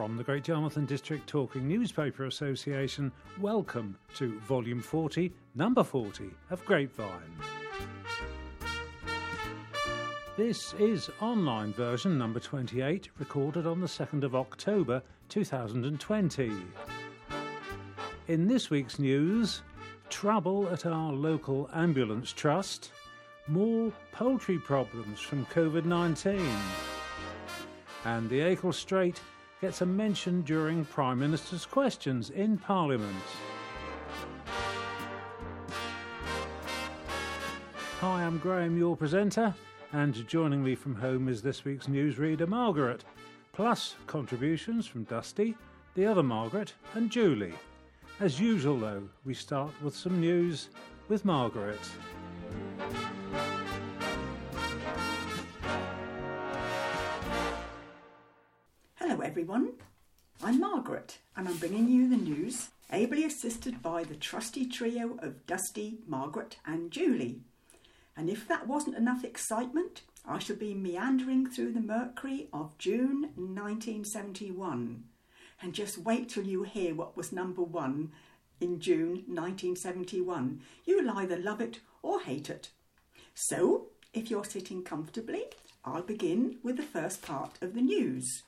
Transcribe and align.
From 0.00 0.16
the 0.16 0.24
Great 0.24 0.48
Yarmouth 0.48 0.78
and 0.78 0.88
District 0.88 1.26
Talking 1.26 1.68
Newspaper 1.68 2.24
Association, 2.24 3.12
welcome 3.38 3.98
to 4.14 4.40
Volume 4.40 4.80
40, 4.80 5.30
Number 5.54 5.84
40 5.84 6.30
of 6.50 6.64
Grapevine. 6.64 7.36
This 10.38 10.72
is 10.78 11.10
online 11.20 11.74
version 11.74 12.16
number 12.16 12.40
28, 12.40 13.10
recorded 13.18 13.66
on 13.66 13.80
the 13.80 13.86
2nd 13.86 14.24
of 14.24 14.34
October 14.34 15.02
2020. 15.28 16.50
In 18.28 18.46
this 18.46 18.70
week's 18.70 18.98
news, 18.98 19.62
trouble 20.08 20.68
at 20.68 20.86
our 20.86 21.12
local 21.12 21.68
ambulance 21.74 22.32
trust, 22.32 22.92
more 23.48 23.92
poultry 24.12 24.58
problems 24.58 25.18
from 25.18 25.46
COVID 25.46 25.84
19, 25.84 26.40
and 28.04 28.30
the 28.30 28.40
Acle 28.40 28.74
Straight 28.74 29.20
gets 29.60 29.80
a 29.80 29.86
mention 29.86 30.42
during 30.42 30.84
Prime 30.84 31.18
Minister's 31.18 31.66
questions 31.66 32.30
in 32.30 32.56
Parliament. 32.56 33.24
Hi, 38.00 38.24
I'm 38.24 38.38
Graham, 38.38 38.78
your 38.78 38.96
presenter, 38.96 39.54
and 39.92 40.26
joining 40.28 40.62
me 40.62 40.74
from 40.74 40.94
home 40.94 41.28
is 41.28 41.42
this 41.42 41.64
week's 41.64 41.86
newsreader 41.86 42.46
Margaret, 42.46 43.04
plus 43.52 43.96
contributions 44.06 44.86
from 44.86 45.04
Dusty, 45.04 45.56
the 45.94 46.06
other 46.06 46.22
Margaret, 46.22 46.74
and 46.94 47.10
Julie. 47.10 47.54
As 48.20 48.38
usual, 48.38 48.78
though, 48.78 49.08
we 49.24 49.32
start 49.32 49.72
with 49.82 49.96
some 49.96 50.20
news 50.20 50.68
with 51.08 51.24
Margaret. 51.24 51.80
Hello, 58.96 59.20
everyone. 59.20 59.72
I'm 60.44 60.60
Margaret, 60.60 61.16
and 61.34 61.48
I'm 61.48 61.56
bringing 61.56 61.88
you 61.88 62.10
the 62.10 62.16
news, 62.16 62.68
ably 62.92 63.24
assisted 63.24 63.80
by 63.80 64.04
the 64.04 64.16
trusty 64.16 64.66
trio 64.66 65.16
of 65.22 65.46
Dusty, 65.46 66.00
Margaret, 66.06 66.58
and 66.66 66.90
Julie. 66.90 67.40
And 68.18 68.28
if 68.28 68.46
that 68.48 68.66
wasn't 68.66 68.98
enough 68.98 69.24
excitement, 69.24 70.02
I 70.26 70.40
shall 70.40 70.56
be 70.56 70.74
meandering 70.74 71.48
through 71.48 71.72
the 71.72 71.80
Mercury 71.80 72.48
of 72.52 72.76
June 72.76 73.30
1971. 73.36 75.04
And 75.62 75.74
just 75.74 75.98
wait 75.98 76.28
till 76.28 76.44
you 76.44 76.62
hear 76.62 76.94
what 76.94 77.16
was 77.16 77.32
number 77.32 77.62
one 77.62 78.12
in 78.60 78.80
June 78.80 79.24
1971. 79.26 80.60
You'll 80.84 81.10
either 81.10 81.36
love 81.36 81.60
it 81.60 81.80
or 82.02 82.20
hate 82.20 82.48
it. 82.48 82.70
So, 83.34 83.88
if 84.12 84.30
you're 84.30 84.44
sitting 84.44 84.82
comfortably, 84.82 85.44
I'll 85.84 86.02
begin 86.02 86.58
with 86.62 86.76
the 86.76 86.82
first 86.82 87.22
part 87.22 87.58
of 87.62 87.74
the 87.74 87.80
news. 87.82 88.42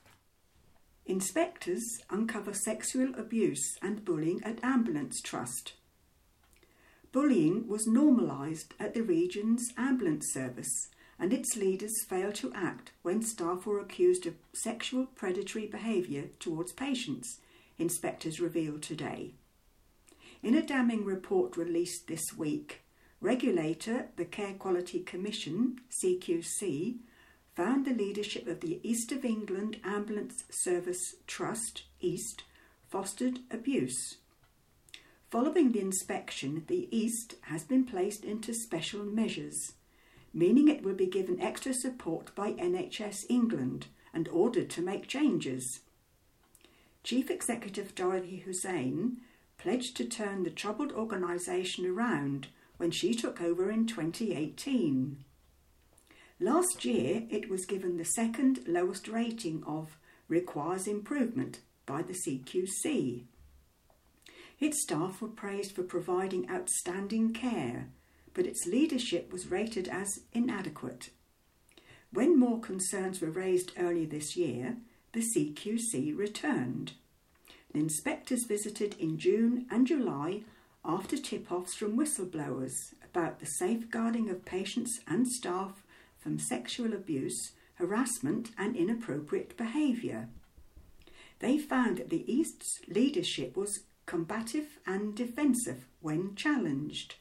Inspectors 1.06 2.00
uncover 2.10 2.54
sexual 2.54 3.14
abuse 3.16 3.76
and 3.82 4.04
bullying 4.04 4.42
at 4.44 4.62
Ambulance 4.62 5.20
Trust. 5.20 5.72
Bullying 7.10 7.68
was 7.68 7.86
normalised 7.86 8.74
at 8.78 8.94
the 8.94 9.02
region's 9.02 9.72
ambulance 9.76 10.32
service, 10.32 10.88
and 11.22 11.32
its 11.32 11.56
leaders 11.56 12.02
failed 12.08 12.34
to 12.34 12.52
act 12.52 12.90
when 13.02 13.22
staff 13.22 13.64
were 13.64 13.78
accused 13.78 14.26
of 14.26 14.34
sexual 14.52 15.06
predatory 15.06 15.68
behaviour 15.68 16.24
towards 16.40 16.72
patients, 16.72 17.38
inspectors 17.78 18.40
revealed 18.40 18.82
today. 18.82 19.30
In 20.42 20.56
a 20.56 20.66
damning 20.66 21.04
report 21.04 21.56
released 21.56 22.08
this 22.08 22.36
week, 22.36 22.80
regulator 23.20 24.08
the 24.16 24.24
Care 24.24 24.54
Quality 24.54 24.98
Commission, 24.98 25.78
CQC, 26.02 26.96
found 27.54 27.86
the 27.86 27.94
leadership 27.94 28.48
of 28.48 28.58
the 28.58 28.80
East 28.82 29.12
of 29.12 29.24
England 29.24 29.76
Ambulance 29.84 30.42
Service 30.50 31.14
Trust, 31.28 31.84
East, 32.00 32.42
fostered 32.90 33.38
abuse. 33.48 34.16
Following 35.30 35.70
the 35.70 35.80
inspection, 35.80 36.64
the 36.66 36.88
East 36.90 37.36
has 37.42 37.62
been 37.62 37.84
placed 37.84 38.24
into 38.24 38.52
special 38.52 39.04
measures, 39.04 39.74
meaning 40.32 40.68
it 40.68 40.82
would 40.82 40.96
be 40.96 41.06
given 41.06 41.40
extra 41.40 41.74
support 41.74 42.34
by 42.34 42.52
NHS 42.52 43.26
England 43.28 43.86
and 44.14 44.28
ordered 44.28 44.70
to 44.70 44.82
make 44.82 45.06
changes. 45.08 45.80
Chief 47.04 47.30
Executive 47.30 47.94
Dorothy 47.94 48.38
Hussein 48.38 49.18
pledged 49.58 49.96
to 49.96 50.04
turn 50.04 50.42
the 50.42 50.50
troubled 50.50 50.92
organisation 50.92 51.86
around 51.86 52.48
when 52.76 52.90
she 52.90 53.14
took 53.14 53.40
over 53.40 53.70
in 53.70 53.86
2018. 53.86 55.24
Last 56.40 56.84
year, 56.84 57.22
it 57.30 57.48
was 57.48 57.66
given 57.66 57.96
the 57.96 58.04
second 58.04 58.60
lowest 58.66 59.06
rating 59.06 59.62
of 59.64 59.96
requires 60.28 60.88
improvement 60.88 61.60
by 61.86 62.02
the 62.02 62.14
CQC. 62.14 63.24
Its 64.58 64.82
staff 64.82 65.20
were 65.20 65.28
praised 65.28 65.72
for 65.74 65.82
providing 65.82 66.48
outstanding 66.50 67.32
care, 67.32 67.88
but 68.34 68.46
its 68.46 68.66
leadership 68.66 69.32
was 69.32 69.50
rated 69.50 69.88
as 69.88 70.20
inadequate. 70.32 71.10
When 72.12 72.38
more 72.38 72.60
concerns 72.60 73.20
were 73.20 73.30
raised 73.30 73.72
early 73.78 74.04
this 74.04 74.36
year, 74.36 74.76
the 75.12 75.20
CQC 75.20 76.16
returned. 76.16 76.92
The 77.72 77.80
inspectors 77.80 78.44
visited 78.44 78.96
in 78.98 79.18
June 79.18 79.66
and 79.70 79.86
July 79.86 80.42
after 80.84 81.16
tip 81.16 81.50
offs 81.50 81.74
from 81.74 81.96
whistleblowers 81.96 82.94
about 83.04 83.40
the 83.40 83.46
safeguarding 83.46 84.28
of 84.28 84.44
patients 84.44 85.00
and 85.06 85.26
staff 85.28 85.82
from 86.18 86.38
sexual 86.38 86.92
abuse, 86.92 87.52
harassment, 87.74 88.50
and 88.58 88.76
inappropriate 88.76 89.56
behaviour. 89.56 90.28
They 91.38 91.58
found 91.58 91.96
that 91.98 92.10
the 92.10 92.30
East's 92.32 92.80
leadership 92.88 93.56
was 93.56 93.80
combative 94.06 94.78
and 94.86 95.14
defensive 95.14 95.86
when 96.00 96.34
challenged. 96.34 97.16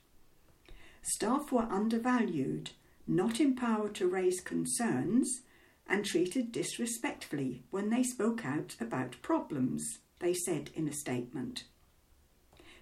Staff 1.02 1.52
were 1.52 1.68
undervalued, 1.70 2.72
not 3.08 3.40
empowered 3.40 3.96
to 3.96 4.08
raise 4.08 4.40
concerns, 4.40 5.42
and 5.88 6.06
treated 6.06 6.52
disrespectfully 6.52 7.64
when 7.72 7.90
they 7.90 8.04
spoke 8.04 8.46
out 8.46 8.76
about 8.80 9.22
problems, 9.22 10.00
they 10.20 10.34
said 10.34 10.70
in 10.74 10.88
a 10.88 10.94
statement. 10.94 11.66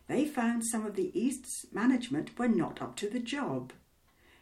They 0.08 0.26
found 0.26 0.66
some 0.66 0.86
of 0.86 0.96
the 0.96 1.18
East's 1.20 1.66
management 1.72 2.38
were 2.38 2.48
not 2.48 2.82
up 2.82 2.96
to 2.98 3.10
the 3.10 3.20
job. 3.20 3.72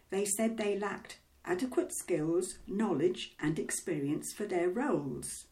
They 0.10 0.26
said 0.26 0.58
they 0.58 0.78
lacked 0.78 1.20
adequate 1.46 1.94
skills, 1.94 2.58
knowledge, 2.68 3.36
and 3.40 3.60
experience 3.60 4.34
for 4.34 4.46
their 4.46 4.70
roles. 4.70 5.46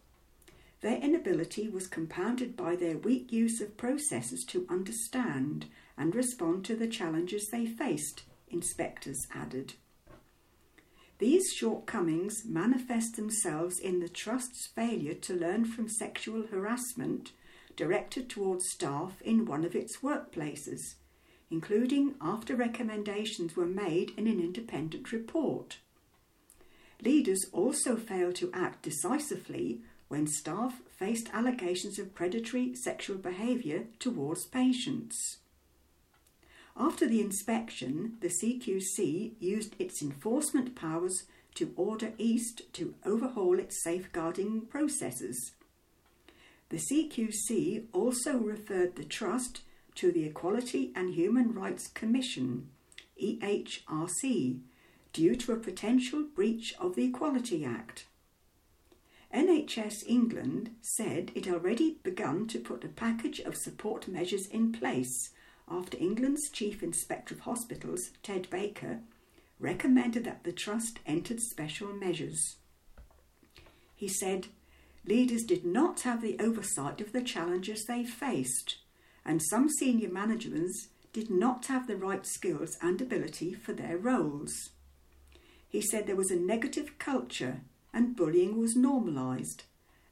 Their 0.82 0.98
inability 0.98 1.70
was 1.70 1.88
compounded 1.88 2.56
by 2.56 2.76
their 2.76 2.98
weak 2.98 3.32
use 3.32 3.62
of 3.62 3.78
processes 3.78 4.44
to 4.46 4.68
understand 4.70 5.66
and 5.98 6.16
respond 6.16 6.66
to 6.66 6.76
the 6.76 6.88
challenges 6.88 7.48
they 7.48 7.66
faced, 7.66 8.24
inspectors 8.50 9.28
added. 9.34 9.74
These 11.18 11.54
shortcomings 11.54 12.44
manifest 12.46 13.16
themselves 13.16 13.80
in 13.80 14.02
the 14.02 14.10
Trust's 14.10 14.68
failure 14.68 15.14
to 15.14 15.34
learn 15.34 15.64
from 15.64 15.88
sexual 15.88 16.48
harassment 16.48 17.32
directed 17.78 18.30
towards 18.30 18.70
staff 18.70 19.22
in 19.22 19.46
one 19.46 19.64
of 19.64 19.76
its 19.76 19.98
workplaces, 19.98 20.96
including 21.50 22.16
after 22.20 22.56
recommendations 22.56 23.56
were 23.56 23.66
made 23.66 24.12
in 24.18 24.28
an 24.28 24.40
independent 24.40 25.12
report. 25.14 25.78
Leaders 27.02 27.46
also 27.52 27.96
failed 27.96 28.36
to 28.36 28.52
act 28.54 28.82
decisively 28.82 29.82
when 30.08 30.28
staff 30.28 30.82
faced 30.88 31.30
allegations 31.34 31.98
of 31.98 32.14
predatory 32.14 32.74
sexual 32.76 33.18
behaviour 33.18 33.86
towards 34.00 34.46
patients. 34.46 35.38
After 36.78 37.08
the 37.08 37.22
inspection, 37.22 38.18
the 38.20 38.28
CQC 38.28 39.34
used 39.40 39.76
its 39.80 40.02
enforcement 40.02 40.76
powers 40.76 41.24
to 41.56 41.74
order 41.78 42.12
East 42.18 42.74
to 42.74 42.96
overhaul 43.06 43.60
its 43.60 43.82
safeguarding 43.82 44.62
processes. 44.66 45.54
The 46.70 46.78
CQC 46.78 47.86
also 47.94 48.38
referred 48.38 48.96
the 48.96 49.06
Trust 49.06 49.62
to 49.96 50.12
the 50.12 50.26
Equality 50.26 50.92
and 50.96 51.14
Human 51.14 51.54
Rights 51.54 51.88
Commission, 51.88 52.68
EHRC, 53.24 54.60
due 55.14 55.36
to 55.36 55.54
a 55.54 55.58
potential 55.58 56.24
breach 56.24 56.74
of 56.78 56.96
the 56.96 57.06
Equality 57.06 57.64
Act. 57.64 58.08
NHS 59.34 60.04
England 60.08 60.76
said 60.82 61.32
it 61.36 61.48
already 61.48 62.00
begun 62.04 62.48
to 62.48 62.60
put 62.60 62.84
a 62.84 62.90
package 62.90 63.40
of 63.40 63.56
support 63.56 64.10
measures 64.10 64.48
in 64.48 64.74
place 64.74 65.30
after 65.68 65.98
England's 65.98 66.50
Chief 66.50 66.84
Inspector 66.84 67.34
of 67.34 67.42
Hospitals, 67.42 68.12
Ted 68.24 68.50
Baker, 68.50 69.00
recommended 69.60 70.24
that 70.26 70.44
the 70.44 70.52
Trust 70.52 71.00
entered 71.06 71.40
special 71.40 71.94
measures. 71.94 72.58
He 73.96 74.08
said, 74.08 74.48
Leaders 75.06 75.44
did 75.44 75.66
not 75.66 76.02
have 76.02 76.22
the 76.22 76.38
oversight 76.40 77.00
of 77.02 77.12
the 77.14 77.22
challenges 77.22 77.86
they 77.86 78.04
faced. 78.04 78.78
and 79.26 79.42
some 79.42 79.68
senior 79.70 80.10
managers 80.10 80.90
did 81.12 81.30
not 81.32 81.66
have 81.66 81.88
the 81.88 81.98
right 81.98 82.26
skills 82.26 82.78
and 82.82 83.02
ability 83.02 83.54
for 83.54 83.74
their 83.74 83.98
roles. 83.98 84.54
He 85.68 85.82
said 85.82 86.06
there 86.06 86.16
was 86.16 86.30
a 86.32 86.36
negative 86.36 87.00
culture 87.00 87.62
and 87.94 88.16
bullying 88.16 88.60
was 88.60 88.76
normalised 88.76 89.64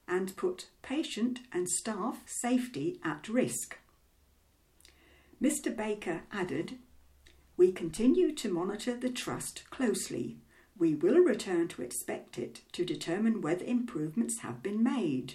and 0.07 0.35
put 0.35 0.67
patient 0.81 1.39
and 1.51 1.69
staff 1.69 2.23
safety 2.25 2.99
at 3.03 3.29
risk. 3.29 3.77
Mr. 5.43 5.75
Baker 5.75 6.21
added, 6.31 6.77
We 7.57 7.73
continue 7.73 8.33
to 8.33 8.53
monitor 8.53 8.95
the 8.95 9.09
trust 9.09 9.69
closely. 9.69 10.37
We 10.77 10.95
will 10.95 11.17
return 11.17 11.67
to 11.69 11.81
inspect 11.81 12.37
it 12.37 12.61
to 12.71 12.85
determine 12.85 13.41
whether 13.41 13.65
improvements 13.65 14.39
have 14.39 14.63
been 14.63 14.81
made. 14.81 15.33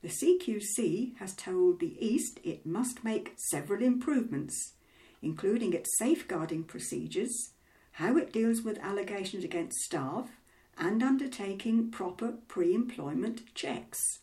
The 0.00 0.08
CQC 0.08 1.18
has 1.18 1.34
told 1.34 1.78
the 1.78 1.94
East 2.02 2.40
it 2.42 2.64
must 2.64 3.04
make 3.04 3.34
several 3.36 3.82
improvements, 3.82 4.72
including 5.20 5.74
its 5.74 5.98
safeguarding 5.98 6.64
procedures, 6.64 7.52
how 7.92 8.16
it 8.16 8.32
deals 8.32 8.62
with 8.62 8.78
allegations 8.78 9.44
against 9.44 9.76
staff, 9.80 10.30
and 10.78 11.02
undertaking 11.02 11.90
proper 11.90 12.32
pre 12.48 12.72
employment 12.72 13.54
checks. 13.54 14.20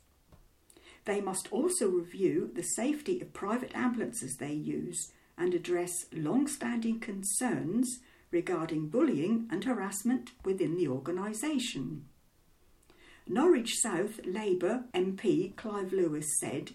They 1.08 1.22
must 1.22 1.48
also 1.54 1.88
review 1.88 2.52
the 2.54 2.62
safety 2.62 3.22
of 3.22 3.32
private 3.32 3.72
ambulances 3.74 4.36
they 4.36 4.52
use 4.52 5.14
and 5.38 5.54
address 5.54 6.06
long 6.12 6.48
standing 6.48 7.00
concerns 7.00 8.00
regarding 8.30 8.90
bullying 8.90 9.48
and 9.50 9.64
harassment 9.64 10.32
within 10.44 10.76
the 10.76 10.90
organisation. 10.90 12.10
Norwich 13.26 13.76
South 13.76 14.20
Labour 14.26 14.84
MP 14.94 15.56
Clive 15.56 15.94
Lewis 15.94 16.38
said, 16.42 16.72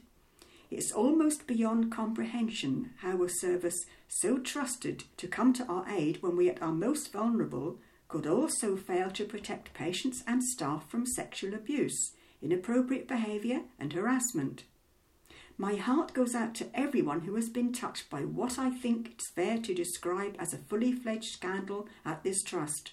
It's 0.71 0.93
almost 0.93 1.47
beyond 1.47 1.93
comprehension 1.93 2.93
how 3.01 3.23
a 3.23 3.29
service 3.29 3.85
so 4.09 4.39
trusted 4.39 5.05
to 5.19 5.29
come 5.29 5.53
to 5.53 5.67
our 5.67 5.87
aid 5.91 6.23
when 6.23 6.37
we 6.37 6.51
are 6.51 6.73
most 6.73 7.13
vulnerable 7.13 7.81
could 8.09 8.27
also 8.27 8.77
fail 8.77 9.11
to 9.11 9.27
protect 9.27 9.75
patients 9.75 10.25
and 10.27 10.43
staff 10.43 10.89
from 10.89 11.05
sexual 11.05 11.53
abuse, 11.53 12.13
inappropriate 12.43 13.09
behaviour, 13.09 13.63
and 13.79 13.93
harassment. 13.93 14.65
My 15.57 15.77
heart 15.77 16.13
goes 16.13 16.35
out 16.35 16.55
to 16.57 16.71
everyone 16.75 17.21
who 17.21 17.35
has 17.37 17.49
been 17.49 17.73
touched 17.73 18.11
by 18.11 18.21
what 18.21 18.59
I 18.59 18.71
think 18.71 19.11
it's 19.13 19.31
fair 19.31 19.59
to 19.59 19.75
describe 19.75 20.35
as 20.39 20.53
a 20.53 20.59
fully 20.59 20.93
fledged 20.93 21.33
scandal 21.33 21.89
at 22.05 22.23
this 22.23 22.43
trust. 22.43 22.93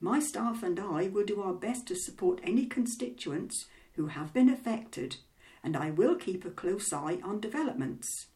My 0.00 0.20
staff 0.20 0.62
and 0.62 0.78
I 0.78 1.08
will 1.08 1.24
do 1.24 1.40
our 1.42 1.52
best 1.52 1.86
to 1.88 1.96
support 1.96 2.40
any 2.42 2.66
constituents 2.66 3.66
who 3.94 4.06
have 4.06 4.32
been 4.32 4.48
affected, 4.48 5.16
and 5.62 5.76
I 5.76 5.90
will 5.90 6.14
keep 6.16 6.44
a 6.44 6.50
close 6.50 6.92
eye 6.92 7.18
on 7.22 7.40
developments. 7.40 8.26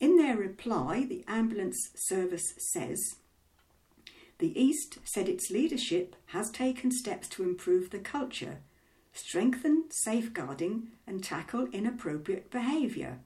In 0.00 0.16
their 0.16 0.36
reply, 0.36 1.04
the 1.08 1.24
ambulance 1.28 1.90
service 1.94 2.54
says 2.56 3.16
the 4.40 4.58
East 4.60 4.98
said 5.04 5.28
its 5.28 5.50
leadership 5.50 6.16
has 6.26 6.50
taken 6.50 6.90
steps 6.90 7.28
to 7.28 7.42
improve 7.42 7.90
the 7.90 7.98
culture, 7.98 8.58
strengthen 9.12 9.84
safeguarding, 9.90 10.88
and 11.06 11.22
tackle 11.22 11.66
inappropriate 11.72 12.50
behaviour. 12.50 13.20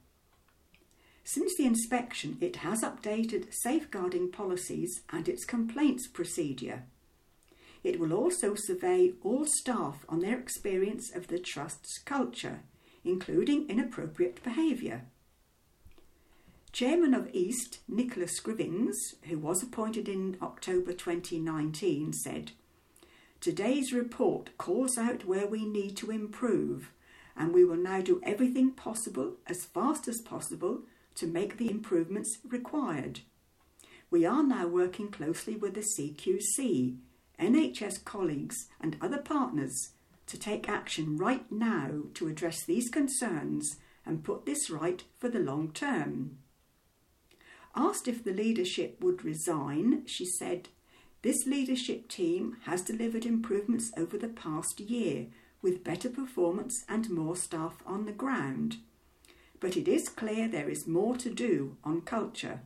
Since 1.23 1.57
the 1.57 1.67
inspection, 1.67 2.37
it 2.41 2.57
has 2.57 2.83
updated 2.83 3.55
safeguarding 3.55 4.31
policies 4.33 5.03
and 5.11 5.29
its 5.29 5.45
complaints 5.45 6.09
procedure. 6.09 6.83
It 7.85 8.01
will 8.01 8.13
also 8.13 8.55
survey 8.57 9.13
all 9.23 9.47
staff 9.47 10.05
on 10.09 10.19
their 10.21 10.39
experience 10.39 11.15
of 11.15 11.29
the 11.29 11.39
Trust's 11.39 11.99
culture, 11.99 12.61
including 13.05 13.71
inappropriate 13.71 14.43
behaviour. 14.43 15.07
Chairman 16.75 17.15
of 17.15 17.31
East, 17.33 17.79
Nicholas 17.87 18.41
Scrivings, 18.41 18.97
who 19.29 19.39
was 19.39 19.63
appointed 19.63 20.09
in 20.09 20.37
October 20.43 20.93
2019, 20.93 22.13
said, 22.13 22.51
Today's 23.41 23.93
report 23.93 24.51
calls 24.59 24.99
out 24.99 25.25
where 25.25 25.47
we 25.47 25.67
need 25.67 25.97
to 25.99 26.11
improve, 26.11 26.91
and 27.37 27.55
we 27.55 27.65
will 27.65 27.77
now 27.77 28.01
do 28.01 28.21
everything 28.25 28.73
possible 28.73 29.35
as 29.47 29.65
fast 29.65 30.09
as 30.09 30.21
possible 30.21 30.81
to 31.15 31.29
make 31.29 31.59
the 31.59 31.71
improvements 31.71 32.39
required. 32.45 33.21
We 34.11 34.27
are 34.27 34.43
now 34.43 34.67
working 34.67 35.13
closely 35.13 35.55
with 35.55 35.75
the 35.75 35.87
CQC, 35.97 36.97
NHS 37.39 38.05
colleagues, 38.05 38.67
and 38.81 38.97
other 39.01 39.19
partners 39.19 39.91
to 40.27 40.37
take 40.37 40.69
action 40.69 41.19
right 41.19 41.47
now 41.53 41.91
to 42.15 42.27
address 42.27 42.65
these 42.65 42.89
concerns 42.89 43.77
and 44.05 44.25
put 44.25 44.45
this 44.45 44.71
right 44.71 45.05
for 45.21 45.29
the 45.29 45.39
long 45.39 45.71
term. 45.71 46.39
Asked 47.77 48.09
if 48.09 48.23
the 48.23 48.33
leadership 48.33 49.03
would 49.03 49.25
resign, 49.25 50.07
she 50.07 50.25
said, 50.25 50.69
This 51.23 51.47
leadership 51.47 52.09
team 52.09 52.59
has 52.65 52.83
delivered 52.83 53.27
improvements 53.27 53.93
over 53.97 54.17
the 54.17 54.29
past 54.29 54.81
year 54.81 55.27
with 55.63 55.85
better 55.85 56.09
performance 56.09 56.85
and 56.89 57.11
more 57.11 57.37
staff 57.37 57.83
on 57.87 58.05
the 58.05 58.13
ground 58.13 58.79
but 59.65 59.79
it 59.79 59.89
is 59.89 60.11
clear 60.11 60.47
there 60.47 60.69
is 60.69 60.87
more 60.87 61.17
to 61.17 61.31
do 61.31 61.79
on 61.83 62.03
culture. 62.03 62.61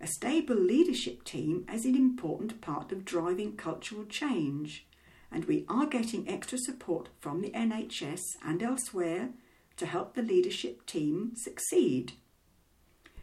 A 0.00 0.06
stable 0.06 0.54
leadership 0.54 1.24
team 1.24 1.66
is 1.68 1.84
an 1.84 1.96
important 1.96 2.60
part 2.60 2.92
of 2.92 3.04
driving 3.04 3.56
cultural 3.56 4.04
change, 4.04 4.86
and 5.32 5.46
we 5.46 5.64
are 5.68 5.86
getting 5.86 6.28
extra 6.28 6.58
support 6.58 7.08
from 7.18 7.40
the 7.40 7.50
NHS 7.50 8.36
and 8.46 8.62
elsewhere 8.62 9.30
to 9.78 9.86
help 9.86 10.14
the 10.14 10.22
leadership 10.22 10.86
team 10.86 11.32
succeed. 11.34 12.12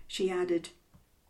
She 0.08 0.30
added, 0.30 0.70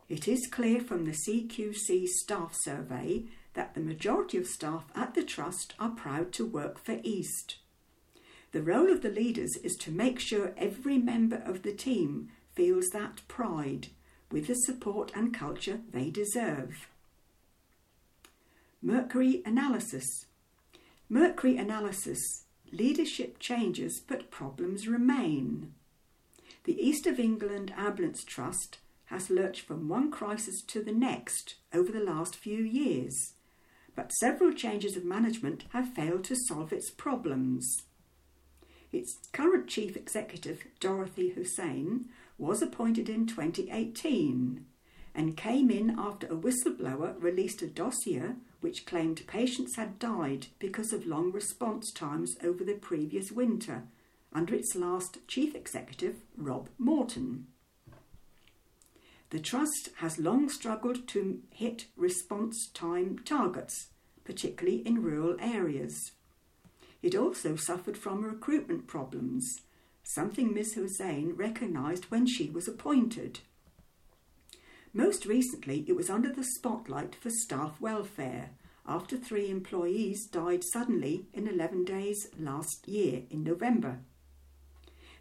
It 0.07 0.27
is 0.27 0.47
clear 0.47 0.79
from 0.79 1.05
the 1.05 1.11
CQC 1.11 2.07
staff 2.07 2.53
survey 2.53 3.25
that 3.53 3.73
the 3.73 3.81
majority 3.81 4.37
of 4.37 4.47
staff 4.47 4.85
at 4.95 5.15
the 5.15 5.23
Trust 5.23 5.73
are 5.79 5.89
proud 5.89 6.31
to 6.33 6.45
work 6.45 6.77
for 6.77 6.99
East. 7.03 7.57
The 8.51 8.61
role 8.61 8.91
of 8.91 9.01
the 9.01 9.09
leaders 9.09 9.57
is 9.57 9.75
to 9.77 9.91
make 9.91 10.19
sure 10.19 10.53
every 10.55 10.97
member 10.97 11.37
of 11.37 11.63
the 11.63 11.73
team 11.73 12.29
feels 12.53 12.89
that 12.89 13.27
pride 13.27 13.87
with 14.31 14.47
the 14.47 14.55
support 14.55 15.11
and 15.15 15.33
culture 15.33 15.81
they 15.91 16.09
deserve. 16.09 16.87
Mercury 18.81 19.41
analysis. 19.45 20.25
Mercury 21.09 21.57
analysis. 21.57 22.43
Leadership 22.71 23.39
changes 23.39 23.99
but 23.99 24.29
problems 24.29 24.87
remain. 24.87 25.73
The 26.67 26.85
East 26.85 27.07
of 27.07 27.17
England 27.17 27.73
Ambulance 27.77 28.25
Trust 28.25 28.79
has 29.05 29.29
lurched 29.29 29.61
from 29.61 29.87
one 29.87 30.11
crisis 30.11 30.61
to 30.63 30.83
the 30.83 30.91
next 30.91 31.55
over 31.73 31.93
the 31.93 32.03
last 32.03 32.35
few 32.35 32.61
years, 32.61 33.35
but 33.95 34.11
several 34.11 34.51
changes 34.51 34.97
of 34.97 35.05
management 35.05 35.63
have 35.69 35.93
failed 35.93 36.25
to 36.25 36.35
solve 36.35 36.73
its 36.73 36.89
problems. 36.89 37.83
Its 38.91 39.17
current 39.31 39.69
chief 39.69 39.95
executive, 39.95 40.65
Dorothy 40.81 41.29
Hussein, 41.29 42.09
was 42.37 42.61
appointed 42.61 43.07
in 43.07 43.27
2018 43.27 44.65
and 45.15 45.37
came 45.37 45.71
in 45.71 45.97
after 45.97 46.27
a 46.27 46.35
whistleblower 46.35 47.15
released 47.23 47.61
a 47.61 47.67
dossier 47.67 48.33
which 48.59 48.85
claimed 48.85 49.25
patients 49.25 49.77
had 49.77 49.99
died 49.99 50.47
because 50.59 50.91
of 50.91 51.07
long 51.07 51.31
response 51.31 51.93
times 51.93 52.35
over 52.43 52.65
the 52.65 52.73
previous 52.73 53.31
winter 53.31 53.83
under 54.33 54.53
its 54.53 54.75
last 54.75 55.19
chief 55.27 55.55
executive, 55.55 56.17
Rob 56.35 56.69
Morton. 56.77 57.47
The 59.29 59.39
Trust 59.39 59.89
has 59.97 60.19
long 60.19 60.49
struggled 60.49 61.07
to 61.09 61.41
hit 61.49 61.85
response 61.95 62.69
time 62.73 63.19
targets, 63.25 63.87
particularly 64.23 64.85
in 64.87 65.01
rural 65.01 65.35
areas. 65.39 66.11
It 67.01 67.15
also 67.15 67.55
suffered 67.55 67.97
from 67.97 68.23
recruitment 68.23 68.87
problems, 68.87 69.61
something 70.03 70.53
Ms. 70.53 70.73
Hussein 70.73 71.33
recognised 71.35 72.05
when 72.05 72.25
she 72.25 72.49
was 72.49 72.67
appointed. 72.67 73.39
Most 74.93 75.25
recently, 75.25 75.83
it 75.87 75.95
was 75.95 76.09
under 76.09 76.31
the 76.31 76.43
spotlight 76.43 77.15
for 77.15 77.29
staff 77.29 77.79
welfare 77.81 78.51
after 78.87 79.17
three 79.17 79.49
employees 79.49 80.25
died 80.25 80.63
suddenly 80.63 81.25
in 81.33 81.47
11 81.47 81.83
days 81.83 82.29
last 82.39 82.87
year 82.87 83.23
in 83.29 83.43
November. 83.43 83.99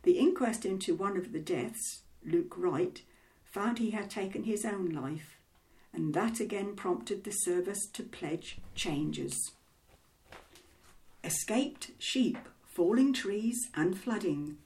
The 0.06 0.20
inquest 0.20 0.64
into 0.64 0.94
one 0.94 1.16
of 1.16 1.32
the 1.32 1.40
deaths, 1.40 2.02
Luke 2.24 2.54
Wright, 2.56 3.02
found 3.42 3.78
he 3.78 3.90
had 3.90 4.08
taken 4.08 4.44
his 4.44 4.64
own 4.64 4.90
life, 4.90 5.40
and 5.92 6.14
that 6.14 6.38
again 6.38 6.76
prompted 6.76 7.24
the 7.24 7.32
service 7.32 7.88
to 7.88 8.04
pledge 8.04 8.58
changes 8.76 9.50
escaped 11.24 11.90
sheep, 11.98 12.38
falling 12.64 13.12
trees, 13.12 13.68
and 13.74 13.98
flooding. 13.98 14.58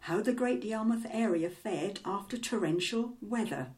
How 0.00 0.22
the 0.22 0.32
Great 0.32 0.64
Yarmouth 0.64 1.04
area 1.10 1.50
fared 1.50 2.00
after 2.06 2.38
torrential 2.38 3.18
weather. 3.20 3.72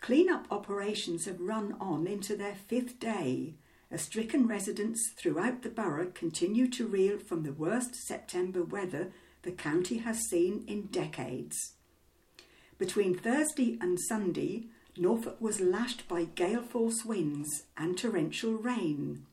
Clean-up 0.00 0.48
operations 0.50 1.26
have 1.26 1.40
run 1.40 1.76
on 1.78 2.08
into 2.08 2.34
their 2.34 2.56
fifth 2.56 2.98
day 2.98 3.54
as 3.88 4.02
stricken 4.02 4.48
residents 4.48 5.10
throughout 5.10 5.62
the 5.62 5.68
borough 5.68 6.10
continue 6.12 6.66
to 6.70 6.88
reel 6.88 7.20
from 7.20 7.44
the 7.44 7.52
worst 7.52 7.94
September 7.94 8.64
weather 8.64 9.12
the 9.42 9.52
county 9.52 9.98
has 9.98 10.18
seen 10.28 10.64
in 10.66 10.82
decades. 10.86 11.74
Between 12.78 13.16
Thursday 13.16 13.78
and 13.80 13.98
Sunday, 14.00 14.64
Norfolk 14.96 15.40
was 15.40 15.60
lashed 15.60 16.06
by 16.08 16.24
gale 16.24 16.62
force 16.62 17.04
winds 17.04 17.64
and 17.76 17.96
torrential 17.96 18.52
rain. 18.52 19.26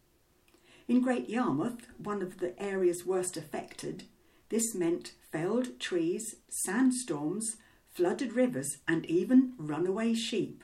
In 0.87 1.01
Great 1.01 1.29
Yarmouth, 1.29 1.87
one 1.97 2.21
of 2.21 2.39
the 2.39 2.59
areas 2.61 3.05
worst 3.05 3.37
affected, 3.37 4.03
this 4.49 4.73
meant 4.73 5.13
felled 5.31 5.79
trees, 5.79 6.35
sandstorms, 6.49 7.57
flooded 7.93 8.33
rivers, 8.33 8.77
and 8.87 9.05
even 9.05 9.53
runaway 9.57 10.13
sheep. 10.13 10.63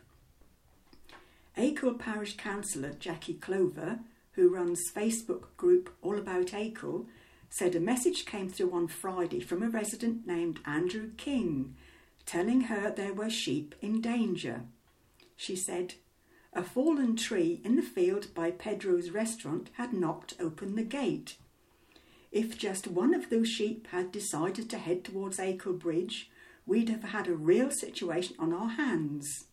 Acle 1.58 1.98
Parish 1.98 2.36
Councillor 2.38 2.94
Jackie 2.94 3.36
Clover, 3.36 4.00
who 4.32 4.54
runs 4.54 4.92
Facebook 4.92 5.56
group 5.58 5.94
All 6.02 6.18
About 6.18 6.48
Acle, 6.48 7.06
said 7.50 7.76
a 7.76 7.80
message 7.80 8.26
came 8.26 8.50
through 8.50 8.74
on 8.74 8.88
Friday 8.88 9.40
from 9.40 9.64
a 9.64 9.70
resident 9.70 10.28
named 10.28 10.60
Andrew 10.66 11.12
King, 11.18 11.76
telling 12.26 12.62
her 12.62 12.92
there 12.92 13.14
were 13.14 13.30
sheep 13.30 13.76
in 13.82 14.02
danger. 14.02 14.64
She 15.36 15.56
said, 15.56 15.96
A 16.54 16.64
fallen 16.64 17.16
tree 17.16 17.62
in 17.64 17.76
the 17.76 17.82
field 17.82 18.34
by 18.34 18.52
Pedro's 18.52 19.12
restaurant 19.12 19.70
had 19.74 19.94
knocked 19.94 20.34
open 20.40 20.76
the 20.76 20.84
gate. 20.84 21.38
If 22.32 22.58
just 22.58 22.88
one 22.88 23.14
of 23.14 23.30
those 23.30 23.48
sheep 23.48 23.88
had 23.92 24.12
decided 24.12 24.70
to 24.70 24.78
head 24.78 25.04
towards 25.04 25.38
Acle 25.38 25.80
Bridge, 25.80 26.30
we'd 26.66 26.90
have 26.90 27.04
had 27.04 27.28
a 27.28 27.36
real 27.36 27.72
situation 27.72 28.36
on 28.40 28.52
our 28.52 28.70
hands. 28.70 29.46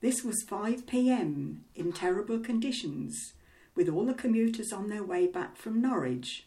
This 0.00 0.24
was 0.24 0.42
5 0.42 0.86
pm 0.86 1.64
in 1.76 1.92
terrible 1.92 2.40
conditions, 2.40 3.34
with 3.76 3.88
all 3.88 4.04
the 4.04 4.14
commuters 4.14 4.72
on 4.72 4.88
their 4.88 5.04
way 5.04 5.28
back 5.28 5.56
from 5.56 5.80
Norwich. 5.80 6.46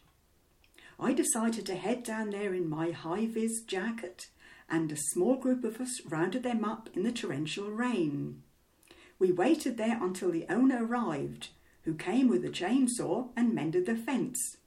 I 1.00 1.14
decided 1.14 1.66
to 1.66 1.76
head 1.76 2.04
down 2.04 2.30
there 2.30 2.54
in 2.54 2.70
my 2.70 2.92
high 2.92 3.26
vis 3.26 3.62
jacket, 3.62 4.28
and 4.70 4.92
a 4.92 4.98
small 4.98 5.36
group 5.36 5.64
of 5.64 5.80
us 5.82 6.02
rounded 6.06 6.44
them 6.44 6.64
up 6.64 6.90
in 6.94 7.04
the 7.04 7.12
torrential 7.12 7.70
rain. 7.70 8.44
We 9.20 9.32
waited 9.32 9.78
there 9.78 10.02
until 10.02 10.32
the 10.32 10.46
owner 10.50 10.86
arrived, 10.86 11.50
who 11.84 11.94
came 11.94 12.28
with 12.28 12.44
a 12.44 12.50
chainsaw 12.50 13.30
and 13.36 13.54
mended 13.54 13.86
the 13.86 13.96
fence. 13.96 14.58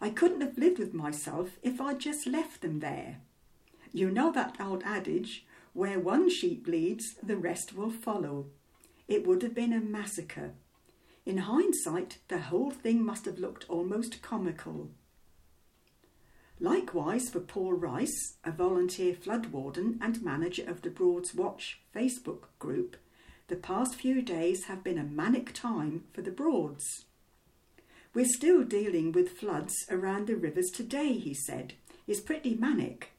I 0.00 0.10
couldn't 0.10 0.40
have 0.40 0.58
lived 0.58 0.78
with 0.78 0.92
myself 0.92 1.58
if 1.62 1.80
I'd 1.80 2.00
just 2.00 2.26
left 2.26 2.60
them 2.60 2.80
there. 2.80 3.18
You 3.92 4.10
know 4.10 4.32
that 4.32 4.56
old 4.60 4.82
adage, 4.84 5.46
where 5.72 5.98
one 5.98 6.28
sheep 6.28 6.66
leads, 6.66 7.14
the 7.22 7.36
rest 7.36 7.74
will 7.74 7.90
follow. 7.90 8.46
It 9.08 9.26
would 9.26 9.42
have 9.42 9.54
been 9.54 9.72
a 9.72 9.80
massacre. 9.80 10.52
In 11.24 11.38
hindsight, 11.38 12.18
the 12.28 12.40
whole 12.40 12.70
thing 12.70 13.04
must 13.04 13.24
have 13.26 13.38
looked 13.38 13.64
almost 13.68 14.22
comical. 14.22 14.90
Likewise, 16.62 17.28
for 17.28 17.40
Paul 17.40 17.72
Rice, 17.72 18.36
a 18.44 18.52
volunteer 18.52 19.14
flood 19.14 19.46
warden 19.46 19.98
and 20.00 20.22
manager 20.22 20.62
of 20.70 20.82
the 20.82 20.90
Broads 20.90 21.34
Watch 21.34 21.80
Facebook 21.92 22.44
group, 22.60 22.96
the 23.48 23.56
past 23.56 23.96
few 23.96 24.22
days 24.22 24.66
have 24.66 24.84
been 24.84 24.96
a 24.96 25.02
manic 25.02 25.52
time 25.54 26.04
for 26.12 26.22
the 26.22 26.30
Broads. 26.30 27.06
We're 28.14 28.26
still 28.26 28.62
dealing 28.62 29.10
with 29.10 29.36
floods 29.36 29.74
around 29.90 30.28
the 30.28 30.36
rivers 30.36 30.70
today, 30.72 31.14
he 31.14 31.34
said. 31.34 31.72
It's 32.06 32.20
pretty 32.20 32.54
manic. 32.54 33.10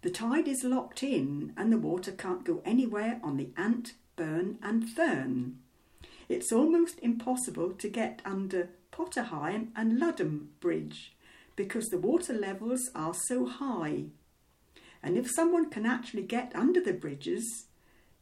The 0.00 0.10
tide 0.10 0.48
is 0.48 0.64
locked 0.64 1.04
in 1.04 1.52
and 1.56 1.72
the 1.72 1.78
water 1.78 2.10
can't 2.10 2.44
go 2.44 2.62
anywhere 2.64 3.20
on 3.22 3.36
the 3.36 3.50
Ant, 3.56 3.92
Bure, 4.16 4.56
and 4.60 4.88
Thurne. 4.88 5.60
It's 6.28 6.50
almost 6.50 6.98
impossible 6.98 7.74
to 7.74 7.88
get 7.88 8.22
under 8.24 8.70
Potter 8.90 9.22
Heigham 9.22 9.70
and 9.76 10.00
Ludham 10.00 10.48
Bridge 10.58 11.11
because 11.56 11.88
the 11.88 11.98
water 11.98 12.32
levels 12.32 12.90
are 12.94 13.14
so 13.14 13.46
high. 13.46 14.04
And 15.02 15.16
if 15.16 15.30
someone 15.30 15.70
can 15.70 15.84
actually 15.86 16.22
get 16.22 16.54
under 16.54 16.80
the 16.80 16.92
bridges, 16.92 17.66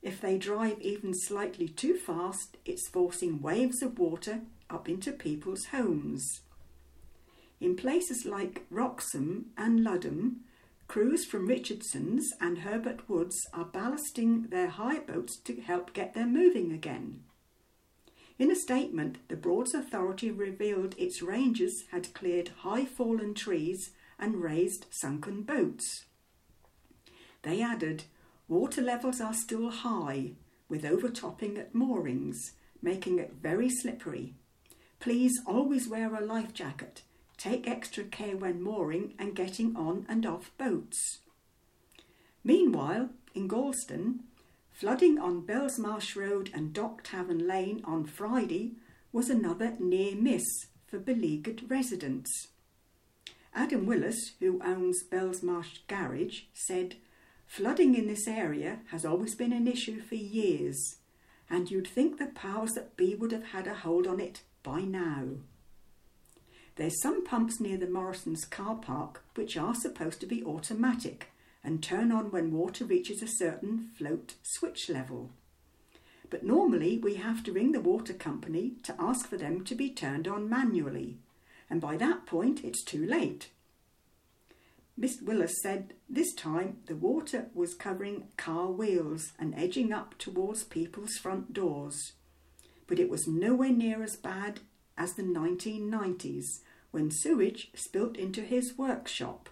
if 0.03 0.21
they 0.21 0.39
drive 0.39 0.81
even 0.81 1.13
slightly 1.15 1.69
too 1.69 1.97
fast, 1.97 2.57
it's 2.65 2.89
forcing 2.89 3.43
waves 3.43 3.83
of 3.83 3.99
water 3.99 4.41
up 4.71 4.89
into 4.89 5.13
people's 5.13 5.67
homes. 5.67 6.41
In 7.61 7.77
places 7.77 8.25
like 8.25 8.65
Wroxham 8.71 9.47
and 9.59 9.81
Ludham, 9.81 10.37
Crews 10.89 11.25
from 11.25 11.47
Richardson's 11.47 12.33
and 12.41 12.59
Herbert 12.59 13.09
Woods 13.09 13.47
are 13.53 13.65
ballasting 13.65 14.51
their 14.51 14.67
high 14.67 14.99
boats 14.99 15.39
to 15.45 15.61
help 15.61 15.93
get 15.93 16.15
them 16.15 16.33
moving 16.33 16.73
again. 16.73 17.23
In 18.41 18.51
a 18.51 18.57
statement, 18.57 19.19
the 19.29 19.37
Broads 19.37 19.75
Authority 19.75 20.31
revealed 20.31 20.95
its 20.97 21.21
rangers 21.21 21.85
had 21.93 22.15
cleared 22.15 22.49
high 22.61 22.87
fallen 22.87 23.35
trees 23.35 23.91
and 24.19 24.43
raised 24.43 24.87
sunken 24.91 25.43
boats. 25.43 26.07
They 27.43 27.61
added, 27.61 28.05
water 28.49 28.81
levels 28.81 29.21
are 29.21 29.35
still 29.35 29.71
high, 29.71 30.33
with 30.71 30.87
overtopping 30.87 31.59
at 31.59 31.75
moorings, 31.75 32.53
making 32.81 33.19
it 33.19 33.35
very 33.43 33.69
slippery. 33.69 34.35
Please 35.01 35.39
always 35.47 35.87
wear 35.87 36.15
a 36.15 36.25
life 36.25 36.55
jacket 36.55 37.03
Take 37.37 37.67
extra 37.67 38.05
care 38.05 38.37
when 38.37 38.63
mooring 38.63 39.15
and 39.19 39.35
getting 39.35 39.75
on 39.75 40.05
and 40.11 40.27
off 40.27 40.51
boats. 40.59 41.21
Meanwhile, 42.45 43.09
in 43.35 43.49
Gorleston, 43.49 44.25
flooding 44.81 45.19
on 45.19 45.43
Bellsmarsh 45.43 46.17
Road 46.17 46.51
and 46.55 46.73
Dock 46.73 47.03
Tavern 47.05 47.47
Lane 47.47 47.83
on 47.85 48.07
Friday 48.07 48.77
was 49.13 49.29
another 49.29 49.75
near 49.79 50.17
miss 50.17 50.47
for 50.87 50.99
beleaguered 50.99 51.71
residents. 51.71 52.49
Adam 53.55 53.85
Willis, 53.85 54.33
who 54.41 54.59
owns 54.65 55.05
Bellsmarsh 55.13 55.81
Garage, 55.87 56.45
said, 56.55 56.95
Flooding 57.47 57.95
in 57.95 58.07
this 58.07 58.27
area 58.27 58.79
has 58.91 59.05
always 59.05 59.35
been 59.35 59.53
an 59.53 59.69
issue 59.69 60.01
for 60.01 60.15
years, 60.15 60.97
and 61.51 61.71
you'd 61.71 61.87
think 61.87 62.17
the 62.17 62.29
powers 62.29 62.73
that 62.73 62.97
be 62.97 63.15
would 63.15 63.33
have 63.33 63.49
had 63.49 63.67
a 63.67 63.75
hold 63.75 64.07
on 64.07 64.19
it 64.19 64.41
by 64.63 64.81
now. 64.81 65.25
There's 66.77 67.03
some 67.03 67.23
pumps 67.23 67.61
near 67.61 67.77
the 67.77 67.87
Morrison's 67.87 68.47
car 68.47 68.77
park 68.77 69.25
which 69.35 69.59
are 69.59 69.75
supposed 69.75 70.21
to 70.21 70.27
be 70.27 70.43
automatic 70.43 71.30
and 71.63 71.83
turn 71.83 72.11
on 72.11 72.31
when 72.31 72.53
water 72.53 72.85
reaches 72.85 73.23
a 73.23 73.29
certain 73.29 73.91
float 73.97 74.35
switch 74.43 74.89
level. 74.89 75.31
But 76.31 76.45
normally 76.45 76.99
we 76.99 77.17
have 77.17 77.43
to 77.45 77.53
ring 77.53 77.73
the 77.73 77.81
water 77.81 78.15
company 78.15 78.75
to 78.85 78.95
ask 78.99 79.29
for 79.29 79.37
them 79.37 79.65
to 79.65 79.75
be 79.75 79.91
turned 79.91 80.29
on 80.29 80.49
manually, 80.49 81.19
and 81.69 81.81
by 81.81 81.97
that 81.97 82.25
point 82.25 82.65
it's 82.65 82.85
too 82.85 83.05
late. 83.05 83.51
Miss 84.97 85.21
Willis 85.23 85.61
said 85.63 85.95
this 86.09 86.35
time 86.35 86.79
the 86.87 86.97
water 86.97 87.47
was 87.55 87.75
covering 87.75 88.29
car 88.37 88.69
wheels 88.69 89.33
and 89.39 89.55
edging 89.55 89.93
up 89.93 90.17
towards 90.19 90.65
people's 90.65 91.17
front 91.17 91.53
doors. 91.53 92.13
But 92.87 92.99
it 92.99 93.09
was 93.09 93.29
nowhere 93.29 93.71
near 93.71 94.03
as 94.03 94.17
bad 94.17 94.61
as 94.99 95.15
the 95.15 95.23
1990s 95.23 96.61
when 96.91 97.11
sewage 97.11 97.71
spilt 97.75 98.17
into 98.17 98.43
his 98.43 98.77
workshop. 98.77 99.49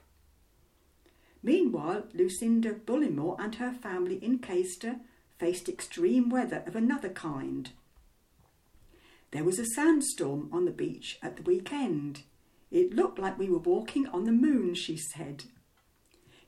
Meanwhile, 1.43 2.09
Lucinda 2.15 2.75
Bullimore 2.75 3.37
and 3.39 3.55
her 3.57 3.73
family 3.73 4.17
in 4.17 4.39
Caister 4.41 5.01
faced 5.39 5.69
extreme 5.69 6.29
weather 6.31 6.63
of 6.67 6.75
another 6.75 7.09
kind. 7.09 7.71
There 9.31 9.45
was 9.45 9.59
a 9.59 9.67
sandstorm 9.67 10.49
on 10.53 10.65
the 10.65 10.71
beach 10.71 11.19
at 11.23 11.37
the 11.37 11.43
weekend. 11.43 12.23
It 12.71 12.95
looked 12.95 13.19
like 13.19 13.39
we 13.39 13.49
were 13.49 13.59
walking 13.59 14.07
on 14.09 14.25
the 14.25 14.33
moon, 14.33 14.75
she 14.75 14.97
said. 14.97 15.45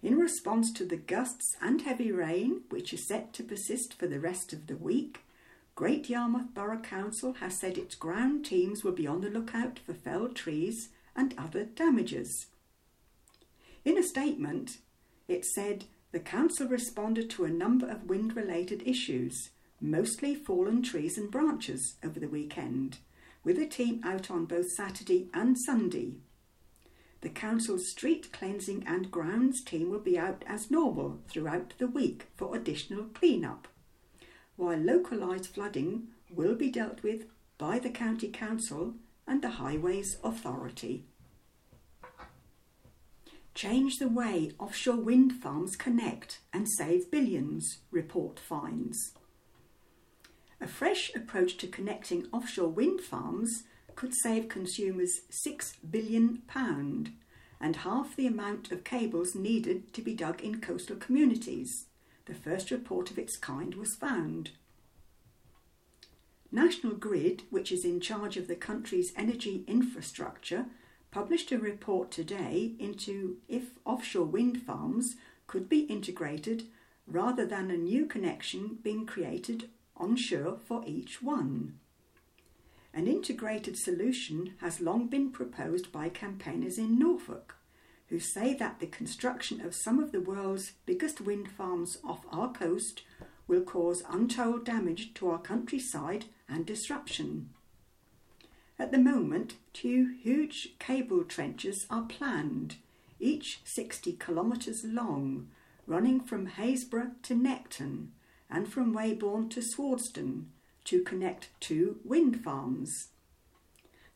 In 0.02 0.18
response 0.18 0.72
to 0.72 0.86
the 0.86 0.96
gusts 0.96 1.56
and 1.60 1.82
heavy 1.82 2.10
rain, 2.10 2.62
which 2.70 2.92
is 2.94 3.06
set 3.06 3.32
to 3.34 3.44
persist 3.44 3.94
for 3.94 4.06
the 4.06 4.18
rest 4.18 4.52
of 4.52 4.66
the 4.66 4.76
week, 4.76 5.20
Great 5.74 6.08
Yarmouth 6.08 6.52
Borough 6.54 6.80
Council 6.80 7.34
has 7.34 7.58
said 7.58 7.78
its 7.78 7.94
ground 7.94 8.44
teams 8.44 8.82
will 8.82 8.92
be 8.92 9.06
on 9.06 9.20
the 9.20 9.30
lookout 9.30 9.78
for 9.78 9.94
felled 9.94 10.34
trees 10.34 10.88
and 11.14 11.34
other 11.38 11.64
damages. 11.64 12.46
In 13.84 13.96
a 13.96 14.02
statement, 14.02 14.78
it 15.28 15.44
said 15.44 15.84
the 16.12 16.20
council 16.20 16.66
responded 16.66 17.30
to 17.30 17.44
a 17.44 17.50
number 17.50 17.88
of 17.88 18.08
wind 18.08 18.36
related 18.36 18.82
issues, 18.86 19.50
mostly 19.80 20.34
fallen 20.34 20.82
trees 20.82 21.16
and 21.16 21.30
branches, 21.30 21.96
over 22.04 22.20
the 22.20 22.28
weekend, 22.28 22.98
with 23.44 23.58
a 23.58 23.66
team 23.66 24.00
out 24.04 24.30
on 24.30 24.44
both 24.44 24.70
Saturday 24.72 25.30
and 25.32 25.58
Sunday. 25.58 26.14
The 27.22 27.30
council's 27.30 27.90
street 27.90 28.32
cleansing 28.32 28.84
and 28.86 29.10
grounds 29.10 29.62
team 29.62 29.90
will 29.90 30.00
be 30.00 30.18
out 30.18 30.44
as 30.46 30.70
normal 30.70 31.20
throughout 31.28 31.74
the 31.78 31.86
week 31.86 32.28
for 32.34 32.54
additional 32.56 33.04
clean-up 33.14 33.68
while 34.60 34.76
localised 34.76 35.54
flooding 35.54 36.08
will 36.28 36.54
be 36.54 36.70
dealt 36.70 37.02
with 37.02 37.24
by 37.56 37.78
the 37.78 37.88
County 37.88 38.28
Council 38.28 38.92
and 39.26 39.40
the 39.40 39.52
Highways 39.52 40.18
Authority. 40.22 41.06
Change 43.54 43.98
the 43.98 44.08
way 44.08 44.52
offshore 44.58 44.96
wind 44.96 45.32
farms 45.32 45.76
connect 45.76 46.40
and 46.52 46.68
save 46.68 47.10
billions, 47.10 47.78
report 47.90 48.38
finds. 48.38 49.12
A 50.60 50.68
fresh 50.68 51.10
approach 51.14 51.56
to 51.58 51.66
connecting 51.66 52.26
offshore 52.32 52.68
wind 52.68 53.00
farms 53.00 53.64
could 53.96 54.14
save 54.22 54.48
consumers 54.48 55.20
£6 55.46 55.74
billion 55.90 56.42
and 57.60 57.76
half 57.76 58.16
the 58.16 58.26
amount 58.26 58.72
of 58.72 58.84
cables 58.84 59.34
needed 59.34 59.92
to 59.92 60.00
be 60.00 60.14
dug 60.14 60.40
in 60.40 60.60
coastal 60.60 60.96
communities. 60.96 61.86
The 62.26 62.34
first 62.34 62.70
report 62.70 63.10
of 63.10 63.18
its 63.18 63.36
kind 63.36 63.74
was 63.74 63.96
found. 63.96 64.52
National 66.52 66.94
Grid, 66.94 67.42
which 67.50 67.70
is 67.70 67.84
in 67.84 68.00
charge 68.00 68.36
of 68.36 68.48
the 68.48 68.56
country's 68.56 69.12
energy 69.16 69.64
infrastructure, 69.66 70.66
published 71.10 71.50
a 71.52 71.58
report 71.58 72.10
today 72.10 72.72
into 72.78 73.38
if 73.48 73.70
offshore 73.84 74.26
wind 74.26 74.62
farms 74.62 75.16
could 75.46 75.68
be 75.68 75.80
integrated 75.80 76.64
rather 77.06 77.44
than 77.44 77.70
a 77.70 77.76
new 77.76 78.06
connection 78.06 78.78
being 78.82 79.04
created 79.04 79.68
onshore 79.96 80.58
for 80.64 80.82
each 80.86 81.20
one. 81.20 81.78
An 82.94 83.06
integrated 83.06 83.76
solution 83.76 84.54
has 84.60 84.80
long 84.80 85.06
been 85.06 85.30
proposed 85.30 85.92
by 85.92 86.08
campaigners 86.08 86.78
in 86.78 86.98
Norfolk, 86.98 87.56
who 88.08 88.18
say 88.18 88.54
that 88.54 88.80
the 88.80 88.86
construction 88.86 89.60
of 89.60 89.74
some 89.74 90.00
of 90.00 90.10
the 90.10 90.20
world's 90.20 90.72
biggest 90.86 91.20
wind 91.20 91.48
farms 91.50 91.98
off 92.02 92.24
our 92.32 92.52
coast 92.52 93.02
will 93.46 93.62
cause 93.62 94.02
untold 94.08 94.64
damage 94.64 95.14
to 95.14 95.28
our 95.30 95.38
countryside 95.38 96.24
and 96.48 96.66
disruption. 96.66 97.50
At 98.80 98.92
the 98.92 98.98
moment, 98.98 99.56
two 99.74 100.14
huge 100.22 100.70
cable 100.78 101.22
trenches 101.22 101.86
are 101.90 102.06
planned, 102.06 102.76
each 103.18 103.60
60 103.62 104.14
kilometres 104.14 104.84
long, 104.84 105.48
running 105.86 106.18
from 106.18 106.46
Happisburgh 106.46 107.20
to 107.24 107.34
Necton 107.34 108.06
and 108.48 108.66
from 108.72 108.94
Weybourne 108.94 109.50
to 109.50 109.60
Swardeston 109.60 110.50
to 110.84 111.02
connect 111.02 111.50
two 111.60 112.00
wind 112.06 112.42
farms. 112.42 113.08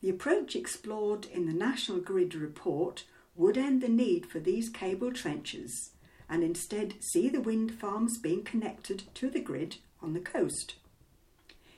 The 0.00 0.09
approach 0.09 0.56
explored 0.56 1.26
in 1.26 1.44
the 1.44 1.52
National 1.52 1.99
Grid 1.99 2.35
report 2.35 3.04
would 3.37 3.59
end 3.59 3.83
the 3.83 3.88
need 3.90 4.25
for 4.25 4.40
these 4.40 4.71
cable 4.71 5.12
trenches 5.12 5.90
and 6.26 6.42
instead 6.42 7.04
see 7.04 7.28
the 7.28 7.42
wind 7.42 7.75
farms 7.75 8.16
being 8.16 8.42
connected 8.42 9.02
to 9.12 9.28
the 9.28 9.42
grid 9.42 9.76
on 10.00 10.14
the 10.14 10.21
coast. 10.21 10.76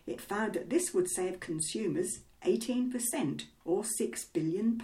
It 0.07 0.21
found 0.21 0.53
that 0.53 0.71
this 0.71 0.95
would 0.95 1.11
save 1.11 1.41
consumers 1.41 2.21
18% 2.45 3.45
or 3.65 3.83
£6 3.83 4.33
billion. 4.33 4.81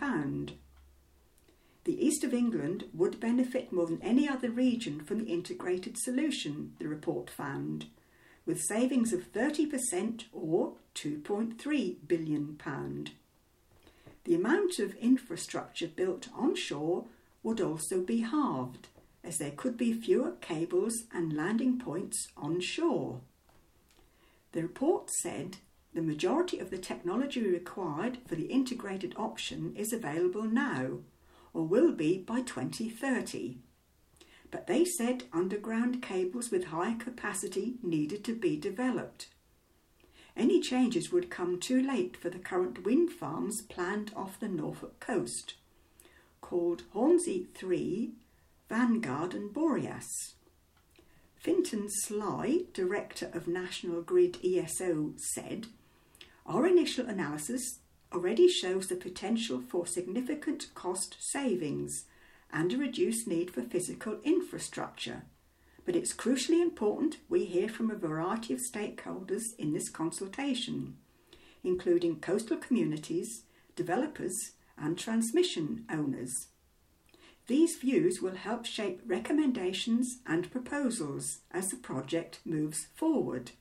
The 1.84 2.06
east 2.06 2.22
of 2.22 2.32
England 2.32 2.84
would 2.94 3.18
benefit 3.18 3.72
more 3.72 3.86
than 3.86 4.02
any 4.02 4.28
other 4.28 4.50
region 4.50 5.00
from 5.00 5.18
the 5.18 5.32
integrated 5.32 5.96
solution, 5.98 6.74
the 6.78 6.86
report 6.86 7.28
found, 7.28 7.86
with 8.46 8.60
savings 8.60 9.12
of 9.12 9.32
30% 9.32 10.24
or 10.32 10.74
£2.3 10.94 11.96
billion. 12.06 12.58
The 14.24 14.34
amount 14.34 14.78
of 14.78 14.94
infrastructure 14.96 15.88
built 15.88 16.28
onshore 16.34 17.06
would 17.42 17.60
also 17.60 18.00
be 18.00 18.20
halved, 18.20 18.86
as 19.24 19.38
there 19.38 19.50
could 19.50 19.76
be 19.76 19.92
fewer 19.92 20.32
cables 20.40 20.94
and 21.12 21.32
landing 21.32 21.78
points 21.78 22.28
onshore. 22.36 23.20
The 24.52 24.62
report 24.62 25.10
said 25.10 25.56
the 25.94 26.02
majority 26.02 26.58
of 26.58 26.70
the 26.70 26.78
technology 26.78 27.42
required 27.42 28.18
for 28.26 28.34
the 28.34 28.46
integrated 28.46 29.14
option 29.16 29.74
is 29.76 29.92
available 29.92 30.44
now, 30.44 30.98
or 31.52 31.66
will 31.66 31.92
be 31.92 32.18
by 32.18 32.40
2030 32.40 33.58
but 34.52 34.66
they 34.66 34.84
said 34.84 35.24
underground 35.32 36.02
cables 36.02 36.50
with 36.50 36.66
higher 36.66 36.94
capacity 36.94 37.74
needed 37.82 38.22
to 38.22 38.36
be 38.36 38.54
developed. 38.56 39.28
Any 40.36 40.60
changes 40.60 41.10
would 41.10 41.30
come 41.30 41.58
too 41.58 41.82
late 41.82 42.16
for 42.16 42.28
the 42.28 42.38
current 42.38 42.84
wind 42.84 43.10
farms 43.10 43.62
planned 43.62 44.12
off 44.14 44.38
the 44.38 44.48
Norfolk 44.48 45.00
coast, 45.00 45.54
called 46.42 46.82
Hornsea 46.94 47.46
3, 47.54 48.12
Vanguard, 48.68 49.34
and 49.34 49.52
Boreas. 49.52 50.34
Fintan 51.34 51.88
Slye, 52.04 52.72
Director 52.72 53.30
of 53.32 53.48
National 53.48 54.02
Grid 54.02 54.36
ESO, 54.44 55.14
said 55.16 55.68
Our 56.52 56.66
initial 56.66 57.06
analysis 57.06 57.78
already 58.12 58.46
shows 58.46 58.88
the 58.88 58.94
potential 58.94 59.62
for 59.66 59.86
significant 59.86 60.66
cost 60.74 61.16
savings 61.18 62.04
and 62.52 62.70
a 62.70 62.76
reduced 62.76 63.26
need 63.26 63.50
for 63.50 63.62
physical 63.62 64.18
infrastructure. 64.22 65.22
But 65.86 65.96
it's 65.96 66.12
crucially 66.12 66.60
important 66.60 67.16
we 67.30 67.46
hear 67.46 67.70
from 67.70 67.90
a 67.90 67.94
variety 67.94 68.52
of 68.52 68.60
stakeholders 68.60 69.56
in 69.56 69.72
this 69.72 69.88
consultation, 69.88 70.98
including 71.64 72.20
coastal 72.20 72.58
communities, 72.58 73.44
developers, 73.74 74.52
and 74.76 74.98
transmission 74.98 75.86
owners. 75.90 76.48
These 77.46 77.76
views 77.76 78.20
will 78.20 78.36
help 78.36 78.66
shape 78.66 79.00
recommendations 79.06 80.18
and 80.26 80.52
proposals 80.52 81.38
as 81.50 81.70
the 81.70 81.76
project 81.76 82.40
moves 82.44 82.88
forward. 82.94 83.52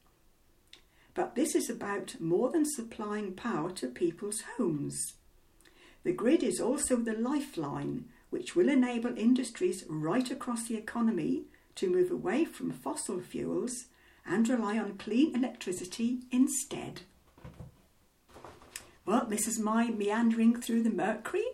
But 1.14 1.36
this 1.36 1.56
is 1.56 1.70
about 1.70 2.20
more 2.20 2.52
than 2.52 2.66
supplying 2.66 3.34
power 3.34 3.72
to 3.72 3.88
people's 3.88 4.42
homes. 4.58 5.14
The 6.04 6.14
grid 6.14 6.42
is 6.42 6.60
also 6.60 6.96
the 6.96 7.14
lifeline 7.14 8.06
which 8.30 8.56
will 8.56 8.70
enable 8.70 9.18
industries 9.18 9.84
right 9.90 10.32
across 10.32 10.68
the 10.68 10.78
economy 10.78 11.44
to 11.76 11.90
move 11.90 12.12
away 12.12 12.46
from 12.46 12.72
fossil 12.72 13.20
fuels 13.20 13.86
and 14.26 14.48
rely 14.48 14.78
on 14.78 14.98
clean 14.98 15.36
electricity 15.36 16.20
instead. 16.32 17.02
Well, 19.06 19.26
this 19.26 19.48
is 19.48 19.60
my 19.60 19.90
meandering 19.90 20.62
through 20.62 20.84
the 20.84 20.90
Mercury, 20.90 21.46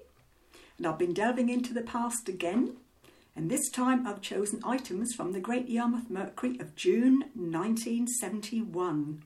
and 0.78 0.86
I've 0.86 1.00
been 1.00 1.14
delving 1.14 1.50
into 1.50 1.74
the 1.74 1.82
past 1.82 2.30
again, 2.30 2.78
and 3.36 3.50
this 3.50 3.70
time 3.70 4.06
I've 4.06 4.22
chosen 4.22 4.62
items 4.64 5.14
from 5.16 5.32
the 5.32 5.40
Great 5.40 5.70
Yarmouth 5.70 6.10
Mercury 6.10 6.60
of 6.60 6.76
June 6.76 7.24
1971. 7.34 9.24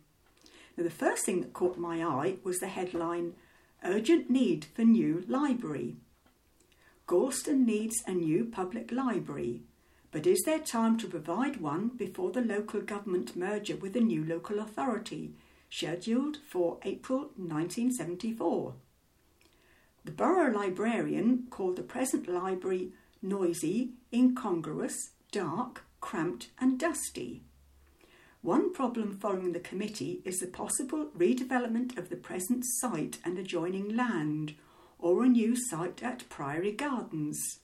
Now, 0.77 0.83
the 0.83 0.89
first 0.89 1.25
thing 1.25 1.41
that 1.41 1.53
caught 1.53 1.77
my 1.77 2.03
eye 2.03 2.37
was 2.43 2.59
the 2.59 2.67
headline 2.67 3.33
Urgent 3.83 4.29
Need 4.29 4.65
for 4.73 4.83
New 4.83 5.23
Library. 5.27 5.97
Gorleston 7.07 7.65
needs 7.65 8.01
a 8.07 8.13
new 8.13 8.45
public 8.45 8.91
library, 8.91 9.63
but 10.11 10.25
is 10.25 10.41
there 10.45 10.59
time 10.59 10.97
to 10.99 11.07
provide 11.07 11.57
one 11.57 11.89
before 11.89 12.31
the 12.31 12.41
local 12.41 12.81
government 12.81 13.35
merger 13.35 13.75
with 13.75 13.95
a 13.95 14.01
new 14.01 14.23
local 14.23 14.59
authority, 14.59 15.33
scheduled 15.69 16.37
for 16.49 16.79
April 16.83 17.31
1974? 17.35 18.75
The 20.05 20.11
borough 20.11 20.51
librarian 20.51 21.47
called 21.49 21.75
the 21.75 21.83
present 21.83 22.27
library 22.27 22.93
noisy, 23.21 23.91
incongruous, 24.11 25.11
dark, 25.31 25.83
cramped, 25.99 26.49
and 26.59 26.79
dusty. 26.79 27.43
One 28.43 28.73
problem 28.73 29.19
following 29.19 29.51
the 29.51 29.59
committee 29.59 30.21
is 30.25 30.39
the 30.39 30.47
possible 30.47 31.09
redevelopment 31.15 31.95
of 31.95 32.09
the 32.09 32.15
present 32.15 32.63
site 32.65 33.19
and 33.23 33.37
adjoining 33.37 33.95
land, 33.95 34.55
or 34.97 35.23
a 35.23 35.27
new 35.27 35.55
site 35.55 36.01
at 36.01 36.27
Priory 36.27 36.71
Gardens. 36.71 37.59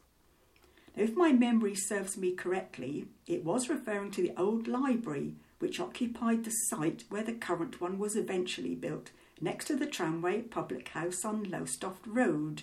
Now, 0.96 1.04
if 1.04 1.16
my 1.16 1.32
memory 1.32 1.74
serves 1.74 2.16
me 2.16 2.36
correctly, 2.36 3.06
it 3.26 3.44
was 3.44 3.70
referring 3.70 4.12
to 4.12 4.22
the 4.22 4.34
old 4.38 4.68
library 4.68 5.34
which 5.58 5.80
occupied 5.80 6.44
the 6.44 6.52
site 6.52 7.06
where 7.10 7.24
the 7.24 7.34
current 7.34 7.82
one 7.82 7.98
was 7.98 8.16
eventually 8.16 8.76
built, 8.76 9.10
next 9.42 9.66
to 9.66 9.76
the 9.76 9.88
tramway 9.88 10.44
public 10.44 10.90
house 10.90 11.26
on 11.26 11.44
Lowestoft 11.44 12.06
Road. 12.06 12.62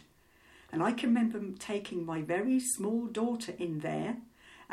And 0.70 0.84
I 0.84 0.92
can 0.92 1.08
remember 1.08 1.40
taking 1.58 2.06
my 2.06 2.22
very 2.22 2.60
small 2.60 3.06
daughter 3.06 3.54
in 3.58 3.80
there, 3.80 4.18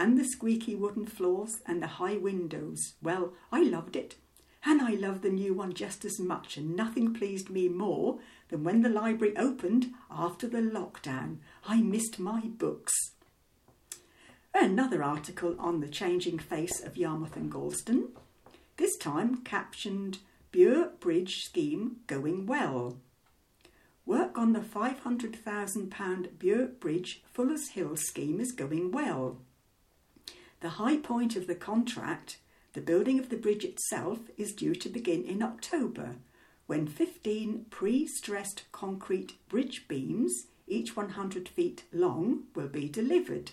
and 0.02 0.18
the 0.18 0.26
squeaky 0.26 0.74
wooden 0.74 1.06
floors 1.06 1.62
and 1.68 1.80
the 1.80 1.86
high 1.86 2.18
windows. 2.18 2.96
Well, 3.04 3.34
I 3.52 3.62
loved 3.62 3.96
it. 3.96 4.16
And 4.66 4.82
I 4.82 4.94
love 4.94 5.22
the 5.22 5.30
new 5.30 5.54
one 5.54 5.74
just 5.74 6.04
as 6.04 6.20
much, 6.20 6.58
and 6.58 6.76
nothing 6.76 7.14
pleased 7.14 7.52
me 7.52 7.70
more 7.70 8.18
than 8.50 8.64
when 8.64 8.82
the 8.82 8.90
library 8.90 9.38
opened 9.38 9.94
after 10.10 10.48
the 10.48 10.58
lockdown. 10.58 11.38
I 11.68 11.84
missed 11.84 12.18
my 12.18 12.42
books. 12.42 12.92
Another 14.56 15.04
article 15.04 15.56
on 15.60 15.82
the 15.82 15.88
changing 15.88 16.40
face 16.40 16.82
of 16.84 16.98
Yarmouth 16.98 17.36
and 17.36 17.52
Gorleston, 17.52 18.08
this 18.78 18.98
time 18.98 19.44
captioned 19.44 20.18
Bure 20.52 20.94
Bridge 21.00 21.44
Scheme 21.44 21.98
Going 22.08 22.48
Well. 22.48 22.98
Work 24.08 24.36
on 24.36 24.54
the 24.54 24.62
£500,000 24.62 26.40
Bure 26.40 26.66
Bridge 26.66 27.22
Fuller's 27.32 27.70
Hill 27.70 27.96
scheme 27.98 28.40
is 28.40 28.52
going 28.52 28.92
well. 28.92 29.38
The 30.62 30.70
high 30.70 30.98
point 30.98 31.36
of 31.36 31.48
the 31.48 31.56
contract 31.56 32.38
the 32.74 32.82
building 32.82 33.20
of 33.20 33.30
the 33.30 33.38
bridge 33.38 33.66
itself 33.66 34.20
is 34.38 34.54
due 34.54 34.76
to 34.76 34.88
begin 34.88 35.24
in 35.26 35.44
October, 35.44 36.16
when 36.68 36.88
15 36.88 37.66
pre 37.70 38.08
stressed 38.08 38.64
concrete 38.72 39.34
bridge 39.50 39.90
beams, 39.90 40.48
each 40.68 40.96
100 40.96 41.50
feet 41.50 41.84
long, 41.92 42.44
will 42.56 42.70
be 42.70 42.88
delivered. 42.88 43.52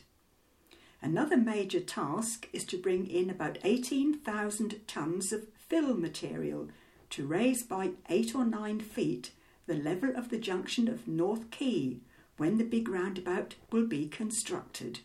Another 1.02 1.36
major 1.36 1.80
task 1.80 2.48
is 2.52 2.64
to 2.66 2.80
bring 2.80 3.08
in 3.08 3.28
about 3.28 3.58
18,000 3.64 4.80
tonnes 4.86 5.32
of 5.32 5.48
fill 5.68 5.94
material 5.94 6.68
to 7.10 7.26
raise 7.26 7.64
by 7.64 7.92
8 8.08 8.36
or 8.36 8.44
9 8.44 8.80
feet 8.80 9.32
the 9.66 9.74
level 9.74 10.14
of 10.14 10.28
the 10.28 10.38
junction 10.38 10.86
of 10.86 11.08
North 11.08 11.50
Quay, 11.50 11.98
when 12.36 12.58
the 12.58 12.64
big 12.64 12.88
roundabout 12.88 13.56
will 13.72 13.86
be 13.86 14.06
constructed. 14.06 15.00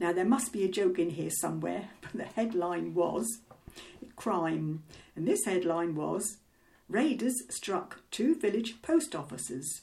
Now, 0.00 0.14
there 0.14 0.24
must 0.24 0.50
be 0.50 0.64
a 0.64 0.68
joke 0.68 0.98
in 0.98 1.10
here 1.10 1.30
somewhere, 1.30 1.90
but 2.00 2.12
the 2.14 2.24
headline 2.24 2.94
was 2.94 3.42
Crime, 4.16 4.82
and 5.14 5.28
this 5.28 5.44
headline 5.44 5.94
was 5.94 6.38
Raiders 6.88 7.36
struck 7.50 8.00
two 8.10 8.34
village 8.34 8.82
post 8.82 9.14
offices. 9.14 9.82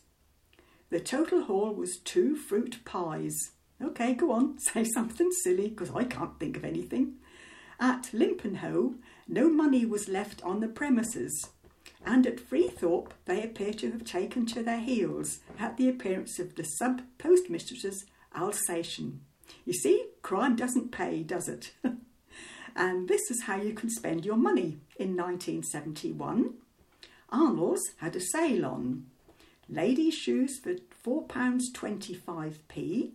The 0.90 1.00
total 1.00 1.44
haul 1.44 1.74
was 1.74 2.00
two 2.04 2.36
fruit 2.36 2.80
pies. 2.84 3.52
OK, 3.82 4.16
go 4.16 4.32
on, 4.32 4.58
say 4.74 4.84
something 4.84 5.30
silly, 5.44 5.70
because 5.70 5.92
I 5.96 6.04
can't 6.04 6.40
think 6.40 6.58
of 6.58 6.66
anything. 6.66 7.18
At 7.80 8.10
Limpenhoe, 8.12 8.96
no 9.28 9.50
money 9.50 9.86
was 9.86 10.10
left 10.10 10.42
on 10.44 10.62
the 10.62 10.68
premises, 10.68 11.52
and 12.04 12.26
at 12.26 12.40
Freethorpe 12.40 13.12
they 13.26 13.44
appear 13.44 13.74
to 13.74 13.92
have 13.92 14.04
taken 14.04 14.48
to 14.48 14.64
their 14.64 14.80
heels 14.80 15.42
at 15.60 15.78
the 15.78 15.88
appearance 15.88 16.40
of 16.40 16.56
the 16.56 16.64
sub 16.64 17.04
postmistress's 17.20 18.06
Alsatian. 18.36 19.22
You 19.66 19.74
see, 19.74 20.06
crime 20.22 20.56
doesn't 20.56 20.92
pay, 20.92 21.24
does 21.24 21.50
it? 21.50 21.72
and 22.76 23.08
this 23.08 23.32
is 23.32 23.44
how 23.44 23.56
you 23.58 23.74
can 23.74 23.90
spend 23.90 24.26
your 24.26 24.38
money. 24.38 24.78
In 24.98 25.16
1971, 25.16 26.54
Arnold's 27.30 27.92
had 27.98 28.16
a 28.16 28.22
sale 28.22 28.66
on 28.66 29.06
ladies' 29.70 30.16
shoes 30.16 30.60
for 30.60 30.76
£4.25p, 31.06 33.12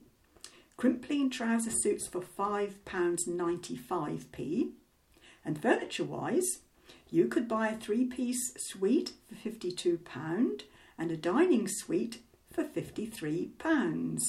crimplene 0.79 1.31
trouser 1.31 1.71
suits 1.71 2.07
for 2.07 2.21
£5.95p, 2.21 4.71
and 5.45 5.61
furniture 5.61 6.05
wise, 6.05 6.61
you 7.11 7.27
could 7.27 7.49
buy 7.49 7.68
a 7.68 7.77
three 7.77 8.05
piece 8.05 8.55
suite 8.57 9.14
for 9.29 9.35
£52 9.49 10.62
and 10.99 11.11
a 11.11 11.16
dining 11.16 11.66
suite 11.68 12.21
for 12.53 12.64
£53. 12.64 14.21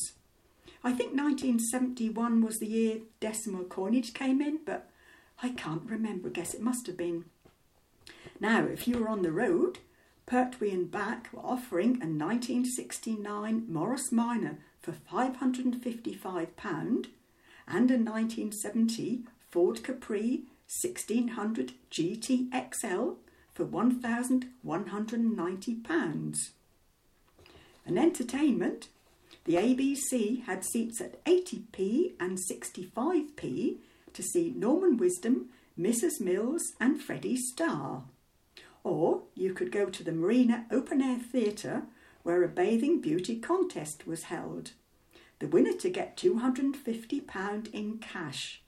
I 0.83 0.91
think 0.91 1.11
1971 1.11 2.41
was 2.41 2.59
the 2.59 2.67
year 2.67 2.99
decimal 3.19 3.63
coinage 3.63 4.13
came 4.13 4.41
in, 4.41 4.59
but 4.65 4.89
I 5.41 5.49
can't 5.49 5.89
remember. 5.89 6.27
I 6.27 6.31
guess 6.31 6.53
it 6.53 6.61
must 6.61 6.85
have 6.87 6.97
been. 6.97 7.25
Now, 8.39 8.65
if 8.65 8.87
you 8.87 8.99
were 8.99 9.07
on 9.07 9.21
the 9.21 9.31
road, 9.31 9.79
Pertwee 10.25 10.71
and 10.71 10.89
Back 10.91 11.29
were 11.31 11.41
offering 11.41 12.01
a 12.01 12.07
1969 12.07 13.65
Morris 13.69 14.11
Minor 14.11 14.57
for 14.81 14.91
£555 14.91 17.07
and 17.65 17.89
a 17.91 17.97
1970 17.97 19.23
Ford 19.49 19.81
Capri 19.83 20.43
1600 20.67 21.71
GTXL 21.91 23.15
for 23.53 23.65
£1,190. 23.65 26.49
An 27.85 27.97
entertainment, 27.97 28.87
the 29.45 29.55
ABC 29.55 30.43
had 30.43 30.63
seats 30.63 31.01
at 31.01 31.23
80p 31.25 32.13
and 32.19 32.37
65p 32.37 33.77
to 34.13 34.23
see 34.23 34.53
Norman 34.55 34.97
Wisdom, 34.97 35.49
Mrs. 35.77 36.21
Mills, 36.21 36.73
and 36.79 37.01
Freddie 37.01 37.37
Starr. 37.37 38.03
Or 38.83 39.23
you 39.35 39.53
could 39.53 39.71
go 39.71 39.87
to 39.87 40.03
the 40.03 40.11
Marina 40.11 40.65
Open 40.71 41.01
Air 41.01 41.19
Theatre 41.19 41.83
where 42.23 42.43
a 42.43 42.47
bathing 42.47 43.01
beauty 43.01 43.37
contest 43.37 44.07
was 44.07 44.23
held. 44.23 44.71
The 45.39 45.47
winner 45.47 45.73
to 45.73 45.89
get 45.89 46.15
£250 46.15 47.73
in 47.73 47.97
cash. 47.97 48.61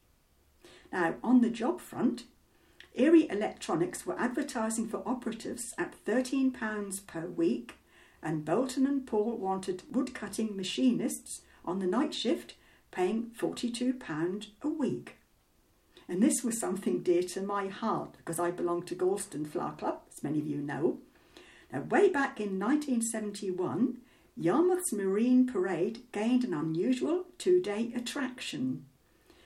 Now, 0.91 1.15
on 1.23 1.41
the 1.41 1.49
job 1.49 1.79
front, 1.79 2.25
Erie 2.93 3.29
Electronics 3.29 4.05
were 4.05 4.19
advertising 4.19 4.87
for 4.87 5.03
operatives 5.05 5.73
at 5.77 5.93
£13 6.05 7.07
per 7.07 7.27
week, 7.27 7.75
and 8.25 8.43
Boulton 8.43 8.87
and 8.87 9.05
Paul 9.05 9.37
wanted 9.37 9.83
woodcutting 9.91 10.57
machinists 10.57 11.43
on 11.63 11.79
the 11.79 11.85
night 11.85 12.13
shift, 12.13 12.55
paying 12.89 13.31
£42 13.39 14.47
a 14.63 14.67
week. 14.67 15.17
And 16.09 16.21
this 16.21 16.43
was 16.43 16.59
something 16.59 17.03
dear 17.03 17.21
to 17.23 17.41
my 17.41 17.67
heart 17.67 18.15
because 18.17 18.39
I 18.39 18.51
belong 18.51 18.83
to 18.83 18.95
Gorleston 18.95 19.47
Flower 19.47 19.73
Club, 19.73 20.01
as 20.11 20.23
many 20.23 20.39
of 20.39 20.47
you 20.47 20.57
know. 20.57 20.97
Now, 21.71 21.81
way 21.81 22.09
back 22.09 22.39
in 22.39 22.59
1971, 22.59 23.99
Yarmouth's 24.35 24.91
Marine 24.91 25.47
Parade 25.47 25.99
gained 26.11 26.43
an 26.43 26.53
unusual 26.53 27.25
two 27.37 27.61
day 27.61 27.93
attraction 27.95 28.85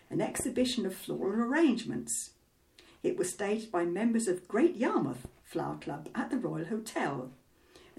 an 0.09 0.21
exhibition 0.21 0.85
of 0.85 0.95
floral 0.95 1.43
arrangements. 1.43 2.31
It 3.03 3.17
was 3.17 3.31
staged 3.31 3.71
by 3.71 3.85
members 3.85 4.27
of 4.27 4.47
Great 4.47 4.75
Yarmouth 4.75 5.27
Flower 5.43 5.77
Club 5.77 6.09
at 6.15 6.31
the 6.31 6.37
Royal 6.37 6.65
Hotel, 6.65 7.31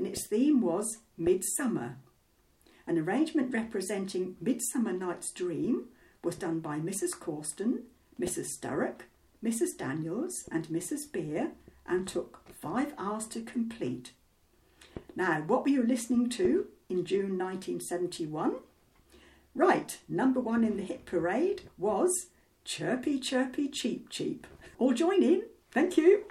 and 0.00 0.06
its 0.06 0.26
theme 0.26 0.62
was 0.62 1.00
Midsummer. 1.18 1.98
An 2.86 2.96
arrangement 2.96 3.52
representing 3.52 4.34
Midsummer 4.40 4.94
Night's 4.94 5.30
Dream 5.30 5.88
was 6.24 6.36
done 6.36 6.60
by 6.60 6.78
Mrs. 6.78 7.10
Corston, 7.10 7.82
Mrs. 8.18 8.46
Sturrock, 8.46 9.02
Mrs. 9.44 9.76
Daniels, 9.76 10.48
and 10.50 10.68
Mrs. 10.68 11.12
Beer, 11.12 11.50
and 11.86 12.08
took 12.08 12.48
five 12.50 12.94
hours 12.96 13.26
to 13.26 13.42
complete. 13.42 14.12
Now, 15.14 15.42
what 15.42 15.64
were 15.64 15.68
you 15.68 15.82
listening 15.82 16.30
to 16.30 16.68
in 16.88 17.04
June 17.04 17.36
1971? 17.36 18.54
Right, 19.54 19.98
number 20.08 20.40
one 20.40 20.64
in 20.64 20.78
the 20.78 20.82
hit 20.82 21.04
parade 21.04 21.64
was 21.76 22.28
Chirpy 22.64 23.18
Chirpy 23.18 23.68
Cheep 23.68 24.08
Cheep. 24.08 24.46
All 24.78 24.94
join 24.94 25.22
in. 25.22 25.42
Thank 25.70 25.98
you. 25.98 26.24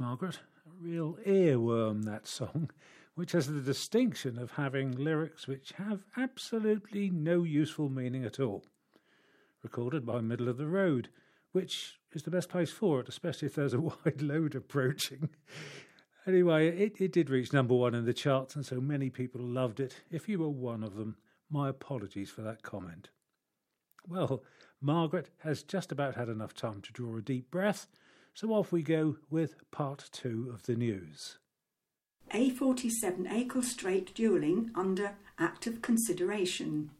Margaret. 0.00 0.40
A 0.66 0.70
real 0.82 1.18
earworm, 1.26 2.04
that 2.04 2.26
song, 2.26 2.70
which 3.16 3.32
has 3.32 3.46
the 3.48 3.60
distinction 3.60 4.38
of 4.38 4.52
having 4.52 4.92
lyrics 4.92 5.46
which 5.46 5.72
have 5.72 6.04
absolutely 6.16 7.10
no 7.10 7.42
useful 7.42 7.90
meaning 7.90 8.24
at 8.24 8.40
all. 8.40 8.64
Recorded 9.62 10.06
by 10.06 10.22
Middle 10.22 10.48
of 10.48 10.56
the 10.56 10.66
Road, 10.66 11.10
which 11.52 11.98
is 12.12 12.22
the 12.22 12.30
best 12.30 12.48
place 12.48 12.70
for 12.70 13.00
it, 13.00 13.10
especially 13.10 13.44
if 13.44 13.54
there's 13.54 13.74
a 13.74 13.80
wide 13.80 14.22
load 14.22 14.54
approaching. 14.54 15.28
Anyway, 16.26 16.68
it, 16.68 16.98
it 16.98 17.12
did 17.12 17.28
reach 17.28 17.52
number 17.52 17.74
one 17.74 17.94
in 17.94 18.06
the 18.06 18.14
charts, 18.14 18.56
and 18.56 18.64
so 18.64 18.80
many 18.80 19.10
people 19.10 19.42
loved 19.42 19.80
it. 19.80 19.96
If 20.10 20.30
you 20.30 20.38
were 20.38 20.48
one 20.48 20.82
of 20.82 20.94
them, 20.94 21.16
my 21.50 21.68
apologies 21.68 22.30
for 22.30 22.40
that 22.40 22.62
comment. 22.62 23.10
Well, 24.08 24.44
Margaret 24.80 25.28
has 25.40 25.62
just 25.62 25.92
about 25.92 26.14
had 26.14 26.30
enough 26.30 26.54
time 26.54 26.80
to 26.80 26.92
draw 26.92 27.18
a 27.18 27.22
deep 27.22 27.50
breath 27.50 27.86
so 28.34 28.52
off 28.52 28.72
we 28.72 28.82
go 28.82 29.16
with 29.30 29.54
part 29.70 30.08
two 30.12 30.50
of 30.52 30.64
the 30.64 30.76
news. 30.76 31.38
A47 32.32 33.26
Acle 33.28 33.64
Straight 33.64 34.14
dualling 34.14 34.70
under 34.74 35.16
active 35.38 35.82
consideration. 35.82 36.90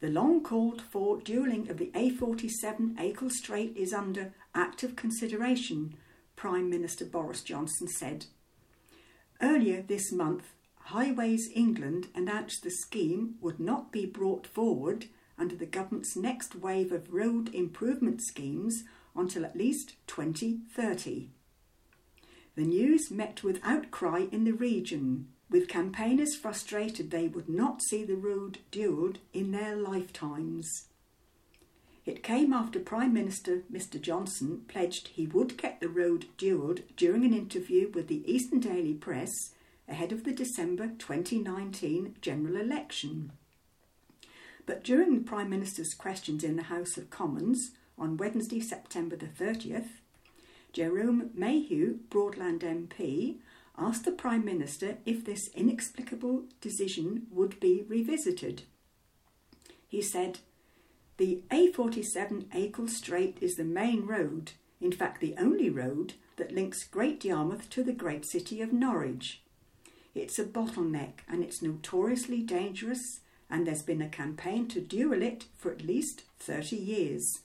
The 0.00 0.10
long 0.10 0.42
called 0.42 0.82
for 0.82 1.18
dualling 1.18 1.70
of 1.70 1.78
the 1.78 1.90
A47 1.94 2.96
Acle 2.96 3.32
Straight 3.32 3.76
is 3.76 3.92
under 3.92 4.32
active 4.54 4.96
consideration, 4.96 5.96
Prime 6.36 6.70
Minister 6.70 7.04
Boris 7.04 7.42
Johnson 7.42 7.88
said. 7.88 8.26
Earlier 9.40 9.82
this 9.82 10.12
month, 10.12 10.52
Highways 10.76 11.50
England 11.54 12.08
announced 12.14 12.62
the 12.62 12.70
scheme 12.70 13.34
would 13.40 13.58
not 13.58 13.92
be 13.92 14.06
brought 14.06 14.46
forward 14.46 15.06
under 15.38 15.56
the 15.56 15.66
government's 15.66 16.16
next 16.16 16.54
wave 16.54 16.92
of 16.92 17.12
road 17.12 17.54
improvement 17.54 18.20
schemes 18.22 18.84
until 19.18 19.44
at 19.44 19.56
least 19.56 19.94
2030. 20.06 21.28
The 22.54 22.62
news 22.62 23.10
met 23.10 23.42
with 23.42 23.60
outcry 23.62 24.26
in 24.32 24.44
the 24.44 24.52
region, 24.52 25.28
with 25.50 25.68
campaigners 25.68 26.34
frustrated 26.34 27.10
they 27.10 27.28
would 27.28 27.48
not 27.48 27.82
see 27.82 28.04
the 28.04 28.16
road 28.16 28.58
dualled 28.70 29.18
in 29.32 29.52
their 29.52 29.76
lifetimes. 29.76 30.88
It 32.04 32.22
came 32.22 32.52
after 32.52 32.80
Prime 32.80 33.12
Minister 33.12 33.64
Mr 33.70 34.00
Johnson 34.00 34.62
pledged 34.66 35.08
he 35.08 35.26
would 35.26 35.58
get 35.58 35.80
the 35.80 35.90
road 35.90 36.26
dualled 36.38 36.82
during 36.96 37.24
an 37.24 37.34
interview 37.34 37.90
with 37.92 38.08
the 38.08 38.24
Eastern 38.26 38.60
Daily 38.60 38.94
Press 38.94 39.52
ahead 39.86 40.10
of 40.10 40.24
the 40.24 40.32
December 40.32 40.88
2019 40.98 42.16
general 42.20 42.56
election. 42.56 43.32
But 44.66 44.84
during 44.84 45.14
the 45.14 45.20
Prime 45.20 45.50
Minister's 45.50 45.94
questions 45.94 46.42
in 46.42 46.56
the 46.56 46.64
House 46.64 46.96
of 46.96 47.10
Commons 47.10 47.72
on 47.98 48.16
Wednesday, 48.16 48.60
September 48.60 49.16
the 49.16 49.26
30th, 49.26 49.88
Jerome 50.72 51.30
Mayhew, 51.34 51.98
Broadland 52.10 52.60
MP, 52.60 53.36
asked 53.76 54.04
the 54.04 54.12
Prime 54.12 54.44
Minister 54.44 54.98
if 55.06 55.24
this 55.24 55.48
inexplicable 55.54 56.44
decision 56.60 57.26
would 57.30 57.58
be 57.60 57.84
revisited. 57.88 58.62
He 59.86 60.02
said, 60.02 60.40
The 61.16 61.42
A47 61.50 62.44
Acle 62.46 62.90
Straight 62.90 63.38
is 63.40 63.56
the 63.56 63.64
main 63.64 64.06
road, 64.06 64.52
in 64.80 64.92
fact, 64.92 65.20
the 65.20 65.34
only 65.38 65.70
road 65.70 66.14
that 66.36 66.52
links 66.52 66.84
Great 66.84 67.24
Yarmouth 67.24 67.70
to 67.70 67.82
the 67.82 67.92
great 67.92 68.24
city 68.24 68.60
of 68.60 68.72
Norwich. 68.72 69.42
It's 70.14 70.38
a 70.38 70.44
bottleneck 70.44 71.20
and 71.28 71.42
it's 71.42 71.62
notoriously 71.62 72.42
dangerous, 72.42 73.20
and 73.50 73.66
there's 73.66 73.82
been 73.82 74.02
a 74.02 74.08
campaign 74.08 74.68
to 74.68 74.80
dual 74.80 75.22
it 75.22 75.46
for 75.56 75.70
at 75.70 75.84
least 75.84 76.22
30 76.38 76.76
years. 76.76 77.40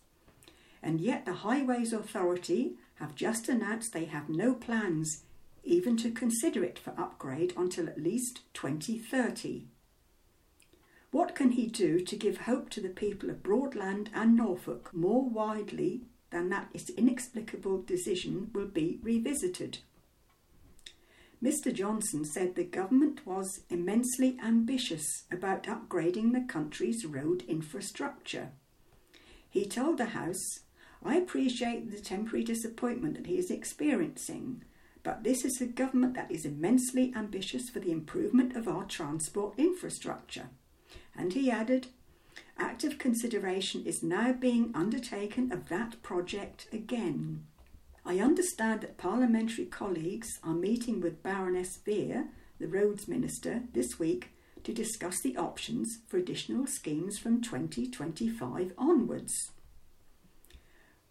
And 0.84 1.00
yet, 1.00 1.26
the 1.26 1.34
Highways 1.34 1.94
Authority 1.94 2.76
have 2.96 3.16
just 3.16 3.48
announced 3.48 3.94
they 3.94 4.06
have 4.06 4.28
no 4.28 4.54
plans 4.54 5.24
even 5.64 5.96
to 5.96 6.12
consider 6.12 6.62
it 6.62 6.78
for 6.78 6.94
upgrade 6.98 7.54
until 7.56 7.88
at 7.88 8.04
least 8.04 8.42
2030. 8.54 9.68
What 11.12 11.36
can 11.36 11.52
he 11.52 11.68
do 11.68 12.02
to 12.02 12.16
give 12.18 12.40
hope 12.40 12.70
to 12.72 12.82
the 12.82 12.90
people 12.90 13.30
of 13.30 13.42
Broadland 13.42 14.10
and 14.14 14.36
Norfolk 14.36 14.90
more 14.94 15.24
widely 15.30 16.02
than 16.32 16.50
that 16.50 16.70
its 16.74 16.90
inexplicable 16.90 17.82
decision 17.84 18.50
will 18.54 18.68
be 18.68 19.00
revisited? 19.02 19.78
Mr. 21.42 21.74
Johnson 21.74 22.26
said 22.26 22.56
the 22.56 22.64
government 22.64 23.26
was 23.26 23.62
immensely 23.70 24.38
ambitious 24.44 25.24
about 25.32 25.64
upgrading 25.64 26.34
the 26.34 26.46
country's 26.48 27.06
road 27.06 27.44
infrastructure. 27.48 28.52
He 29.50 29.66
told 29.66 29.98
the 29.98 30.06
House, 30.06 30.63
I 31.06 31.16
appreciate 31.16 31.92
the 31.92 32.00
temporary 32.00 32.46
disappointment 32.46 33.16
that 33.16 33.28
he 33.28 33.38
is 33.38 33.52
experiencing, 33.52 34.64
but 35.04 35.24
this 35.24 35.44
is 35.44 35.60
a 35.60 35.66
government 35.66 36.14
that 36.16 36.32
is 36.32 36.46
immensely 36.46 37.12
ambitious 37.16 37.70
for 37.70 37.80
the 37.80 37.92
improvement 37.92 38.56
of 38.56 38.68
our 38.70 38.86
transport 38.86 39.54
infrastructure. 39.58 40.50
And 41.16 41.34
he 41.34 41.52
added, 41.52 41.88
active 42.58 42.98
consideration 42.98 43.86
is 43.86 44.02
now 44.02 44.32
being 44.32 44.72
undertaken 44.74 45.52
of 45.52 45.68
that 45.70 46.02
project 46.04 46.68
again. 46.72 47.46
I 48.06 48.20
understand 48.20 48.82
that 48.82 48.98
parliamentary 48.98 49.66
colleagues 49.66 50.40
are 50.44 50.54
meeting 50.54 51.02
with 51.02 51.24
Baroness 51.24 51.80
Vere, 51.86 52.28
the 52.60 52.68
Roads 52.68 53.08
Minister, 53.08 53.64
this 53.74 54.00
week 54.00 54.30
to 54.64 54.74
discuss 54.74 55.20
the 55.20 55.36
options 55.36 56.00
for 56.08 56.18
additional 56.18 56.66
schemes 56.66 57.20
from 57.20 57.42
2025 57.42 58.72
onwards. 58.78 59.52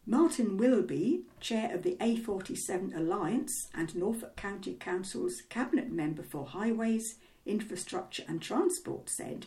Martin 0.05 0.57
Wilby, 0.57 1.23
chair 1.39 1.73
of 1.73 1.85
the 1.85 1.95
A47 2.01 2.97
Alliance 2.97 3.69
and 3.73 3.95
Norfolk 3.95 4.35
County 4.35 4.75
Council's 4.75 5.43
Cabinet 5.49 5.93
member 5.93 6.25
for 6.25 6.45
Highways, 6.45 7.19
Infrastructure 7.47 8.25
and 8.27 8.43
Transport, 8.43 9.09
said 9.09 9.47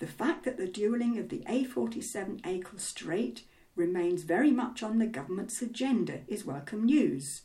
The 0.00 0.06
fact 0.06 0.44
that 0.44 0.58
the 0.58 0.68
dualling 0.68 1.18
of 1.18 1.30
the 1.30 1.44
A47 1.48 2.42
Acle 2.42 2.78
Straight 2.78 3.44
remains 3.74 4.24
very 4.24 4.50
much 4.50 4.82
on 4.82 4.98
the 4.98 5.06
government's 5.06 5.62
agenda 5.62 6.20
is 6.28 6.44
welcome 6.44 6.84
news. 6.84 7.42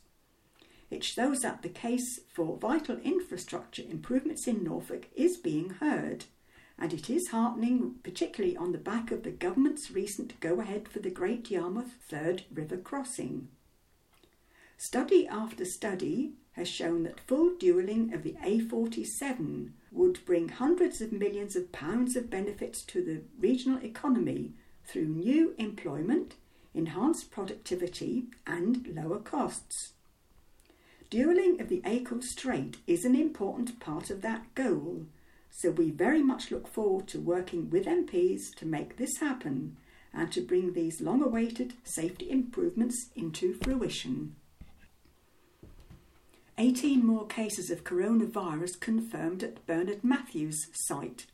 It 0.90 1.02
shows 1.02 1.40
that 1.40 1.62
the 1.62 1.70
case 1.70 2.20
for 2.30 2.58
vital 2.58 2.98
infrastructure 2.98 3.82
improvements 3.88 4.46
in 4.46 4.62
Norfolk 4.62 5.06
is 5.16 5.38
being 5.38 5.70
heard, 5.70 6.26
and 6.80 6.94
it 6.94 7.10
is 7.10 7.28
heartening, 7.28 7.96
particularly 8.02 8.56
on 8.56 8.72
the 8.72 8.78
back 8.78 9.10
of 9.10 9.22
the 9.22 9.30
government's 9.30 9.90
recent 9.90 10.40
go 10.40 10.60
ahead 10.60 10.88
for 10.88 10.98
the 10.98 11.10
Great 11.10 11.50
Yarmouth 11.50 11.92
Third 12.08 12.44
River 12.50 12.78
Crossing. 12.78 13.48
Study 14.78 15.28
after 15.28 15.66
study 15.66 16.32
has 16.52 16.66
shown 16.66 17.02
that 17.02 17.20
full 17.20 17.50
dualling 17.50 18.14
of 18.14 18.22
the 18.22 18.34
A47 18.42 19.72
would 19.92 20.24
bring 20.24 20.48
hundreds 20.48 21.02
of 21.02 21.12
millions 21.12 21.54
of 21.54 21.70
pounds 21.70 22.16
of 22.16 22.30
benefits 22.30 22.82
to 22.84 23.04
the 23.04 23.20
regional 23.38 23.84
economy 23.84 24.54
through 24.86 25.06
new 25.06 25.54
employment, 25.58 26.34
enhanced 26.72 27.30
productivity, 27.30 28.24
and 28.46 28.86
lower 28.96 29.18
costs. 29.18 29.92
Dualling 31.10 31.60
of 31.60 31.68
the 31.68 31.82
Acle 31.82 32.22
Straight 32.22 32.78
is 32.86 33.04
an 33.04 33.14
important 33.14 33.80
part 33.80 34.08
of 34.08 34.22
that 34.22 34.54
goal, 34.54 35.04
so 35.50 35.70
we 35.70 35.90
very 35.90 36.22
much 36.22 36.50
look 36.50 36.66
forward 36.68 37.08
to 37.08 37.20
working 37.20 37.70
with 37.70 37.86
MPs 37.86 38.54
to 38.56 38.66
make 38.66 38.96
this 38.96 39.18
happen 39.18 39.76
and 40.12 40.32
to 40.32 40.40
bring 40.40 40.72
these 40.72 41.00
long 41.00 41.22
awaited 41.22 41.74
safety 41.84 42.30
improvements 42.30 43.10
into 43.14 43.54
fruition. 43.54 44.34
18 46.58 47.06
more 47.06 47.26
cases 47.26 47.70
of 47.70 47.84
coronavirus 47.84 48.78
confirmed 48.80 49.42
at 49.42 49.64
Bernard 49.66 50.04
Matthews 50.04 50.66
site. 50.74 51.26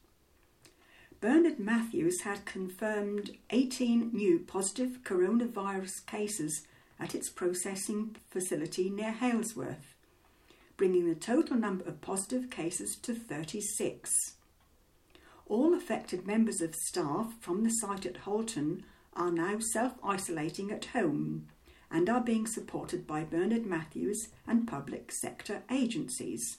Bernard 1.20 1.58
Matthews 1.58 2.20
had 2.20 2.44
confirmed 2.44 3.36
18 3.50 4.12
new 4.12 4.38
positive 4.38 4.98
coronavirus 5.02 6.06
cases 6.06 6.66
at 7.00 7.14
its 7.14 7.28
processing 7.28 8.14
facility 8.30 8.88
near 8.88 9.12
Halesworth, 9.12 9.95
bringing 10.76 11.08
the 11.08 11.14
total 11.14 11.56
number 11.56 11.84
of 11.84 12.00
positive 12.00 12.50
cases 12.50 12.96
to 13.02 13.14
36. 13.14 14.12
All 15.46 15.74
affected 15.74 16.26
members 16.26 16.60
of 16.60 16.74
staff 16.74 17.32
from 17.40 17.62
the 17.62 17.70
site 17.70 18.04
at 18.04 18.18
Holton 18.18 18.84
are 19.14 19.30
now 19.30 19.58
self 19.58 19.94
isolating 20.04 20.70
at 20.70 20.86
home 20.86 21.46
and 21.90 22.08
are 22.08 22.20
being 22.20 22.46
supported 22.46 23.06
by 23.06 23.24
Bernard 23.24 23.64
Matthews 23.64 24.28
and 24.46 24.66
public 24.66 25.12
sector 25.12 25.62
agencies. 25.70 26.58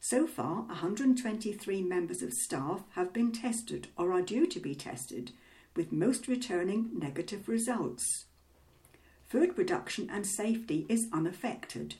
So 0.00 0.26
far, 0.26 0.62
123 0.62 1.82
members 1.82 2.22
of 2.22 2.32
staff 2.32 2.82
have 2.94 3.12
been 3.12 3.32
tested 3.32 3.88
or 3.96 4.12
are 4.12 4.22
due 4.22 4.46
to 4.46 4.58
be 4.58 4.74
tested, 4.74 5.32
with 5.76 5.92
most 5.92 6.26
returning 6.26 6.90
negative 6.98 7.48
results. 7.48 8.24
Food 9.28 9.54
production 9.54 10.10
and 10.10 10.26
safety 10.26 10.86
is 10.88 11.06
unaffected. 11.12 11.94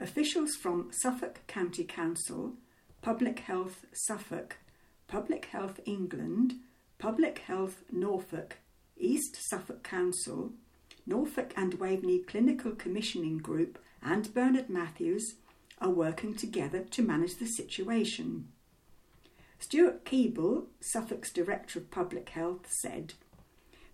Officials 0.00 0.54
from 0.54 0.92
Suffolk 0.92 1.40
County 1.48 1.82
Council, 1.82 2.54
Public 3.02 3.40
Health 3.40 3.84
Suffolk, 3.92 4.58
Public 5.08 5.46
Health 5.46 5.80
England, 5.86 6.54
Public 6.98 7.38
Health 7.40 7.82
Norfolk, 7.90 8.58
East 8.96 9.36
Suffolk 9.36 9.82
Council, 9.82 10.52
Norfolk 11.04 11.52
and 11.56 11.74
Waveney 11.74 12.20
Clinical 12.20 12.72
Commissioning 12.72 13.38
Group, 13.38 13.78
and 14.00 14.32
Bernard 14.32 14.70
Matthews 14.70 15.34
are 15.80 15.90
working 15.90 16.34
together 16.34 16.84
to 16.84 17.02
manage 17.02 17.36
the 17.36 17.46
situation. 17.46 18.48
Stuart 19.58 20.04
Keeble, 20.04 20.66
Suffolk's 20.80 21.32
Director 21.32 21.80
of 21.80 21.90
Public 21.90 22.28
Health, 22.28 22.66
said, 22.70 23.14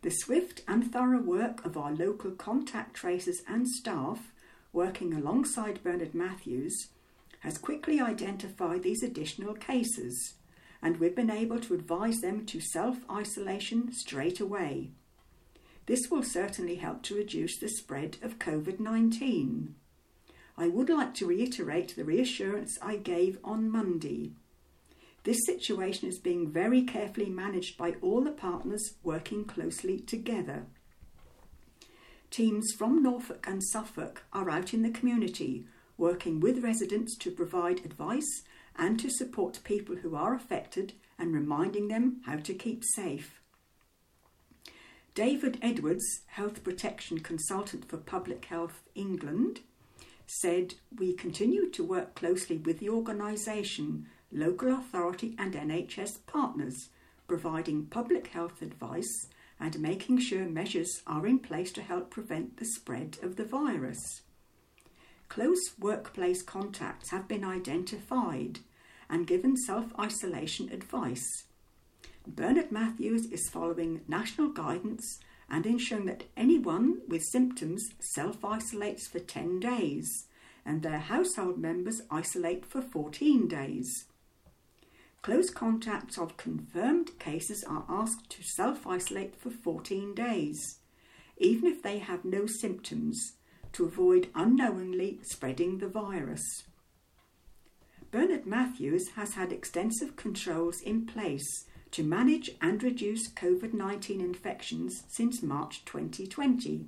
The 0.03 0.11
swift 0.11 0.61
and 0.69 0.93
thorough 0.93 1.23
work 1.23 1.65
of 1.65 1.79
our 1.79 1.93
local 1.93 2.33
contact 2.33 2.95
tracers 2.95 3.41
and 3.49 3.67
staff 3.67 4.34
working 4.75 5.15
alongside 5.15 5.83
Bernard 5.83 6.15
Matthews 6.15 6.89
has 7.41 7.59
quickly 7.59 8.01
identified 8.01 8.83
these 8.83 9.03
additional 9.03 9.55
cases, 9.55 10.35
and 10.83 10.99
we've 10.99 11.15
been 11.15 11.31
able 11.31 11.61
to 11.61 11.75
advise 11.75 12.21
them 12.21 12.45
to 12.47 12.61
self 12.61 12.99
isolation 13.11 13.93
straight 13.93 14.41
away. 14.41 14.91
This 15.87 16.11
will 16.11 16.23
certainly 16.23 16.77
help 16.77 17.03
to 17.05 17.15
reduce 17.15 17.59
the 17.59 17.69
spread 17.69 18.17
of 18.23 18.39
COVID 18.39 18.81
19. 18.81 19.75
I 20.57 20.69
would 20.69 20.89
like 20.89 21.15
to 21.15 21.27
reiterate 21.27 21.95
the 21.95 22.05
reassurance 22.05 22.79
I 22.81 22.97
gave 22.97 23.39
on 23.45 23.71
Monday. 23.71 24.33
This 25.25 25.45
situation 25.47 26.09
is 26.09 26.19
being 26.19 26.51
very 26.51 26.83
carefully 26.83 27.31
managed 27.31 27.77
by 27.79 27.97
all 28.03 28.21
the 28.21 28.31
partners 28.31 28.95
working 29.03 29.45
closely 29.45 29.99
together. 29.99 30.67
Teams 32.35 32.73
from 32.73 33.01
Norfolk 33.01 33.47
and 33.47 33.63
Suffolk 33.63 34.25
are 34.33 34.51
out 34.51 34.75
in 34.75 34.83
the 34.83 34.91
community 34.91 35.69
working 35.97 36.41
with 36.41 36.65
residents 36.65 37.17
to 37.19 37.31
provide 37.31 37.85
advice 37.85 38.43
and 38.75 38.99
to 38.99 39.09
support 39.09 39.63
people 39.63 39.95
who 39.95 40.17
are 40.17 40.35
affected 40.35 40.95
and 41.17 41.33
reminding 41.33 41.87
them 41.87 42.21
how 42.27 42.39
to 42.39 42.53
keep 42.53 42.83
safe. 42.97 43.41
David 45.15 45.61
Edwards, 45.63 46.23
Health 46.27 46.65
Protection 46.65 47.21
Consultant 47.21 47.89
for 47.89 47.99
Public 47.99 48.47
Health 48.47 48.83
England, 48.97 49.61
said, 50.27 50.75
We 50.99 51.13
continue 51.13 51.71
to 51.71 51.85
work 51.85 52.17
closely 52.17 52.57
with 52.57 52.81
the 52.81 52.91
organisation, 52.91 54.07
local 54.33 54.75
authority, 54.77 55.37
and 55.39 55.55
NHS 55.55 56.27
partners, 56.27 56.89
providing 57.29 57.87
public 57.87 58.27
health 58.27 58.61
advice 58.61 59.29
and 59.61 59.79
making 59.79 60.19
sure 60.19 60.45
measures 60.45 61.03
are 61.07 61.27
in 61.27 61.39
place 61.39 61.73
to 61.73 61.83
help 61.83 62.11
prevent 62.11 62.57
the 62.57 62.65
spread 62.65 63.19
of 63.23 63.37
the 63.37 63.45
virus. 63.45 64.23
Close 65.29 65.73
workplace 65.79 66.43
contacts 66.43 67.11
have 67.11 67.27
been 67.27 67.45
identified 67.45 68.61
and 69.09 69.27
given 69.27 69.57
self 69.57 69.87
isolation 69.99 70.69
advice. 70.73 71.45
Bernard 72.27 72.73
Matthews 72.73 73.27
is 73.27 73.49
following 73.51 74.01
national 74.09 74.49
guidance 74.49 75.21
and 75.51 75.67
ensuring 75.67 76.07
that 76.07 76.25
anyone 76.37 77.01
with 77.07 77.23
symptoms 77.23 77.91
self 78.01 78.45
isolates 78.45 79.07
for 79.07 79.19
10 79.19 79.61
days 79.61 80.27
and 80.65 80.83
their 80.83 80.99
household 80.99 81.59
members 81.59 82.01
isolate 82.11 82.65
for 82.65 82.81
14 82.81 83.47
days. 83.49 84.07
Close 85.25 85.49
contacts 85.49 86.19
of 86.19 86.37
confirmed 86.37 87.19
cases 87.19 87.65
are 87.65 87.87
asked 87.89 88.29
to 88.29 88.43
self 88.43 88.87
isolate 88.87 89.35
for 89.35 89.49
14 89.49 90.15
days, 90.15 90.81
even 91.39 91.65
if 91.67 91.83
they 91.83 91.97
have 91.97 92.27
no 92.27 92.45
symptoms, 92.45 93.33
to 93.73 93.87
avoid 93.87 94.29
unknowingly 94.35 95.21
spreading 95.23 95.79
the 95.79 95.89
virus. 95.89 96.65
Bernard 98.11 98.45
Matthews 98.45 99.13
has 99.13 99.33
had 99.33 99.51
extensive 99.51 100.15
controls 100.15 100.83
in 100.83 101.07
place 101.07 101.65
to 101.93 102.03
manage 102.03 102.51
and 102.61 102.83
reduce 102.83 103.33
COVID 103.33 103.73
19 103.73 104.21
infections 104.21 105.05
since 105.09 105.43
March 105.43 105.87
2020. 105.87 106.85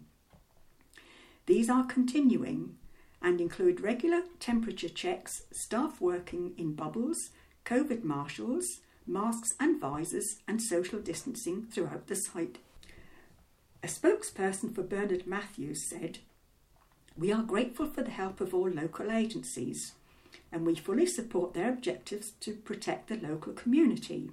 These 1.46 1.70
are 1.70 1.86
continuing 1.86 2.76
and 3.22 3.40
include 3.40 3.80
regular 3.80 4.24
temperature 4.40 4.90
checks, 4.90 5.44
staff 5.52 6.02
working 6.02 6.52
in 6.58 6.74
bubbles, 6.74 7.30
COVID 7.66 8.04
marshals, 8.04 8.78
masks 9.08 9.54
and 9.58 9.80
visors, 9.80 10.36
and 10.46 10.62
social 10.62 11.00
distancing 11.00 11.64
throughout 11.64 12.06
the 12.06 12.14
site. 12.14 12.58
A 13.82 13.88
spokesperson 13.88 14.72
for 14.72 14.82
Bernard 14.82 15.26
Matthews 15.26 15.82
said, 15.82 16.18
We 17.18 17.32
are 17.32 17.42
grateful 17.42 17.86
for 17.86 18.02
the 18.02 18.10
help 18.10 18.40
of 18.40 18.54
all 18.54 18.70
local 18.70 19.10
agencies, 19.10 19.94
and 20.52 20.64
we 20.64 20.76
fully 20.76 21.06
support 21.06 21.54
their 21.54 21.68
objectives 21.68 22.30
to 22.40 22.54
protect 22.54 23.08
the 23.08 23.16
local 23.16 23.52
community. 23.52 24.30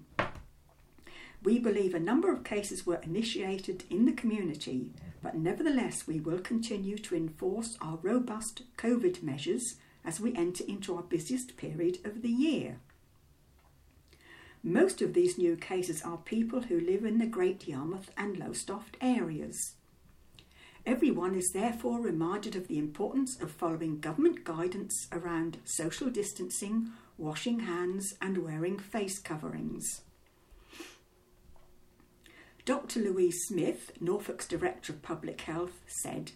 We 1.44 1.58
believe 1.58 1.96
a 1.96 2.00
number 2.00 2.32
of 2.32 2.44
cases 2.44 2.86
were 2.86 3.02
initiated 3.02 3.84
in 3.90 4.06
the 4.06 4.14
community, 4.14 4.92
but 5.24 5.36
nevertheless, 5.36 6.06
we 6.06 6.20
will 6.20 6.40
continue 6.40 6.98
to 7.00 7.16
enforce 7.16 7.78
our 7.82 7.98
robust 8.02 8.62
COVID 8.78 9.24
measures 9.24 9.76
as 10.06 10.20
we 10.20 10.36
enter 10.36 10.64
into 10.68 10.96
our 10.96 11.02
busiest 11.02 11.58
period 11.58 11.98
of 12.06 12.22
the 12.22 12.30
year. 12.30 12.78
Most 14.66 15.02
of 15.02 15.14
these 15.14 15.38
new 15.38 15.58
cases 15.58 16.02
are 16.04 16.16
people 16.16 16.62
who 16.62 16.80
live 16.80 17.04
in 17.04 17.18
the 17.18 17.26
Great 17.26 17.68
Yarmouth 17.68 18.12
and 18.16 18.38
Lowestoft 18.38 18.96
areas. 19.02 19.74
Everyone 20.86 21.36
is 21.36 21.52
therefore 21.54 22.00
reminded 22.00 22.56
of 22.56 22.70
the 22.70 22.80
importance 22.80 23.38
of 23.42 23.52
following 23.52 24.00
government 24.00 24.46
guidance 24.46 25.10
around 25.12 25.58
social 25.66 26.10
distancing, 26.10 26.92
washing 27.18 27.60
hands, 27.62 28.14
and 28.22 28.38
wearing 28.38 28.80
face 28.80 29.20
coverings. 29.20 30.02
Dr. 32.64 33.02
Louise 33.02 33.44
Smith, 33.46 33.92
Norfolk's 34.00 34.48
Director 34.48 34.94
of 34.94 35.02
Public 35.02 35.42
Health, 35.42 35.82
said 35.88 36.32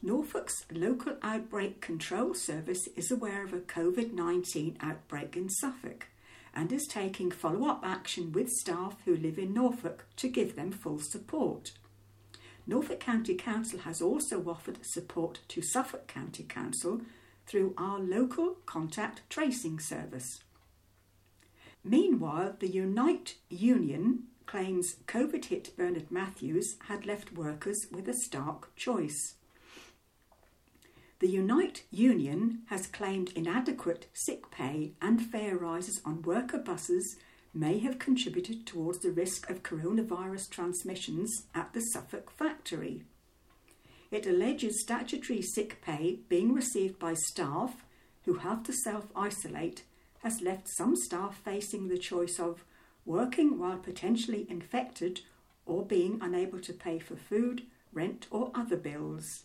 Norfolk's 0.00 0.64
local 0.70 1.16
outbreak 1.20 1.80
control 1.80 2.32
service 2.32 2.86
is 2.94 3.10
aware 3.10 3.42
of 3.42 3.52
a 3.52 3.58
COVID 3.58 4.12
19 4.12 4.76
outbreak 4.80 5.36
in 5.36 5.48
Suffolk 5.48 6.06
and 6.56 6.72
is 6.72 6.86
taking 6.86 7.30
follow 7.30 7.68
up 7.68 7.82
action 7.84 8.32
with 8.32 8.48
staff 8.48 8.96
who 9.04 9.14
live 9.14 9.38
in 9.38 9.52
Norfolk 9.52 10.06
to 10.16 10.26
give 10.26 10.56
them 10.56 10.72
full 10.72 10.98
support. 10.98 11.72
Norfolk 12.66 12.98
County 12.98 13.34
Council 13.34 13.80
has 13.80 14.00
also 14.00 14.42
offered 14.48 14.84
support 14.84 15.40
to 15.48 15.60
Suffolk 15.60 16.08
County 16.08 16.42
Council 16.42 17.02
through 17.46 17.74
our 17.76 18.00
local 18.00 18.56
contact 18.64 19.20
tracing 19.28 19.78
service. 19.78 20.42
Meanwhile, 21.84 22.56
the 22.58 22.68
Unite 22.68 23.36
Union 23.48 24.24
claims 24.46 24.96
COVID 25.06 25.44
hit 25.44 25.76
Bernard 25.76 26.10
Matthews 26.10 26.76
had 26.88 27.06
left 27.06 27.34
workers 27.34 27.86
with 27.92 28.08
a 28.08 28.14
stark 28.14 28.74
choice. 28.74 29.34
The 31.18 31.28
Unite 31.28 31.84
Union 31.90 32.62
has 32.66 32.86
claimed 32.86 33.32
inadequate 33.34 34.06
sick 34.12 34.50
pay 34.50 34.92
and 35.00 35.22
fare 35.22 35.56
rises 35.56 35.98
on 36.04 36.20
worker 36.20 36.58
buses 36.58 37.16
may 37.54 37.78
have 37.78 37.98
contributed 37.98 38.66
towards 38.66 38.98
the 38.98 39.10
risk 39.10 39.48
of 39.48 39.62
coronavirus 39.62 40.50
transmissions 40.50 41.46
at 41.54 41.72
the 41.72 41.80
Suffolk 41.80 42.30
factory. 42.30 43.04
It 44.10 44.26
alleges 44.26 44.82
statutory 44.82 45.40
sick 45.40 45.80
pay 45.80 46.18
being 46.28 46.52
received 46.52 46.98
by 46.98 47.14
staff 47.14 47.86
who 48.26 48.34
have 48.34 48.62
to 48.64 48.74
self 48.74 49.06
isolate 49.16 49.84
has 50.18 50.42
left 50.42 50.68
some 50.68 50.94
staff 50.96 51.40
facing 51.42 51.88
the 51.88 51.96
choice 51.96 52.38
of 52.38 52.62
working 53.06 53.58
while 53.58 53.78
potentially 53.78 54.46
infected 54.50 55.20
or 55.64 55.82
being 55.82 56.18
unable 56.20 56.60
to 56.60 56.74
pay 56.74 56.98
for 56.98 57.16
food, 57.16 57.62
rent, 57.90 58.26
or 58.30 58.50
other 58.54 58.76
bills. 58.76 59.44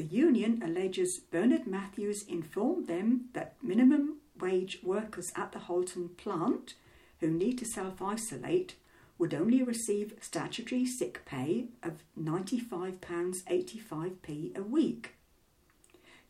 The 0.00 0.06
union 0.06 0.62
alleges 0.64 1.18
Bernard 1.18 1.66
Matthews 1.66 2.22
informed 2.22 2.86
them 2.86 3.28
that 3.34 3.62
minimum 3.62 4.20
wage 4.40 4.78
workers 4.82 5.30
at 5.36 5.52
the 5.52 5.58
Holton 5.58 6.08
plant 6.16 6.72
who 7.18 7.28
need 7.28 7.58
to 7.58 7.66
self 7.66 8.00
isolate 8.00 8.76
would 9.18 9.34
only 9.34 9.62
receive 9.62 10.14
statutory 10.22 10.86
sick 10.86 11.20
pay 11.26 11.66
of 11.82 12.02
£95.85p 12.18 14.56
a 14.56 14.62
week. 14.62 15.16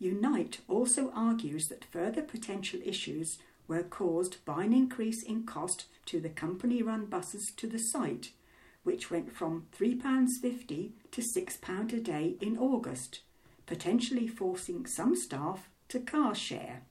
Unite 0.00 0.58
also 0.66 1.12
argues 1.12 1.68
that 1.68 1.84
further 1.84 2.22
potential 2.22 2.80
issues 2.84 3.38
were 3.68 3.84
caused 3.84 4.44
by 4.44 4.64
an 4.64 4.72
increase 4.72 5.22
in 5.22 5.44
cost 5.44 5.84
to 6.06 6.18
the 6.18 6.28
company 6.28 6.82
run 6.82 7.06
buses 7.06 7.52
to 7.56 7.68
the 7.68 7.78
site, 7.78 8.32
which 8.82 9.12
went 9.12 9.32
from 9.32 9.68
£3.50 9.78 10.90
to 11.12 11.22
£6 11.22 11.92
a 11.92 12.00
day 12.00 12.34
in 12.40 12.58
August 12.58 13.20
potentially 13.70 14.26
forcing 14.26 14.84
some 14.84 15.14
staff 15.14 15.68
to 15.86 16.00
car 16.00 16.34
share. 16.34 16.82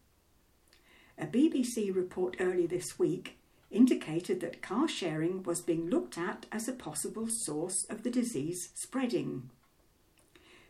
A 1.17 1.25
BBC 1.25 1.93
report 1.93 2.37
earlier 2.39 2.69
this 2.69 2.97
week 2.97 3.37
indicated 3.69 4.39
that 4.39 4.61
car 4.61 4.87
sharing 4.87 5.43
was 5.43 5.59
being 5.59 5.89
looked 5.89 6.17
at 6.17 6.45
as 6.53 6.69
a 6.69 6.71
possible 6.73 7.27
source 7.27 7.83
of 7.89 8.03
the 8.03 8.09
disease 8.09 8.69
spreading. 8.75 9.49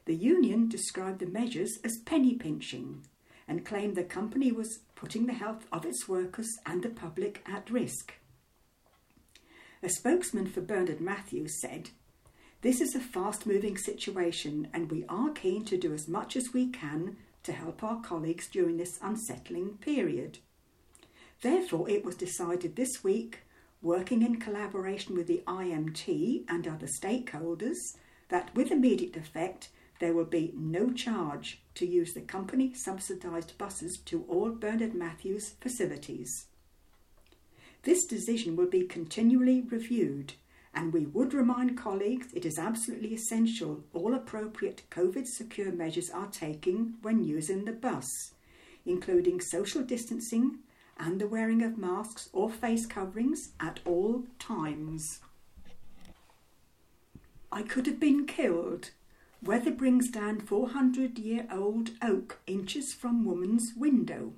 The 0.05 0.15
union 0.15 0.67
described 0.67 1.19
the 1.19 1.27
measures 1.27 1.77
as 1.83 1.99
penny 1.99 2.33
pinching 2.33 3.05
and 3.47 3.63
claimed 3.63 3.95
the 3.95 4.03
company 4.03 4.51
was 4.51 4.79
putting 4.95 5.27
the 5.27 5.33
health 5.33 5.67
of 5.71 5.85
its 5.85 6.09
workers 6.09 6.57
and 6.65 6.81
the 6.81 6.89
public 6.89 7.43
at 7.45 7.69
risk. 7.69 8.15
A 9.83 9.89
spokesman 9.89 10.47
for 10.47 10.61
Bernard 10.61 11.01
Matthews 11.01 11.61
said 11.61 11.91
this 12.61 12.81
is 12.81 12.93
a 12.93 12.99
fast 12.99 13.45
moving 13.45 13.77
situation, 13.77 14.67
and 14.73 14.91
we 14.91 15.05
are 15.07 15.29
keen 15.29 15.63
to 15.65 15.77
do 15.77 15.93
as 15.93 16.07
much 16.07 16.35
as 16.35 16.53
we 16.53 16.67
can 16.67 17.15
to 17.43 17.53
help 17.53 17.83
our 17.83 18.01
colleagues 18.01 18.47
during 18.47 18.77
this 18.77 18.99
unsettling 19.01 19.77
period. 19.77 20.39
Therefore, 21.41 21.89
it 21.89 22.03
was 22.03 22.15
decided 22.15 22.75
this 22.75 23.01
week, 23.01 23.39
working 23.81 24.23
in 24.23 24.41
collaboration 24.41 25.15
with 25.15 25.27
the 25.27 25.41
IMT 25.47 26.43
and 26.49 26.67
other 26.67 26.87
stakeholders, 26.87 27.77
that 28.27 28.53
with 28.53 28.71
immediate 28.71 29.15
effect 29.15 29.69
there 29.99 30.13
will 30.13 30.25
be 30.25 30.53
no 30.55 30.91
charge 30.91 31.61
to 31.75 31.85
use 31.85 32.13
the 32.13 32.21
company 32.21 32.73
subsidised 32.73 33.57
buses 33.57 33.99
to 34.05 34.25
all 34.27 34.49
Bernard 34.49 34.93
Matthews 34.93 35.55
facilities. 35.61 36.47
This 37.83 38.05
decision 38.05 38.55
will 38.55 38.69
be 38.69 38.85
continually 38.85 39.61
reviewed 39.61 40.33
and 40.73 40.93
we 40.93 41.05
would 41.05 41.33
remind 41.33 41.77
colleagues 41.77 42.27
it 42.33 42.45
is 42.45 42.59
absolutely 42.59 43.13
essential 43.13 43.83
all 43.93 44.13
appropriate 44.13 44.83
COVID 44.91 45.25
secure 45.27 45.71
measures 45.71 46.09
are 46.09 46.27
taken 46.27 46.95
when 47.01 47.23
using 47.23 47.65
the 47.65 47.71
bus, 47.71 48.33
including 48.85 49.41
social 49.41 49.81
distancing 49.81 50.59
and 50.97 51.19
the 51.19 51.27
wearing 51.27 51.63
of 51.63 51.77
masks 51.77 52.29
or 52.33 52.49
face 52.49 52.85
coverings 52.85 53.49
at 53.59 53.79
all 53.85 54.25
times. 54.37 55.21
I 57.51 57.63
could 57.63 57.87
have 57.87 57.99
been 57.99 58.25
killed. 58.27 58.91
Weather 59.41 59.71
brings 59.71 60.09
down 60.09 60.41
400 60.41 61.17
year 61.17 61.47
old 61.51 61.91
oak 62.01 62.39
inches 62.45 62.93
from 62.93 63.25
woman's 63.25 63.73
window. 63.75 64.33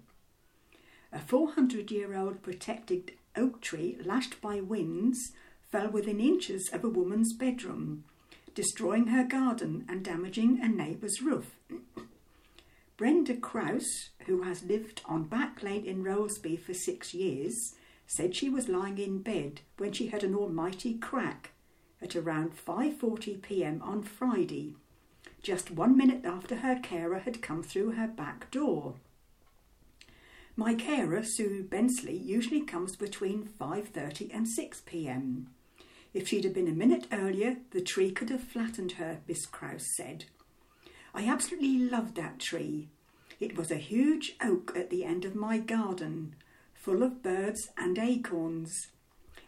A 1.12 1.20
400 1.20 1.92
year 1.92 2.16
old 2.16 2.42
protected 2.42 3.14
oak 3.36 3.60
tree 3.60 3.98
lashed 4.06 4.40
by 4.40 4.62
winds 4.62 5.34
fell 5.72 5.90
within 5.90 6.20
inches 6.20 6.70
of 6.70 6.84
a 6.84 6.90
woman's 6.90 7.34
bedroom, 7.34 8.04
destroying 8.54 9.08
her 9.08 9.24
garden 9.24 9.86
and 9.88 10.04
damaging 10.04 10.60
a 10.62 10.68
neighbour's 10.68 11.22
roof. 11.22 11.56
Brenda 12.98 13.36
Krause, 13.36 14.10
who 14.26 14.44
has 14.44 14.64
lived 14.64 15.02
on 15.06 15.24
Back 15.24 15.64
Lane 15.64 15.86
in 15.86 16.04
Rollesby 16.04 16.60
for 16.60 16.74
six 16.74 17.14
years, 17.14 17.76
said 18.06 18.36
she 18.36 18.50
was 18.50 18.68
lying 18.70 18.98
in 18.98 19.22
bed 19.22 19.62
when 19.78 19.94
she 19.94 20.08
heard 20.08 20.24
an 20.24 20.36
almighty 20.36 20.96
crack 20.96 21.52
at 22.02 22.16
around 22.16 22.52
5:40 22.56 23.42
p.m. 23.42 23.82
on 23.82 24.04
Friday 24.04 24.76
just 25.42 25.72
one 25.72 25.98
minute 25.98 26.24
after 26.24 26.58
her 26.58 26.80
carer 26.80 27.20
had 27.20 27.42
come 27.42 27.64
through 27.64 27.92
her 27.92 28.08
back 28.08 28.52
door. 28.52 28.96
My 30.56 30.76
carer, 30.76 31.24
Sue 31.24 31.64
Bensley, 31.64 32.16
usually 32.16 32.62
comes 32.62 32.96
between 32.96 33.50
5:30 33.60 34.34
and 34.34 34.48
6 34.48 34.82
p.m. 34.86 35.48
If 36.14 36.28
she'd 36.28 36.44
have 36.44 36.54
been 36.54 36.68
a 36.68 36.72
minute 36.72 37.08
earlier, 37.12 37.58
the 37.72 37.82
tree 37.82 38.12
could 38.12 38.30
have 38.30 38.44
flattened 38.44 38.94
her, 38.94 39.20
Miss 39.28 39.46
Krause 39.46 39.88
said. 39.96 40.26
I 41.14 41.26
absolutely 41.26 41.78
loved 41.78 42.16
that 42.16 42.40
tree. 42.40 42.90
It 43.40 43.58
was 43.58 43.72
a 43.72 43.78
huge 43.78 44.36
oak 44.42 44.74
at 44.76 44.90
the 44.90 45.04
end 45.06 45.26
of 45.26 45.36
my 45.36 45.58
garden, 45.58 46.36
full 46.74 47.02
of 47.02 47.24
birds 47.24 47.70
and 47.78 47.98
acorns. 47.98 48.88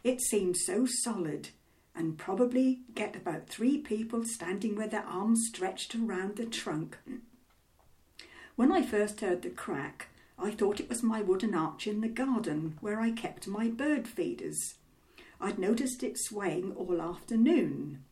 It 0.04 0.22
seemed 0.22 0.58
so 0.58 0.86
solid, 0.86 1.50
and 1.96 2.18
probably 2.18 2.82
get 2.96 3.16
about 3.16 3.48
three 3.48 3.78
people 3.78 4.24
standing 4.24 4.76
with 4.76 4.92
their 4.92 5.06
arms 5.06 5.46
stretched 5.48 5.96
around 5.96 6.38
the 6.38 6.46
trunk. 6.46 6.98
When 8.56 8.72
I 8.72 8.84
first 8.84 9.22
heard 9.22 9.42
the 9.42 9.50
crack, 9.50 10.08
I 10.40 10.52
thought 10.52 10.80
it 10.80 10.90
was 10.90 11.04
my 11.04 11.22
wooden 11.22 11.54
arch 11.54 11.88
in 11.88 12.02
the 12.02 12.08
garden 12.08 12.78
where 12.82 13.00
I 13.00 13.12
kept 13.12 13.48
my 13.48 13.68
bird 13.68 14.08
feeders. 14.08 14.76
I'd 15.44 15.60
noticed 15.60 16.04
it 16.04 16.18
swaying 16.18 16.72
all 16.72 17.02
afternoon. 17.02 18.06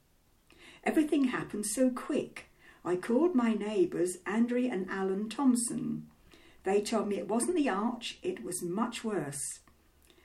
Everything 0.83 1.25
happened 1.25 1.65
so 1.65 1.89
quick. 1.89 2.49
I 2.83 2.97
called 2.97 3.35
my 3.35 3.53
neighbours, 3.53 4.17
Andrew 4.25 4.67
and 4.69 4.85
Alan 4.89 5.29
Thompson. 5.29 6.07
They 6.65 6.81
told 6.81 7.07
me 7.07 7.15
it 7.15 7.29
wasn't 7.29 7.55
the 7.55 7.69
arch, 7.69 8.19
it 8.21 8.43
was 8.43 8.61
much 8.61 9.05
worse. 9.05 9.59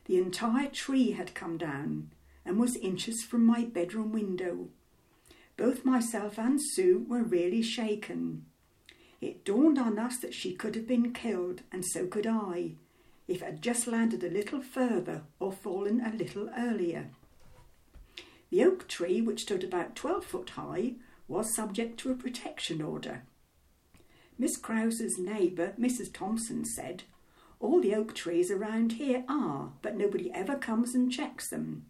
The 0.06 0.18
entire 0.18 0.68
tree 0.68 1.12
had 1.12 1.32
come 1.32 1.56
down 1.58 2.10
and 2.44 2.58
was 2.58 2.74
inches 2.74 3.22
from 3.22 3.46
my 3.46 3.62
bedroom 3.62 4.10
window. 4.10 4.70
Both 5.56 5.84
myself 5.84 6.40
and 6.40 6.60
Sue 6.60 7.06
were 7.08 7.22
really 7.22 7.62
shaken. 7.62 8.46
It 9.20 9.44
dawned 9.44 9.78
on 9.78 9.96
us 9.96 10.18
that 10.18 10.34
she 10.34 10.54
could 10.54 10.74
have 10.74 10.88
been 10.88 11.12
killed, 11.12 11.62
and 11.70 11.84
so 11.86 12.08
could 12.08 12.26
I, 12.26 12.72
if 13.28 13.42
it 13.42 13.44
had 13.44 13.62
just 13.62 13.86
landed 13.86 14.22
a 14.22 14.30
little 14.30 14.60
further 14.60 15.22
or 15.40 15.52
fallen 15.52 16.00
a 16.00 16.14
little 16.14 16.48
earlier. 16.56 17.10
The 18.50 18.64
oak 18.64 18.86
tree, 18.88 19.20
which 19.20 19.42
stood 19.42 19.64
about 19.64 19.96
12 19.96 20.24
foot 20.24 20.50
high, 20.50 20.94
was 21.28 21.54
subject 21.54 21.98
to 22.00 22.12
a 22.12 22.14
protection 22.14 22.80
order. 22.80 23.22
Miss 24.38 24.56
Krause's 24.56 25.18
neighbour, 25.18 25.74
Mrs. 25.78 26.12
Thompson, 26.12 26.64
said, 26.64 27.02
All 27.58 27.80
the 27.80 27.94
oak 27.94 28.14
trees 28.14 28.50
around 28.50 28.92
here 28.92 29.24
are, 29.28 29.72
but 29.82 29.96
nobody 29.96 30.30
ever 30.32 30.56
comes 30.56 30.94
and 30.94 31.10
checks 31.10 31.48
them 31.48 31.86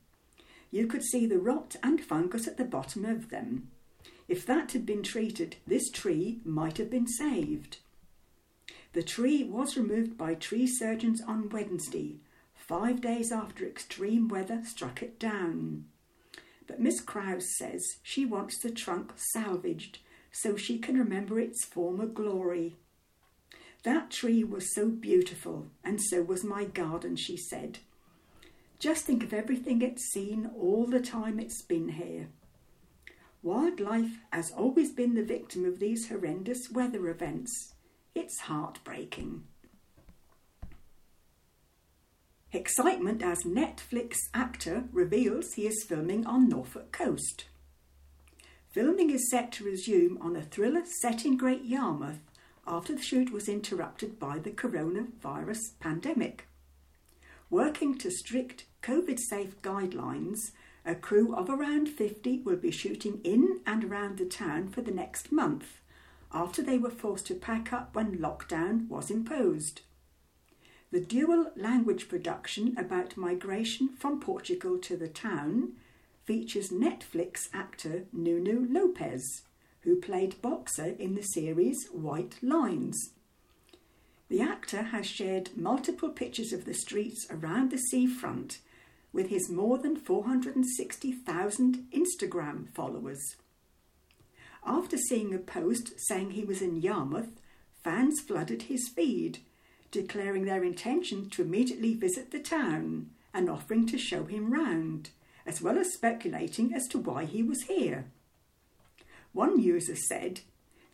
you 0.70 0.86
could 0.86 1.02
see 1.02 1.26
the 1.26 1.38
rot 1.38 1.76
and 1.82 2.00
fungus 2.00 2.46
at 2.46 2.56
the 2.56 2.64
bottom 2.64 3.04
of 3.04 3.30
them. 3.30 3.70
If 4.28 4.44
that 4.46 4.72
had 4.72 4.84
been 4.84 5.02
treated, 5.02 5.56
this 5.66 5.90
tree 5.90 6.40
might 6.44 6.78
have 6.78 6.90
been 6.90 7.06
saved. 7.06 7.78
The 8.96 9.02
tree 9.02 9.44
was 9.44 9.76
removed 9.76 10.16
by 10.16 10.32
tree 10.32 10.66
surgeons 10.66 11.20
on 11.20 11.50
Wednesday, 11.50 12.16
five 12.54 13.02
days 13.02 13.30
after 13.30 13.66
extreme 13.66 14.26
weather 14.26 14.62
struck 14.64 15.02
it 15.02 15.18
down. 15.18 15.84
But 16.66 16.80
Miss 16.80 17.02
Krause 17.02 17.58
says 17.58 17.98
she 18.02 18.24
wants 18.24 18.58
the 18.58 18.70
trunk 18.70 19.12
salvaged 19.34 19.98
so 20.32 20.56
she 20.56 20.78
can 20.78 20.98
remember 20.98 21.38
its 21.38 21.62
former 21.62 22.06
glory. 22.06 22.76
That 23.82 24.10
tree 24.10 24.42
was 24.42 24.74
so 24.74 24.88
beautiful, 24.88 25.66
and 25.84 26.00
so 26.00 26.22
was 26.22 26.42
my 26.42 26.64
garden, 26.64 27.16
she 27.16 27.36
said. 27.36 27.80
Just 28.78 29.04
think 29.04 29.22
of 29.22 29.34
everything 29.34 29.82
it's 29.82 30.04
seen 30.04 30.50
all 30.58 30.86
the 30.86 31.00
time 31.00 31.38
it's 31.38 31.60
been 31.60 31.90
here. 31.90 32.28
Wildlife 33.42 34.20
has 34.30 34.52
always 34.52 34.90
been 34.90 35.14
the 35.14 35.22
victim 35.22 35.66
of 35.66 35.80
these 35.80 36.08
horrendous 36.08 36.70
weather 36.70 37.10
events. 37.10 37.74
It's 38.16 38.40
heartbreaking. 38.40 39.42
Excitement 42.50 43.22
as 43.22 43.42
Netflix 43.42 44.16
actor 44.32 44.84
reveals 44.90 45.52
he 45.52 45.66
is 45.66 45.84
filming 45.86 46.24
on 46.24 46.48
Norfolk 46.48 46.92
coast. 46.92 47.44
Filming 48.70 49.10
is 49.10 49.30
set 49.30 49.52
to 49.52 49.64
resume 49.64 50.16
on 50.22 50.34
a 50.34 50.40
thriller 50.40 50.84
set 51.02 51.26
in 51.26 51.36
Great 51.36 51.66
Yarmouth 51.66 52.20
after 52.66 52.94
the 52.94 53.02
shoot 53.02 53.30
was 53.30 53.50
interrupted 53.50 54.18
by 54.18 54.38
the 54.38 54.50
coronavirus 54.50 55.78
pandemic. 55.78 56.48
Working 57.50 57.98
to 57.98 58.10
strict 58.10 58.64
COVID 58.82 59.18
safe 59.18 59.60
guidelines, 59.60 60.38
a 60.86 60.94
crew 60.94 61.36
of 61.36 61.50
around 61.50 61.90
50 61.90 62.38
will 62.46 62.56
be 62.56 62.70
shooting 62.70 63.20
in 63.24 63.60
and 63.66 63.84
around 63.84 64.16
the 64.16 64.24
town 64.24 64.68
for 64.68 64.80
the 64.80 64.90
next 64.90 65.30
month, 65.30 65.82
after 66.32 66.62
they 66.62 66.78
were 66.78 66.90
forced 66.90 67.26
to 67.26 67.34
pack 67.34 67.72
up 67.72 67.94
when 67.94 68.18
lockdown 68.18 68.88
was 68.88 69.10
imposed. 69.10 69.82
The 70.90 71.00
dual 71.00 71.52
language 71.56 72.08
production 72.08 72.74
about 72.78 73.16
migration 73.16 73.88
from 73.88 74.20
Portugal 74.20 74.78
to 74.78 74.96
the 74.96 75.08
town 75.08 75.72
features 76.24 76.70
Netflix 76.70 77.48
actor 77.52 78.04
Nuno 78.12 78.66
Lopes, 78.68 79.42
who 79.80 80.00
played 80.00 80.40
Boxer 80.42 80.94
in 80.98 81.14
the 81.14 81.22
series 81.22 81.86
White 81.92 82.36
Lines. 82.42 83.10
The 84.28 84.40
actor 84.40 84.82
has 84.82 85.06
shared 85.06 85.56
multiple 85.56 86.10
pictures 86.10 86.52
of 86.52 86.64
the 86.64 86.74
streets 86.74 87.26
around 87.30 87.70
the 87.70 87.78
seafront 87.78 88.58
with 89.12 89.28
his 89.28 89.48
more 89.48 89.78
than 89.78 89.96
460,000 89.96 91.86
Instagram 91.92 92.68
followers. 92.74 93.36
After 94.66 94.98
seeing 94.98 95.32
a 95.32 95.38
post 95.38 95.92
saying 96.08 96.32
he 96.32 96.44
was 96.44 96.60
in 96.60 96.82
Yarmouth, 96.82 97.40
fans 97.84 98.20
flooded 98.20 98.62
his 98.62 98.88
feed, 98.88 99.38
declaring 99.92 100.44
their 100.44 100.64
intention 100.64 101.30
to 101.30 101.42
immediately 101.42 101.94
visit 101.94 102.32
the 102.32 102.40
town 102.40 103.10
and 103.32 103.48
offering 103.48 103.86
to 103.86 103.96
show 103.96 104.24
him 104.24 104.52
round, 104.52 105.10
as 105.46 105.62
well 105.62 105.78
as 105.78 105.92
speculating 105.92 106.74
as 106.74 106.88
to 106.88 106.98
why 106.98 107.24
he 107.24 107.44
was 107.44 107.62
here. 107.62 108.06
One 109.32 109.60
user 109.60 109.94
said, 109.94 110.40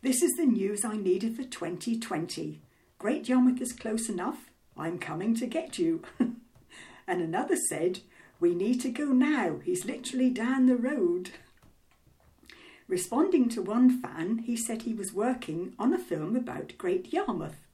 This 0.03 0.21
is 0.21 0.33
the 0.33 0.45
news 0.45 0.85
I 0.85 0.95
needed 0.95 1.35
for 1.35 1.43
2020. 1.43 2.61
Great 2.99 3.27
Yarmouth 3.27 3.59
is 3.59 3.73
close 3.73 4.07
enough. 4.07 4.51
I'm 4.77 4.99
coming 4.99 5.33
to 5.35 5.47
get 5.47 5.79
you. 5.79 6.03
and 6.19 7.21
another 7.21 7.55
said, 7.69 8.01
We 8.39 8.53
need 8.53 8.81
to 8.81 8.91
go 8.91 9.05
now. 9.05 9.61
He's 9.63 9.85
literally 9.85 10.29
down 10.29 10.67
the 10.67 10.77
road. 10.77 11.31
Responding 12.87 13.47
to 13.49 13.61
one 13.61 14.01
fan, 14.01 14.39
he 14.39 14.57
said 14.57 14.81
he 14.81 14.93
was 14.93 15.13
working 15.13 15.73
on 15.79 15.93
a 15.93 15.97
film 15.97 16.35
about 16.35 16.77
Great 16.77 17.13
Yarmouth. 17.13 17.65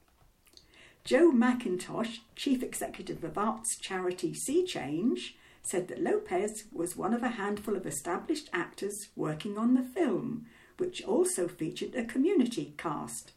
Joe 1.04 1.32
Mackintosh, 1.32 2.20
chief 2.36 2.62
executive 2.62 3.24
of 3.24 3.38
arts 3.38 3.78
charity 3.80 4.34
Sea 4.34 4.64
Change, 4.66 5.36
said 5.64 5.88
that 5.88 6.02
Lopes 6.02 6.66
was 6.72 6.96
one 6.96 7.14
of 7.14 7.24
a 7.24 7.30
handful 7.30 7.76
of 7.76 7.86
established 7.86 8.50
actors 8.54 9.10
working 9.16 9.58
on 9.58 9.74
the 9.74 9.82
film, 9.82 10.46
which 10.78 11.04
also 11.04 11.48
featured 11.48 11.96
a 11.96 12.06
community 12.06 12.74
cast. 12.78 13.32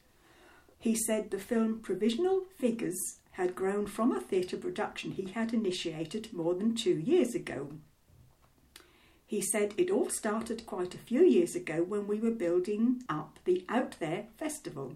He 0.79 0.95
said 0.95 1.31
the 1.31 1.39
film 1.39 1.81
Provisional 1.81 2.43
Figures 2.59 3.19
had 3.33 3.55
grown 3.55 3.87
from 3.87 4.13
a 4.13 4.21
theatre 4.21 4.57
production 4.57 5.13
he 5.13 5.31
had 5.31 5.55
initiated 5.55 6.33
more 6.33 6.55
than 6.55 6.75
two 6.75 6.99
years 6.99 7.35
ago. 7.35 7.69
He 9.33 9.41
said 9.41 9.73
it 9.79 9.91
all 9.91 10.11
started 10.11 10.67
quite 10.67 10.95
a 10.95 10.99
few 10.99 11.25
years 11.25 11.57
ago 11.57 11.83
when 11.83 12.07
we 12.07 12.21
were 12.21 12.33
building 12.33 13.03
up 13.09 13.39
the 13.47 13.65
Out 13.67 13.97
There 13.99 14.27
Festival. 14.37 14.93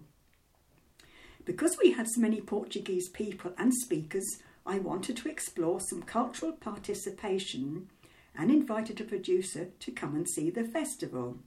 Because 1.43 1.75
we 1.81 1.93
had 1.93 2.07
so 2.07 2.21
many 2.21 2.39
Portuguese 2.39 3.09
people 3.09 3.53
and 3.57 3.73
speakers, 3.73 4.37
I 4.63 4.77
wanted 4.77 5.17
to 5.17 5.27
explore 5.27 5.79
some 5.79 6.03
cultural 6.03 6.51
participation 6.51 7.89
and 8.35 8.51
invited 8.51 9.01
a 9.01 9.05
producer 9.05 9.69
to 9.79 9.91
come 9.91 10.15
and 10.15 10.29
see 10.29 10.51
the 10.51 10.65
festival. 10.65 11.39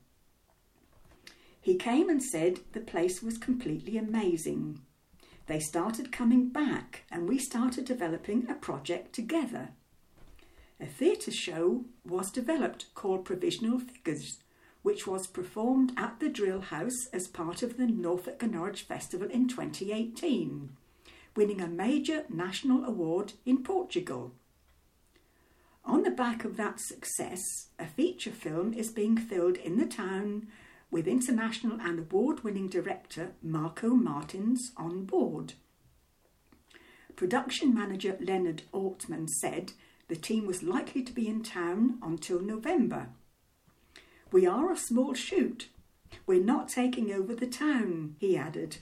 He 1.60 1.76
came 1.76 2.10
and 2.10 2.20
said 2.20 2.58
the 2.72 2.80
place 2.80 3.22
was 3.22 3.38
completely 3.38 3.98
amazing. 3.98 4.80
They 5.46 5.60
started 5.60 6.10
coming 6.10 6.48
back, 6.48 7.04
and 7.08 7.28
we 7.28 7.38
started 7.38 7.84
developing 7.84 8.48
a 8.50 8.54
project 8.54 9.12
together. 9.12 9.68
A 10.80 10.86
theatre 10.86 11.30
show 11.30 11.84
was 12.06 12.30
developed 12.30 12.94
called 12.94 13.26
Provisional 13.26 13.78
Figures, 13.78 14.38
which 14.80 15.06
was 15.06 15.26
performed 15.26 15.92
at 15.96 16.20
the 16.20 16.30
Drill 16.30 16.62
House 16.62 17.06
as 17.12 17.28
part 17.28 17.62
of 17.62 17.76
the 17.76 17.86
Norfolk 17.86 18.42
and 18.42 18.52
Norwich 18.52 18.82
Festival 18.82 19.28
in 19.28 19.46
2018, 19.46 20.70
winning 21.36 21.60
a 21.60 21.68
major 21.68 22.24
national 22.30 22.84
award 22.86 23.34
in 23.44 23.62
Portugal. 23.62 24.32
On 25.84 26.02
the 26.02 26.10
back 26.10 26.44
of 26.44 26.56
that 26.56 26.80
success, 26.80 27.68
a 27.78 27.84
feature 27.86 28.30
film 28.30 28.72
is 28.72 28.90
being 28.90 29.18
filmed 29.18 29.58
in 29.58 29.76
the 29.76 29.86
town 29.86 30.48
with 30.90 31.06
international 31.06 31.78
and 31.80 31.98
award 31.98 32.42
winning 32.42 32.68
director 32.68 33.32
Marco 33.42 33.90
Martins 33.90 34.72
on 34.78 35.04
board. 35.04 35.54
Production 37.16 37.74
manager 37.74 38.16
Leonard 38.18 38.62
Altman 38.72 39.28
said 39.28 39.72
the 40.10 40.16
team 40.16 40.44
was 40.44 40.64
likely 40.64 41.04
to 41.04 41.12
be 41.12 41.28
in 41.28 41.40
town 41.40 41.96
until 42.02 42.40
November. 42.40 43.10
We 44.32 44.44
are 44.44 44.72
a 44.72 44.76
small 44.76 45.14
shoot. 45.14 45.68
We're 46.26 46.42
not 46.42 46.68
taking 46.68 47.12
over 47.12 47.32
the 47.32 47.46
town, 47.46 48.16
he 48.18 48.36
added. 48.36 48.78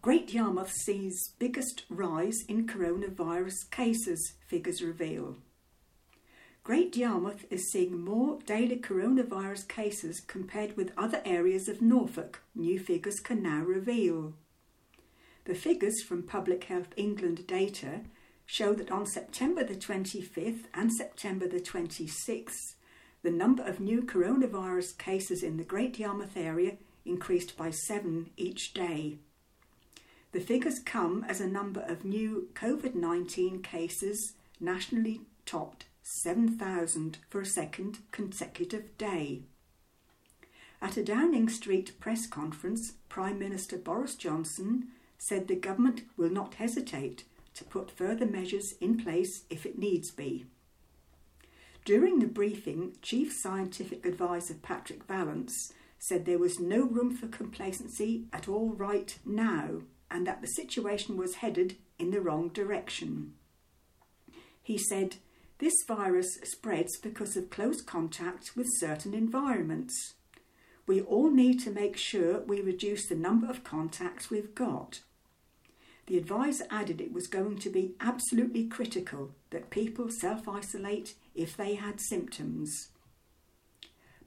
Great 0.00 0.32
Yarmouth 0.32 0.72
sees 0.72 1.34
biggest 1.38 1.84
rise 1.90 2.38
in 2.48 2.66
coronavirus 2.66 3.70
cases, 3.70 4.36
figures 4.46 4.80
reveal. 4.80 5.36
Great 6.64 6.96
Yarmouth 6.96 7.44
is 7.50 7.70
seeing 7.70 8.02
more 8.02 8.38
daily 8.46 8.78
coronavirus 8.78 9.68
cases 9.68 10.22
compared 10.26 10.78
with 10.78 10.92
other 10.96 11.20
areas 11.26 11.68
of 11.68 11.82
Norfolk, 11.82 12.40
new 12.54 12.78
figures 12.78 13.20
can 13.20 13.42
now 13.42 13.62
reveal. 13.62 14.32
The 15.44 15.54
figures 15.54 16.02
from 16.02 16.22
Public 16.22 16.64
Health 16.64 16.94
England 16.96 17.46
data 17.46 18.00
show 18.48 18.72
that 18.72 18.90
on 18.90 19.04
September 19.04 19.62
the 19.62 19.76
25th 19.76 20.64
and 20.72 20.90
September 20.90 21.46
the 21.46 21.60
26th, 21.60 22.76
the 23.22 23.30
number 23.30 23.62
of 23.62 23.78
new 23.78 24.00
coronavirus 24.00 24.96
cases 24.96 25.42
in 25.42 25.58
the 25.58 25.64
Great 25.64 25.98
Yarmouth 25.98 26.34
area 26.34 26.78
increased 27.04 27.58
by 27.58 27.68
seven 27.68 28.30
each 28.38 28.72
day. 28.72 29.18
The 30.32 30.40
figures 30.40 30.78
come 30.78 31.26
as 31.28 31.42
a 31.42 31.46
number 31.46 31.82
of 31.82 32.06
new 32.06 32.48
COVID 32.54 32.94
19 32.94 33.60
cases 33.62 34.32
nationally 34.58 35.20
topped 35.44 35.84
7,000 36.02 37.18
for 37.28 37.42
a 37.42 37.46
second 37.46 37.98
consecutive 38.12 38.96
day. 38.96 39.42
At 40.80 40.96
a 40.96 41.04
Downing 41.04 41.50
Street 41.50 42.00
press 42.00 42.26
conference, 42.26 42.94
Prime 43.10 43.38
Minister 43.38 43.76
Boris 43.76 44.14
Johnson 44.14 44.88
said 45.18 45.48
the 45.48 45.54
government 45.54 46.04
will 46.16 46.30
not 46.30 46.54
hesitate 46.54 47.24
to 47.58 47.64
put 47.64 47.90
further 47.90 48.26
measures 48.26 48.74
in 48.80 48.96
place 48.96 49.42
if 49.50 49.66
it 49.66 49.78
needs 49.78 50.10
be. 50.10 50.46
During 51.84 52.18
the 52.18 52.26
briefing, 52.26 52.96
Chief 53.02 53.32
Scientific 53.32 54.04
Advisor 54.06 54.54
Patrick 54.54 55.04
Vallance 55.04 55.72
said 55.98 56.24
there 56.24 56.38
was 56.38 56.60
no 56.60 56.84
room 56.84 57.14
for 57.16 57.26
complacency 57.26 58.26
at 58.32 58.48
all 58.48 58.70
right 58.70 59.18
now 59.24 59.82
and 60.10 60.26
that 60.26 60.40
the 60.40 60.46
situation 60.48 61.16
was 61.16 61.36
headed 61.36 61.76
in 61.98 62.10
the 62.10 62.20
wrong 62.20 62.48
direction. 62.48 63.34
He 64.62 64.78
said, 64.78 65.16
this 65.58 65.74
virus 65.86 66.38
spreads 66.44 66.96
because 66.98 67.36
of 67.36 67.50
close 67.50 67.82
contact 67.82 68.52
with 68.54 68.66
certain 68.78 69.12
environments. 69.12 70.14
We 70.86 71.00
all 71.00 71.30
need 71.30 71.58
to 71.60 71.70
make 71.70 71.96
sure 71.96 72.40
we 72.40 72.60
reduce 72.60 73.08
the 73.08 73.16
number 73.16 73.48
of 73.50 73.64
contacts 73.64 74.30
we've 74.30 74.54
got. 74.54 75.00
The 76.08 76.16
advisor 76.16 76.64
added 76.70 77.02
it 77.02 77.12
was 77.12 77.26
going 77.26 77.58
to 77.58 77.68
be 77.68 77.94
absolutely 78.00 78.66
critical 78.66 79.32
that 79.50 79.68
people 79.68 80.10
self 80.10 80.48
isolate 80.48 81.14
if 81.34 81.54
they 81.54 81.74
had 81.74 82.00
symptoms. 82.00 82.88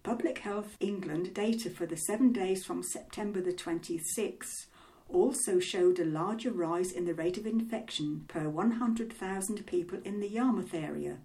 Public 0.03 0.38
Health 0.39 0.77
England 0.79 1.34
data 1.34 1.71
for 1.71 1.88
the 1.88 1.97
seven 1.97 2.32
days 2.32 2.63
from 2.63 2.84
September 2.84 3.41
the 3.41 3.51
26th 3.51 4.67
also 5.09 5.59
showed 5.59 5.97
a 5.97 6.05
larger 6.05 6.51
rise 6.51 6.91
in 6.91 7.05
the 7.05 7.15
rate 7.15 7.39
of 7.39 7.47
infection 7.47 8.25
per 8.27 8.47
100,000 8.47 9.65
people 9.65 9.97
in 10.05 10.19
the 10.19 10.29
Yarmouth 10.29 10.75
area 10.75 11.17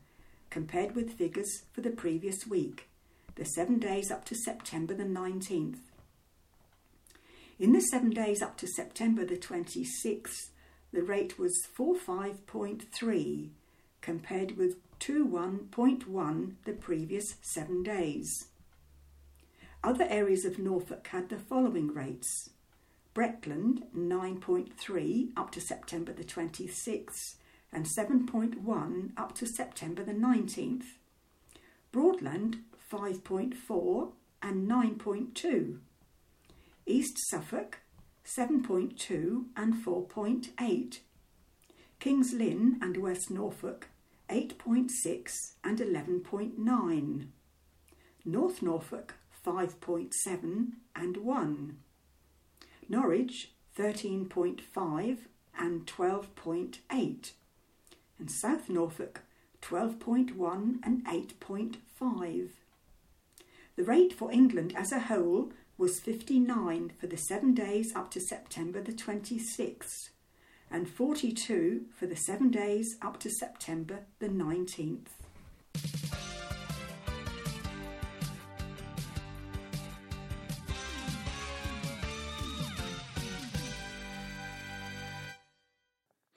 compared 0.48 0.96
with 0.96 1.18
figures 1.18 1.64
for 1.70 1.82
the 1.82 1.90
previous 1.90 2.46
week, 2.46 2.88
the 3.34 3.44
seven 3.44 3.78
days 3.78 4.10
up 4.10 4.24
to 4.24 4.34
September 4.34 4.94
the 4.94 5.04
19th. 5.04 5.80
In 7.58 7.72
the 7.72 7.80
seven 7.80 8.10
days 8.10 8.42
up 8.42 8.58
to 8.58 8.66
September 8.66 9.24
the 9.24 9.38
26th, 9.38 10.48
the 10.92 11.02
rate 11.02 11.38
was 11.38 11.66
45.3 11.78 13.48
compared 14.02 14.58
with 14.58 14.76
21.1 15.00 16.54
the 16.64 16.72
previous 16.74 17.36
seven 17.40 17.82
days. 17.82 18.48
Other 19.82 20.04
areas 20.04 20.44
of 20.44 20.58
Norfolk 20.58 21.06
had 21.08 21.30
the 21.30 21.38
following 21.38 21.94
rates 21.94 22.50
Breckland 23.14 23.84
9.3 23.96 25.30
up 25.34 25.50
to 25.52 25.60
September 25.60 26.12
the 26.12 26.24
26th 26.24 27.36
and 27.72 27.86
7.1 27.86 29.12
up 29.16 29.34
to 29.34 29.46
September 29.46 30.04
the 30.04 30.12
19th. 30.12 30.84
Broadland 31.90 32.58
5.4 32.92 34.12
and 34.42 34.68
9.2. 34.68 35.78
East 36.88 37.18
Suffolk 37.28 37.80
7.2 38.24 39.46
and 39.56 39.74
4.8. 39.74 40.98
Kings 41.98 42.32
Lynn 42.32 42.78
and 42.80 42.96
West 42.98 43.28
Norfolk 43.28 43.88
8.6 44.30 45.54
and 45.64 45.78
11.9. 45.78 47.26
North 48.24 48.62
Norfolk 48.62 49.14
5.7 49.44 50.66
and 50.94 51.16
1. 51.16 51.78
Norwich 52.88 53.50
13.5 53.76 55.18
and 55.58 55.86
12.8. 55.86 57.32
And 58.18 58.30
South 58.30 58.68
Norfolk 58.68 59.22
12.1 59.60 60.78
and 60.84 61.04
8.5. 61.04 62.50
The 63.74 63.84
rate 63.84 64.12
for 64.12 64.30
England 64.30 64.72
as 64.76 64.92
a 64.92 65.00
whole 65.00 65.50
was 65.78 66.00
59 66.00 66.92
for 66.98 67.06
the 67.06 67.16
seven 67.16 67.54
days 67.54 67.94
up 67.94 68.10
to 68.12 68.20
September 68.20 68.80
the 68.80 68.92
26th 68.92 70.10
and 70.70 70.88
42 70.88 71.86
for 71.94 72.06
the 72.06 72.16
seven 72.16 72.50
days 72.50 72.96
up 73.02 73.20
to 73.20 73.30
September 73.30 74.00
the 74.18 74.28
19th. 74.28 75.08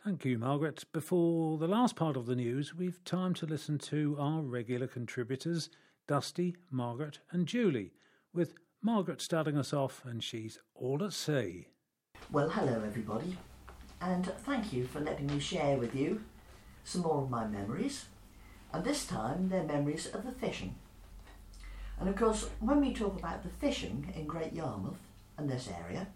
Thank 0.03 0.25
you, 0.25 0.39
Margaret. 0.39 0.85
Before 0.91 1.57
the 1.57 1.67
last 1.67 1.95
part 1.95 2.17
of 2.17 2.25
the 2.25 2.35
news, 2.35 2.73
we've 2.73 3.03
time 3.03 3.33
to 3.35 3.45
listen 3.45 3.77
to 3.77 4.17
our 4.19 4.41
regular 4.41 4.87
contributors, 4.87 5.69
Dusty, 6.07 6.55
Margaret, 6.71 7.19
and 7.31 7.45
Julie, 7.45 7.93
with 8.33 8.55
Margaret 8.81 9.21
starting 9.21 9.57
us 9.57 9.73
off, 9.73 10.03
and 10.05 10.23
she's 10.23 10.57
all 10.73 11.03
at 11.03 11.11
sea. 11.11 11.67
Well, 12.31 12.49
hello, 12.49 12.81
everybody, 12.85 13.35
and 13.99 14.25
thank 14.25 14.71
you 14.71 14.85
for 14.85 15.01
letting 15.01 15.27
me 15.27 15.39
share 15.39 15.77
with 15.77 15.93
you 15.93 16.21
some 16.85 17.01
more 17.01 17.23
of 17.23 17.29
my 17.29 17.45
memories. 17.45 18.05
And 18.71 18.85
this 18.85 19.05
time, 19.05 19.49
they're 19.49 19.63
memories 19.63 20.07
of 20.07 20.23
the 20.23 20.31
fishing. 20.31 20.75
And 21.99 22.07
of 22.07 22.15
course, 22.15 22.49
when 22.61 22.79
we 22.79 22.93
talk 22.93 23.19
about 23.19 23.43
the 23.43 23.49
fishing 23.49 24.13
in 24.15 24.25
Great 24.25 24.53
Yarmouth 24.53 24.99
and 25.37 25.49
this 25.49 25.67
area, 25.67 26.07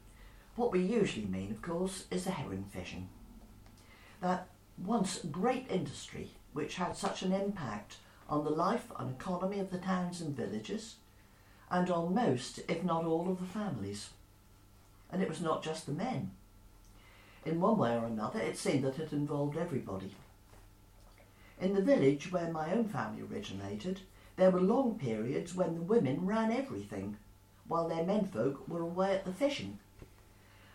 what 0.56 0.72
we 0.72 0.80
usually 0.80 1.26
mean, 1.26 1.52
of 1.52 1.62
course, 1.62 2.06
is 2.12 2.24
the 2.24 2.32
herring 2.32 2.66
fishing 2.72 3.10
that 4.22 4.48
once 4.78 5.20
great 5.30 5.66
industry 5.70 6.32
which 6.54 6.76
had 6.76 6.96
such 6.96 7.24
an 7.24 7.34
impact 7.34 7.98
on 8.30 8.46
the 8.46 8.50
life 8.50 8.90
and 8.98 9.12
economy 9.12 9.60
of 9.60 9.70
the 9.70 9.78
towns 9.78 10.22
and 10.22 10.34
villages 10.34 10.96
and 11.74 11.90
on 11.90 12.14
most, 12.14 12.60
if 12.68 12.84
not 12.84 13.04
all, 13.04 13.28
of 13.28 13.40
the 13.40 13.48
families. 13.48 14.12
And 15.12 15.24
it 15.24 15.28
was 15.28 15.42
not 15.42 15.64
just 15.64 15.88
the 15.88 15.92
men. 15.92 16.30
In 17.46 17.60
one 17.60 17.80
way 17.80 17.96
or 17.96 18.06
another, 18.06 18.40
it 18.40 18.60
seemed 18.60 18.84
that 18.84 19.00
it 19.00 19.12
involved 19.12 19.58
everybody. 19.58 20.14
In 21.60 21.74
the 21.74 21.82
village 21.82 22.32
where 22.32 22.52
my 22.52 22.72
own 22.72 22.88
family 22.90 23.24
originated, 23.24 24.02
there 24.36 24.52
were 24.52 24.62
long 24.62 25.00
periods 25.00 25.56
when 25.56 25.74
the 25.74 25.82
women 25.82 26.28
ran 26.28 26.52
everything, 26.52 27.18
while 27.68 27.90
their 27.90 28.04
menfolk 28.04 28.68
were 28.68 28.82
away 28.82 29.16
at 29.16 29.26
the 29.26 29.34
fishing. 29.34 29.80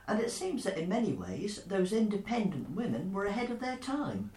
And 0.08 0.18
it 0.18 0.32
seems 0.32 0.64
that 0.64 0.78
in 0.78 0.88
many 0.88 1.12
ways 1.12 1.62
those 1.62 1.92
independent 1.92 2.70
women 2.70 3.12
were 3.12 3.26
ahead 3.26 3.52
of 3.52 3.60
their 3.60 3.76
time. 3.76 4.32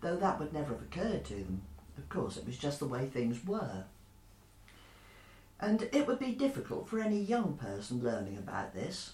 Though 0.00 0.16
that 0.16 0.40
would 0.40 0.54
never 0.54 0.72
have 0.72 0.82
occurred 0.82 1.26
to 1.26 1.34
them. 1.34 1.62
Of 1.98 2.08
course, 2.08 2.38
it 2.38 2.46
was 2.46 2.56
just 2.56 2.78
the 2.78 2.86
way 2.86 3.06
things 3.06 3.44
were. 3.44 3.84
And 5.60 5.88
it 5.92 6.06
would 6.06 6.18
be 6.18 6.32
difficult 6.32 6.88
for 6.88 7.00
any 7.00 7.20
young 7.20 7.58
person 7.58 8.02
learning 8.02 8.38
about 8.38 8.74
this, 8.74 9.12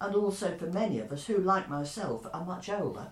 and 0.00 0.14
also 0.14 0.56
for 0.56 0.66
many 0.66 1.00
of 1.00 1.10
us 1.10 1.26
who, 1.26 1.38
like 1.38 1.68
myself, 1.68 2.26
are 2.32 2.44
much 2.44 2.68
older, 2.68 3.08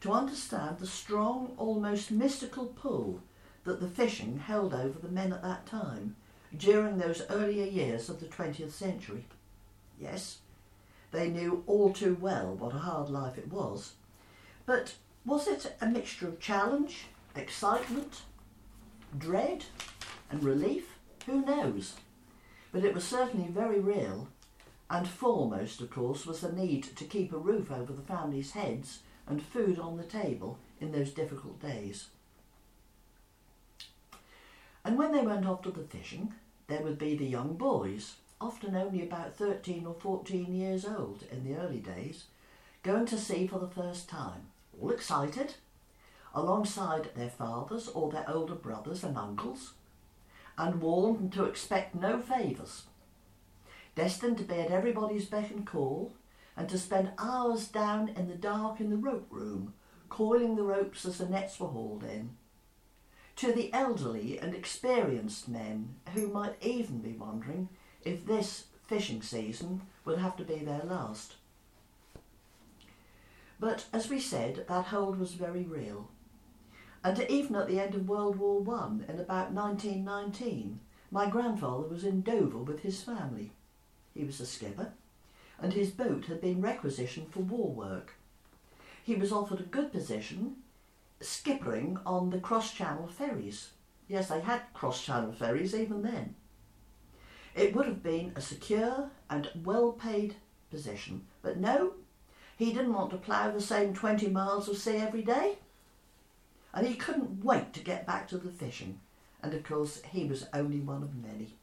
to 0.00 0.12
understand 0.12 0.78
the 0.78 0.86
strong, 0.86 1.54
almost 1.56 2.12
mystical 2.12 2.66
pull 2.66 3.20
that 3.64 3.80
the 3.80 3.88
fishing 3.88 4.38
held 4.38 4.72
over 4.72 4.98
the 5.00 5.08
men 5.08 5.32
at 5.32 5.42
that 5.42 5.66
time 5.66 6.14
during 6.56 6.98
those 6.98 7.22
earlier 7.28 7.66
years 7.66 8.08
of 8.08 8.20
the 8.20 8.26
20th 8.26 8.70
century. 8.70 9.24
Yes, 9.98 10.38
they 11.10 11.28
knew 11.28 11.64
all 11.66 11.92
too 11.92 12.16
well 12.20 12.54
what 12.54 12.74
a 12.74 12.78
hard 12.78 13.10
life 13.10 13.38
it 13.38 13.50
was. 13.50 13.94
But 14.66 14.94
was 15.24 15.48
it 15.48 15.74
a 15.80 15.86
mixture 15.86 16.28
of 16.28 16.38
challenge, 16.38 17.06
excitement, 17.34 18.22
dread, 19.18 19.64
and 20.30 20.44
relief? 20.44 20.95
Who 21.26 21.44
knows? 21.44 21.94
But 22.72 22.84
it 22.84 22.94
was 22.94 23.04
certainly 23.04 23.48
very 23.48 23.80
real, 23.80 24.28
and 24.88 25.08
foremost, 25.08 25.80
of 25.80 25.90
course, 25.90 26.24
was 26.24 26.40
the 26.40 26.52
need 26.52 26.84
to 26.96 27.04
keep 27.04 27.32
a 27.32 27.38
roof 27.38 27.70
over 27.70 27.92
the 27.92 28.02
family's 28.02 28.52
heads 28.52 29.00
and 29.26 29.42
food 29.42 29.78
on 29.78 29.96
the 29.96 30.04
table 30.04 30.58
in 30.80 30.92
those 30.92 31.10
difficult 31.10 31.60
days. 31.60 32.06
And 34.84 34.96
when 34.96 35.10
they 35.10 35.22
went 35.22 35.46
off 35.46 35.62
to 35.62 35.70
the 35.72 35.82
fishing, 35.82 36.32
there 36.68 36.82
would 36.82 36.98
be 36.98 37.16
the 37.16 37.26
young 37.26 37.54
boys, 37.54 38.14
often 38.40 38.76
only 38.76 39.02
about 39.02 39.34
13 39.34 39.84
or 39.84 39.94
14 39.94 40.54
years 40.54 40.84
old 40.84 41.24
in 41.32 41.42
the 41.44 41.58
early 41.58 41.80
days, 41.80 42.24
going 42.84 43.06
to 43.06 43.18
sea 43.18 43.48
for 43.48 43.58
the 43.58 43.66
first 43.66 44.08
time, 44.08 44.46
all 44.80 44.90
excited, 44.90 45.54
alongside 46.32 47.10
their 47.16 47.30
fathers 47.30 47.88
or 47.88 48.12
their 48.12 48.28
older 48.30 48.54
brothers 48.54 49.02
and 49.02 49.18
uncles, 49.18 49.72
and 50.58 50.80
warned 50.80 51.32
to 51.32 51.44
expect 51.44 51.94
no 51.94 52.18
favours, 52.18 52.84
destined 53.94 54.38
to 54.38 54.44
be 54.44 54.54
at 54.54 54.70
everybody's 54.70 55.26
beck 55.26 55.50
and 55.50 55.66
call, 55.66 56.12
and 56.56 56.68
to 56.68 56.78
spend 56.78 57.12
hours 57.18 57.68
down 57.68 58.08
in 58.08 58.28
the 58.28 58.34
dark 58.34 58.80
in 58.80 58.90
the 58.90 58.96
rope 58.96 59.26
room, 59.30 59.74
coiling 60.08 60.56
the 60.56 60.62
ropes 60.62 61.04
as 61.04 61.18
the 61.18 61.28
nets 61.28 61.60
were 61.60 61.68
hauled 61.68 62.04
in. 62.04 62.30
To 63.36 63.52
the 63.52 63.70
elderly 63.74 64.38
and 64.38 64.54
experienced 64.54 65.48
men 65.48 65.96
who 66.14 66.28
might 66.28 66.54
even 66.62 67.00
be 67.00 67.12
wondering 67.12 67.68
if 68.02 68.24
this 68.24 68.64
fishing 68.86 69.20
season 69.20 69.82
would 70.06 70.18
have 70.18 70.36
to 70.36 70.44
be 70.44 70.56
their 70.60 70.82
last. 70.84 71.34
But 73.60 73.84
as 73.92 74.08
we 74.08 74.20
said, 74.20 74.64
that 74.68 74.86
hold 74.86 75.18
was 75.18 75.32
very 75.32 75.64
real. 75.64 76.08
And 77.06 77.24
even 77.30 77.54
at 77.54 77.68
the 77.68 77.78
end 77.78 77.94
of 77.94 78.08
World 78.08 78.34
War 78.34 78.58
One, 78.58 79.04
in 79.08 79.20
about 79.20 79.52
1919, 79.52 80.80
my 81.12 81.30
grandfather 81.30 81.86
was 81.86 82.02
in 82.02 82.22
Dover 82.22 82.58
with 82.58 82.80
his 82.80 83.00
family. 83.00 83.52
He 84.12 84.24
was 84.24 84.40
a 84.40 84.44
skipper, 84.44 84.92
and 85.62 85.72
his 85.72 85.92
boat 85.92 86.24
had 86.24 86.40
been 86.40 86.60
requisitioned 86.60 87.32
for 87.32 87.38
war 87.38 87.70
work. 87.70 88.14
He 89.04 89.14
was 89.14 89.30
offered 89.30 89.60
a 89.60 89.74
good 89.76 89.92
position 89.92 90.56
skippering 91.20 92.00
on 92.04 92.30
the 92.30 92.40
cross-channel 92.40 93.06
ferries. 93.06 93.70
Yes, 94.08 94.28
they 94.28 94.40
had 94.40 94.62
cross-channel 94.74 95.30
ferries 95.30 95.76
even 95.76 96.02
then. 96.02 96.34
It 97.54 97.72
would 97.76 97.86
have 97.86 98.02
been 98.02 98.32
a 98.34 98.40
secure 98.40 99.10
and 99.30 99.48
well-paid 99.62 100.34
position, 100.72 101.28
but 101.40 101.56
no, 101.56 101.92
he 102.56 102.72
didn't 102.72 102.94
want 102.94 103.12
to 103.12 103.16
plough 103.16 103.52
the 103.52 103.60
same 103.60 103.94
20 103.94 104.26
miles 104.26 104.68
of 104.68 104.76
sea 104.76 104.96
every 104.96 105.22
day. 105.22 105.58
And 106.74 106.86
he 106.86 106.94
couldn't 106.94 107.44
wait 107.44 107.72
to 107.72 107.80
get 107.80 108.06
back 108.06 108.28
to 108.28 108.38
the 108.38 108.50
fishing. 108.50 109.00
And 109.42 109.54
of 109.54 109.64
course, 109.64 110.02
he 110.10 110.24
was 110.24 110.46
only 110.52 110.80
one 110.80 111.02
of 111.02 111.14
many. 111.14 111.54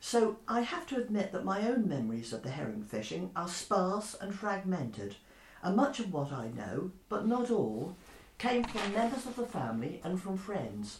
So 0.00 0.38
I 0.48 0.62
have 0.62 0.86
to 0.88 0.96
admit 0.96 1.30
that 1.32 1.44
my 1.44 1.68
own 1.68 1.88
memories 1.88 2.32
of 2.32 2.42
the 2.42 2.50
herring 2.50 2.82
fishing 2.82 3.30
are 3.36 3.48
sparse 3.48 4.16
and 4.20 4.34
fragmented, 4.34 5.14
and 5.62 5.76
much 5.76 6.00
of 6.00 6.12
what 6.12 6.32
I 6.32 6.48
know, 6.48 6.90
but 7.08 7.26
not 7.26 7.50
all, 7.50 7.96
came 8.36 8.64
from 8.64 8.92
members 8.92 9.26
of 9.26 9.36
the 9.36 9.46
family 9.46 10.00
and 10.02 10.20
from 10.20 10.36
friends. 10.36 10.98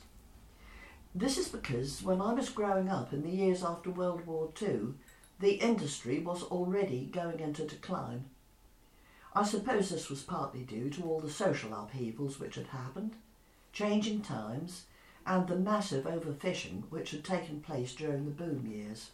This 1.14 1.36
is 1.36 1.48
because 1.48 2.02
when 2.02 2.20
I 2.20 2.32
was 2.32 2.48
growing 2.48 2.88
up 2.88 3.12
in 3.12 3.22
the 3.22 3.30
years 3.30 3.64
after 3.64 3.90
World 3.90 4.24
War 4.24 4.50
II, 4.62 4.94
the 5.40 5.54
industry 5.54 6.20
was 6.20 6.44
already 6.44 7.06
going 7.12 7.40
into 7.40 7.66
decline. 7.66 8.26
I 9.34 9.44
suppose 9.44 9.88
this 9.88 10.10
was 10.10 10.22
partly 10.22 10.60
due 10.60 10.90
to 10.90 11.04
all 11.04 11.20
the 11.20 11.30
social 11.30 11.72
upheavals 11.72 12.38
which 12.38 12.56
had 12.56 12.66
happened, 12.66 13.12
changing 13.72 14.20
times, 14.20 14.84
and 15.26 15.48
the 15.48 15.56
massive 15.56 16.04
overfishing 16.04 16.82
which 16.90 17.12
had 17.12 17.24
taken 17.24 17.60
place 17.60 17.94
during 17.94 18.24
the 18.24 18.30
boom 18.30 18.66
years. 18.66 19.10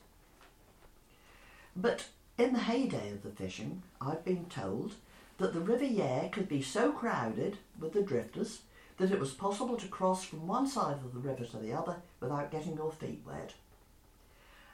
But 1.76 2.06
in 2.36 2.52
the 2.52 2.60
heyday 2.60 3.12
of 3.12 3.22
the 3.22 3.30
fishing, 3.30 3.82
I've 4.00 4.24
been 4.24 4.46
told 4.46 4.94
that 5.38 5.52
the 5.52 5.60
River 5.60 5.84
Yare 5.84 6.28
could 6.32 6.48
be 6.48 6.62
so 6.62 6.90
crowded 6.90 7.58
with 7.78 7.92
the 7.92 8.02
drifters 8.02 8.62
that 8.96 9.12
it 9.12 9.20
was 9.20 9.32
possible 9.32 9.76
to 9.76 9.86
cross 9.86 10.24
from 10.24 10.48
one 10.48 10.66
side 10.66 10.96
of 11.04 11.14
the 11.14 11.20
river 11.20 11.44
to 11.44 11.58
the 11.58 11.72
other 11.72 11.96
without 12.18 12.50
getting 12.50 12.74
your 12.74 12.90
feet 12.90 13.22
wet. 13.24 13.54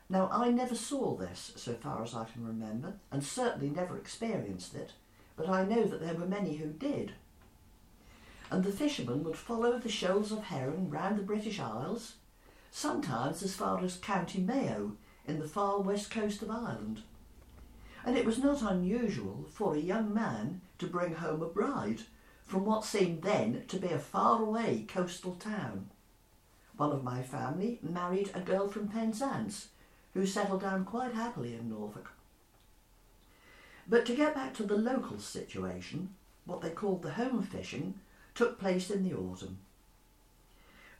Now, 0.08 0.30
I 0.32 0.50
never 0.50 0.74
saw 0.74 1.14
this, 1.16 1.52
so 1.56 1.74
far 1.74 2.02
as 2.02 2.14
I 2.14 2.24
can 2.24 2.46
remember, 2.46 2.94
and 3.12 3.22
certainly 3.22 3.68
never 3.68 3.96
experienced 3.96 4.74
it, 4.74 4.92
but 5.36 5.48
I 5.48 5.64
know 5.64 5.84
that 5.84 6.00
there 6.00 6.14
were 6.14 6.26
many 6.26 6.56
who 6.56 6.68
did. 6.68 7.12
And 8.50 8.62
the 8.62 8.72
fishermen 8.72 9.24
would 9.24 9.36
follow 9.36 9.78
the 9.78 9.88
shoals 9.88 10.30
of 10.30 10.44
herring 10.44 10.90
round 10.90 11.18
the 11.18 11.22
British 11.22 11.58
Isles, 11.58 12.14
sometimes 12.70 13.42
as 13.42 13.54
far 13.54 13.82
as 13.82 13.96
County 13.96 14.40
Mayo 14.40 14.92
in 15.26 15.38
the 15.38 15.48
far 15.48 15.80
west 15.80 16.10
coast 16.10 16.42
of 16.42 16.50
Ireland. 16.50 17.02
And 18.04 18.16
it 18.16 18.24
was 18.24 18.38
not 18.38 18.62
unusual 18.62 19.46
for 19.50 19.74
a 19.74 19.80
young 19.80 20.12
man 20.12 20.60
to 20.78 20.86
bring 20.86 21.14
home 21.14 21.42
a 21.42 21.46
bride 21.46 22.02
from 22.44 22.64
what 22.64 22.84
seemed 22.84 23.22
then 23.22 23.64
to 23.68 23.78
be 23.78 23.88
a 23.88 23.98
faraway 23.98 24.84
coastal 24.86 25.34
town. 25.36 25.88
One 26.76 26.92
of 26.92 27.04
my 27.04 27.22
family 27.22 27.78
married 27.82 28.30
a 28.34 28.40
girl 28.40 28.68
from 28.68 28.88
Penzance 28.88 29.68
who 30.12 30.26
settled 30.26 30.60
down 30.60 30.84
quite 30.84 31.14
happily 31.14 31.54
in 31.54 31.68
Norfolk. 31.68 32.10
But 33.86 34.06
to 34.06 34.14
get 34.14 34.34
back 34.34 34.54
to 34.54 34.62
the 34.62 34.76
local 34.76 35.18
situation, 35.18 36.14
what 36.46 36.60
they 36.60 36.70
called 36.70 37.02
the 37.02 37.12
home 37.12 37.42
fishing 37.42 37.94
took 38.34 38.58
place 38.58 38.90
in 38.90 39.04
the 39.04 39.14
autumn, 39.14 39.58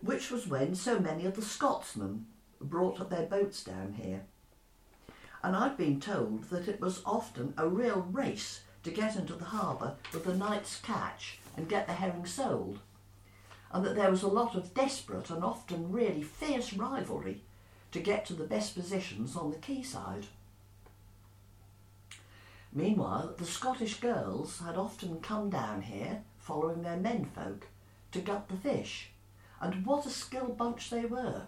which 0.00 0.30
was 0.30 0.46
when 0.46 0.74
so 0.74 0.98
many 0.98 1.24
of 1.24 1.34
the 1.34 1.42
Scotsmen 1.42 2.26
brought 2.60 3.10
their 3.10 3.26
boats 3.26 3.64
down 3.64 3.94
here. 3.94 4.22
And 5.42 5.56
I've 5.56 5.76
been 5.76 6.00
told 6.00 6.44
that 6.44 6.68
it 6.68 6.80
was 6.80 7.02
often 7.04 7.54
a 7.56 7.68
real 7.68 8.06
race 8.12 8.62
to 8.82 8.90
get 8.90 9.16
into 9.16 9.34
the 9.34 9.46
harbour 9.46 9.96
with 10.12 10.24
the 10.24 10.34
night's 10.34 10.80
catch 10.80 11.38
and 11.56 11.68
get 11.68 11.86
the 11.86 11.94
herring 11.94 12.26
sold, 12.26 12.80
and 13.72 13.84
that 13.84 13.96
there 13.96 14.10
was 14.10 14.22
a 14.22 14.28
lot 14.28 14.54
of 14.54 14.74
desperate 14.74 15.30
and 15.30 15.42
often 15.42 15.90
really 15.90 16.22
fierce 16.22 16.72
rivalry 16.74 17.42
to 17.92 18.00
get 18.00 18.26
to 18.26 18.34
the 18.34 18.44
best 18.44 18.74
positions 18.74 19.36
on 19.36 19.50
the 19.50 19.56
quayside. 19.56 20.26
Meanwhile, 22.76 23.36
the 23.38 23.46
Scottish 23.46 24.00
girls 24.00 24.58
had 24.58 24.76
often 24.76 25.20
come 25.20 25.48
down 25.48 25.82
here, 25.82 26.24
following 26.38 26.82
their 26.82 26.96
menfolk, 26.96 27.68
to 28.10 28.20
gut 28.20 28.48
the 28.48 28.56
fish, 28.56 29.10
and 29.60 29.86
what 29.86 30.06
a 30.06 30.10
skilled 30.10 30.58
bunch 30.58 30.90
they 30.90 31.04
were, 31.04 31.46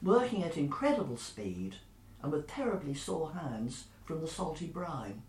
working 0.00 0.44
at 0.44 0.56
incredible 0.56 1.16
speed 1.16 1.76
and 2.22 2.30
with 2.30 2.46
terribly 2.46 2.94
sore 2.94 3.32
hands 3.32 3.86
from 4.04 4.20
the 4.20 4.28
salty 4.28 4.66
brine. 4.66 5.22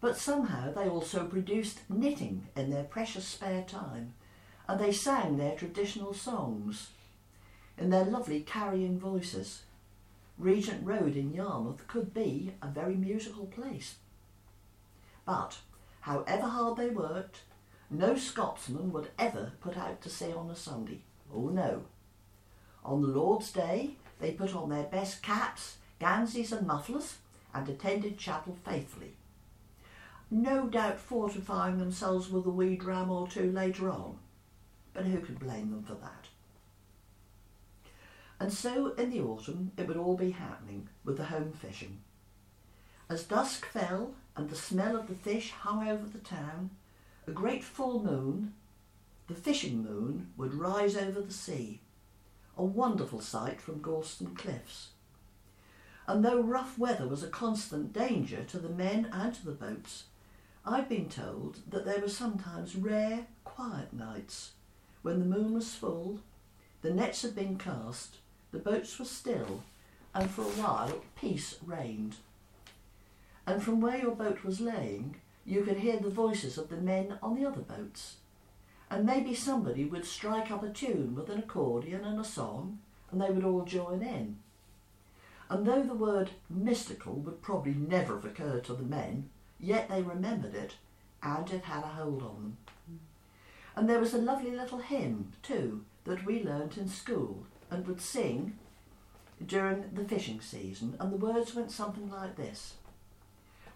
But 0.00 0.16
somehow 0.16 0.72
they 0.72 0.88
also 0.88 1.26
produced 1.26 1.80
knitting 1.88 2.46
in 2.54 2.70
their 2.70 2.84
precious 2.84 3.26
spare 3.26 3.64
time, 3.64 4.14
and 4.68 4.78
they 4.78 4.92
sang 4.92 5.36
their 5.36 5.56
traditional 5.56 6.14
songs 6.14 6.90
in 7.76 7.90
their 7.90 8.04
lovely 8.04 8.42
carrying 8.42 8.98
voices. 8.98 9.62
Regent 10.38 10.86
Road 10.86 11.16
in 11.16 11.32
Yarmouth 11.32 11.88
could 11.88 12.14
be 12.14 12.54
a 12.62 12.68
very 12.68 12.94
musical 12.94 13.46
place. 13.46 13.96
But, 15.26 15.58
however 16.00 16.46
hard 16.46 16.78
they 16.78 16.88
worked, 16.88 17.42
no 17.90 18.16
Scotsman 18.16 18.92
would 18.92 19.10
ever 19.18 19.52
put 19.60 19.76
out 19.76 20.00
to 20.02 20.08
sea 20.08 20.32
on 20.32 20.48
a 20.48 20.56
Sunday. 20.56 21.02
Oh 21.34 21.48
no. 21.48 21.82
On 22.84 23.02
the 23.02 23.08
Lord's 23.08 23.50
Day, 23.52 23.96
they 24.20 24.30
put 24.30 24.54
on 24.54 24.70
their 24.70 24.84
best 24.84 25.22
caps, 25.22 25.76
gansies 26.00 26.52
and 26.52 26.66
mufflers, 26.66 27.16
and 27.52 27.68
attended 27.68 28.18
chapel 28.18 28.56
faithfully. 28.64 29.14
No 30.30 30.66
doubt 30.68 30.98
fortifying 30.98 31.78
themselves 31.78 32.30
with 32.30 32.46
a 32.46 32.50
wee 32.50 32.76
dram 32.76 33.10
or 33.10 33.28
two 33.28 33.50
later 33.50 33.90
on, 33.90 34.18
but 34.94 35.04
who 35.04 35.20
could 35.20 35.38
blame 35.38 35.70
them 35.70 35.82
for 35.82 35.94
that? 35.94 36.28
And 38.38 38.52
so 38.52 38.92
in 38.94 39.10
the 39.10 39.20
autumn 39.20 39.72
it 39.76 39.86
would 39.88 39.96
all 39.96 40.16
be 40.16 40.32
happening 40.32 40.88
with 41.04 41.16
the 41.16 41.24
home 41.24 41.52
fishing. 41.52 42.00
As 43.08 43.24
dusk 43.24 43.66
fell 43.66 44.14
and 44.36 44.48
the 44.50 44.56
smell 44.56 44.96
of 44.96 45.08
the 45.08 45.14
fish 45.14 45.50
hung 45.50 45.88
over 45.88 46.06
the 46.06 46.18
town, 46.18 46.70
a 47.26 47.30
great 47.30 47.64
full 47.64 48.02
moon, 48.02 48.52
the 49.26 49.34
fishing 49.34 49.82
moon, 49.82 50.28
would 50.36 50.54
rise 50.54 50.96
over 50.96 51.20
the 51.20 51.32
sea, 51.32 51.80
a 52.56 52.64
wonderful 52.64 53.20
sight 53.20 53.60
from 53.60 53.80
Gorleston 53.80 54.36
Cliffs. 54.36 54.90
And 56.06 56.24
though 56.24 56.40
rough 56.40 56.78
weather 56.78 57.08
was 57.08 57.22
a 57.22 57.28
constant 57.28 57.92
danger 57.92 58.44
to 58.44 58.58
the 58.58 58.68
men 58.68 59.08
and 59.12 59.34
to 59.34 59.44
the 59.44 59.52
boats, 59.52 60.04
I've 60.64 60.88
been 60.88 61.08
told 61.08 61.58
that 61.68 61.84
there 61.84 62.00
were 62.00 62.08
sometimes 62.08 62.76
rare, 62.76 63.26
quiet 63.44 63.92
nights 63.92 64.52
when 65.06 65.20
the 65.20 65.36
moon 65.36 65.54
was 65.54 65.72
full, 65.72 66.18
the 66.82 66.90
nets 66.90 67.22
had 67.22 67.36
been 67.36 67.56
cast, 67.56 68.16
the 68.50 68.58
boats 68.58 68.98
were 68.98 69.04
still, 69.04 69.62
and 70.12 70.28
for 70.28 70.42
a 70.42 70.56
while 70.60 71.00
peace 71.14 71.54
reigned. 71.64 72.16
And 73.46 73.62
from 73.62 73.80
where 73.80 73.96
your 73.96 74.14
boat 74.14 74.42
was 74.42 74.60
laying, 74.60 75.16
you 75.44 75.62
could 75.62 75.78
hear 75.78 75.98
the 75.98 76.10
voices 76.10 76.58
of 76.58 76.68
the 76.68 76.76
men 76.76 77.18
on 77.22 77.36
the 77.36 77.46
other 77.46 77.60
boats. 77.60 78.16
And 78.90 79.06
maybe 79.06 79.34
somebody 79.34 79.84
would 79.84 80.04
strike 80.04 80.50
up 80.50 80.64
a 80.64 80.68
tune 80.68 81.14
with 81.14 81.30
an 81.30 81.38
accordion 81.38 82.04
and 82.04 82.18
a 82.18 82.24
song, 82.24 82.80
and 83.10 83.20
they 83.20 83.30
would 83.30 83.44
all 83.44 83.64
join 83.64 84.02
in. 84.02 84.38
And 85.48 85.64
though 85.64 85.82
the 85.82 85.94
word 85.94 86.30
mystical 86.50 87.14
would 87.14 87.40
probably 87.40 87.74
never 87.74 88.16
have 88.16 88.24
occurred 88.24 88.64
to 88.64 88.74
the 88.74 88.82
men, 88.82 89.30
yet 89.60 89.88
they 89.88 90.02
remembered 90.02 90.54
it, 90.54 90.74
and 91.22 91.48
it 91.50 91.64
had 91.64 91.84
a 91.84 91.88
hold 91.88 92.22
on 92.22 92.34
them. 92.34 92.56
And 93.76 93.88
there 93.88 94.00
was 94.00 94.14
a 94.14 94.18
lovely 94.18 94.50
little 94.50 94.78
hymn, 94.78 95.32
too, 95.42 95.84
that 96.04 96.24
we 96.24 96.42
learnt 96.42 96.76
in 96.76 96.88
school 96.88 97.46
and 97.70 97.86
would 97.86 98.00
sing 98.00 98.58
during 99.44 99.84
the 99.92 100.04
fishing 100.04 100.40
season, 100.40 100.96
and 100.98 101.12
the 101.12 101.16
words 101.16 101.54
went 101.54 101.70
something 101.70 102.10
like 102.10 102.36
this 102.36 102.74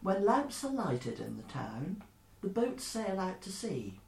When 0.02 0.24
lamps 0.24 0.64
are 0.64 0.72
lighted 0.72 1.20
in 1.20 1.36
the 1.36 1.42
town, 1.42 2.02
the 2.40 2.48
boats 2.48 2.84
sail 2.84 3.20
out 3.20 3.42
to 3.42 3.52
sea. 3.52 4.00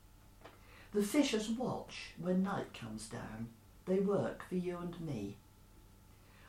The 0.92 1.02
fishers 1.02 1.50
watch 1.50 2.14
when 2.18 2.42
night 2.42 2.72
comes 2.72 3.08
down, 3.08 3.48
they 3.84 3.98
work 3.98 4.42
for 4.48 4.54
you 4.54 4.78
and 4.78 4.98
me. 5.00 5.36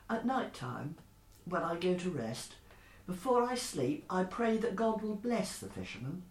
At 0.08 0.24
night 0.24 0.54
time, 0.54 0.96
when 1.44 1.62
I 1.62 1.76
go 1.76 1.94
to 1.94 2.10
rest, 2.10 2.54
before 3.06 3.42
I 3.42 3.54
sleep, 3.54 4.06
I 4.08 4.24
pray 4.24 4.56
that 4.58 4.76
God 4.76 5.02
will 5.02 5.14
bless 5.14 5.58
the 5.58 5.68
fishermen 5.68 6.22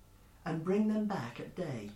and 0.44 0.64
bring 0.64 0.88
them 0.88 1.06
back 1.06 1.40
at 1.40 1.56
day. 1.56 1.92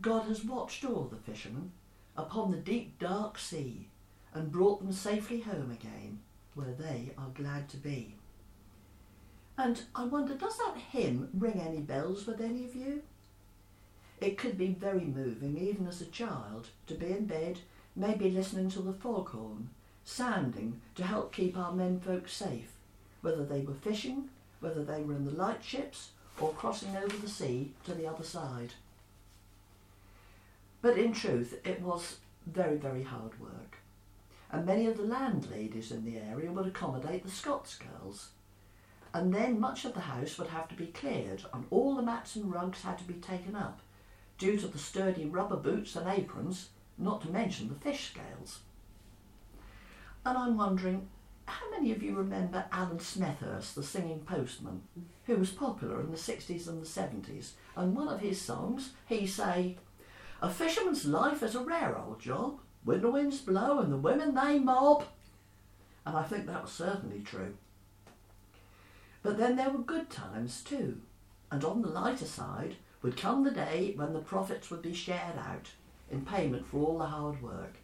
God 0.00 0.26
has 0.26 0.44
watched 0.44 0.84
all 0.84 1.04
the 1.04 1.16
fishermen 1.16 1.72
upon 2.16 2.52
the 2.52 2.58
deep 2.58 2.98
dark 3.00 3.38
sea 3.38 3.88
and 4.32 4.52
brought 4.52 4.80
them 4.80 4.92
safely 4.92 5.40
home 5.40 5.72
again, 5.72 6.20
where 6.54 6.72
they 6.72 7.10
are 7.18 7.30
glad 7.34 7.68
to 7.70 7.76
be. 7.76 8.14
And 9.58 9.82
I 9.94 10.04
wonder, 10.04 10.34
does 10.34 10.58
that 10.58 10.76
hymn 10.76 11.30
ring 11.32 11.60
any 11.60 11.80
bells 11.80 12.26
with 12.26 12.40
any 12.40 12.64
of 12.64 12.74
you? 12.74 13.02
It 14.20 14.38
could 14.38 14.58
be 14.58 14.68
very 14.68 15.04
moving, 15.04 15.56
even 15.56 15.86
as 15.86 16.00
a 16.00 16.06
child, 16.06 16.68
to 16.86 16.94
be 16.94 17.06
in 17.06 17.26
bed, 17.26 17.60
maybe 17.94 18.30
listening 18.30 18.70
to 18.70 18.82
the 18.82 18.92
foghorn, 18.92 19.70
sounding 20.04 20.80
to 20.94 21.04
help 21.04 21.32
keep 21.32 21.56
our 21.56 21.72
menfolk 21.72 22.28
safe, 22.28 22.72
whether 23.22 23.44
they 23.44 23.62
were 23.62 23.74
fishing, 23.74 24.28
whether 24.60 24.84
they 24.84 25.02
were 25.02 25.14
in 25.14 25.24
the 25.24 25.30
lightships, 25.30 26.08
or 26.38 26.52
crossing 26.52 26.94
over 26.96 27.16
the 27.16 27.28
sea 27.28 27.72
to 27.84 27.94
the 27.94 28.06
other 28.06 28.24
side. 28.24 28.74
But 30.82 30.98
in 30.98 31.12
truth, 31.12 31.58
it 31.64 31.80
was 31.80 32.16
very, 32.46 32.76
very 32.76 33.02
hard 33.02 33.40
work. 33.40 33.78
And 34.52 34.64
many 34.64 34.86
of 34.86 34.96
the 34.96 35.02
landladies 35.02 35.90
in 35.90 36.04
the 36.04 36.18
area 36.18 36.52
would 36.52 36.66
accommodate 36.66 37.24
the 37.24 37.30
Scots 37.30 37.76
girls. 37.76 38.28
And 39.16 39.32
then 39.32 39.58
much 39.58 39.86
of 39.86 39.94
the 39.94 40.00
house 40.00 40.36
would 40.36 40.48
have 40.48 40.68
to 40.68 40.74
be 40.74 40.88
cleared, 40.88 41.42
and 41.54 41.64
all 41.70 41.94
the 41.94 42.02
mats 42.02 42.36
and 42.36 42.52
rugs 42.52 42.82
had 42.82 42.98
to 42.98 43.04
be 43.04 43.14
taken 43.14 43.56
up, 43.56 43.80
due 44.36 44.58
to 44.58 44.66
the 44.66 44.76
sturdy 44.76 45.24
rubber 45.24 45.56
boots 45.56 45.96
and 45.96 46.06
aprons, 46.06 46.68
not 46.98 47.22
to 47.22 47.30
mention 47.30 47.70
the 47.70 47.74
fish 47.76 48.10
scales. 48.10 48.58
And 50.26 50.36
I'm 50.36 50.58
wondering, 50.58 51.08
how 51.46 51.70
many 51.70 51.92
of 51.92 52.02
you 52.02 52.14
remember 52.14 52.66
Allan 52.70 52.98
Smethurst, 52.98 53.72
the 53.72 53.82
singing 53.82 54.20
postman, 54.20 54.82
who 55.24 55.36
was 55.36 55.48
popular 55.48 56.02
in 56.02 56.10
the 56.10 56.18
60s 56.18 56.68
and 56.68 56.82
the 56.82 56.86
70s? 56.86 57.52
And 57.74 57.96
one 57.96 58.08
of 58.08 58.20
his 58.20 58.38
songs, 58.38 58.90
he 59.06 59.26
say, 59.26 59.78
a 60.42 60.50
fisherman's 60.50 61.06
life 61.06 61.42
is 61.42 61.54
a 61.54 61.60
rare 61.60 61.96
old 61.96 62.20
job. 62.20 62.60
When 62.84 63.00
the 63.00 63.10
winds 63.10 63.38
blow 63.38 63.78
and 63.78 63.90
the 63.90 63.96
women 63.96 64.34
they 64.34 64.58
mob. 64.58 65.06
And 66.04 66.18
I 66.18 66.24
think 66.24 66.44
that 66.46 66.64
was 66.64 66.72
certainly 66.72 67.20
true. 67.20 67.54
But 69.26 69.38
then 69.38 69.56
there 69.56 69.70
were 69.70 69.80
good 69.80 70.08
times 70.08 70.62
too. 70.62 71.00
And 71.50 71.64
on 71.64 71.82
the 71.82 71.88
lighter 71.88 72.26
side 72.26 72.76
would 73.02 73.16
come 73.16 73.42
the 73.42 73.50
day 73.50 73.92
when 73.96 74.12
the 74.12 74.20
profits 74.20 74.70
would 74.70 74.82
be 74.82 74.94
shared 74.94 75.36
out 75.36 75.72
in 76.08 76.24
payment 76.24 76.64
for 76.64 76.78
all 76.78 76.98
the 76.98 77.06
hard 77.06 77.42
work. 77.42 77.78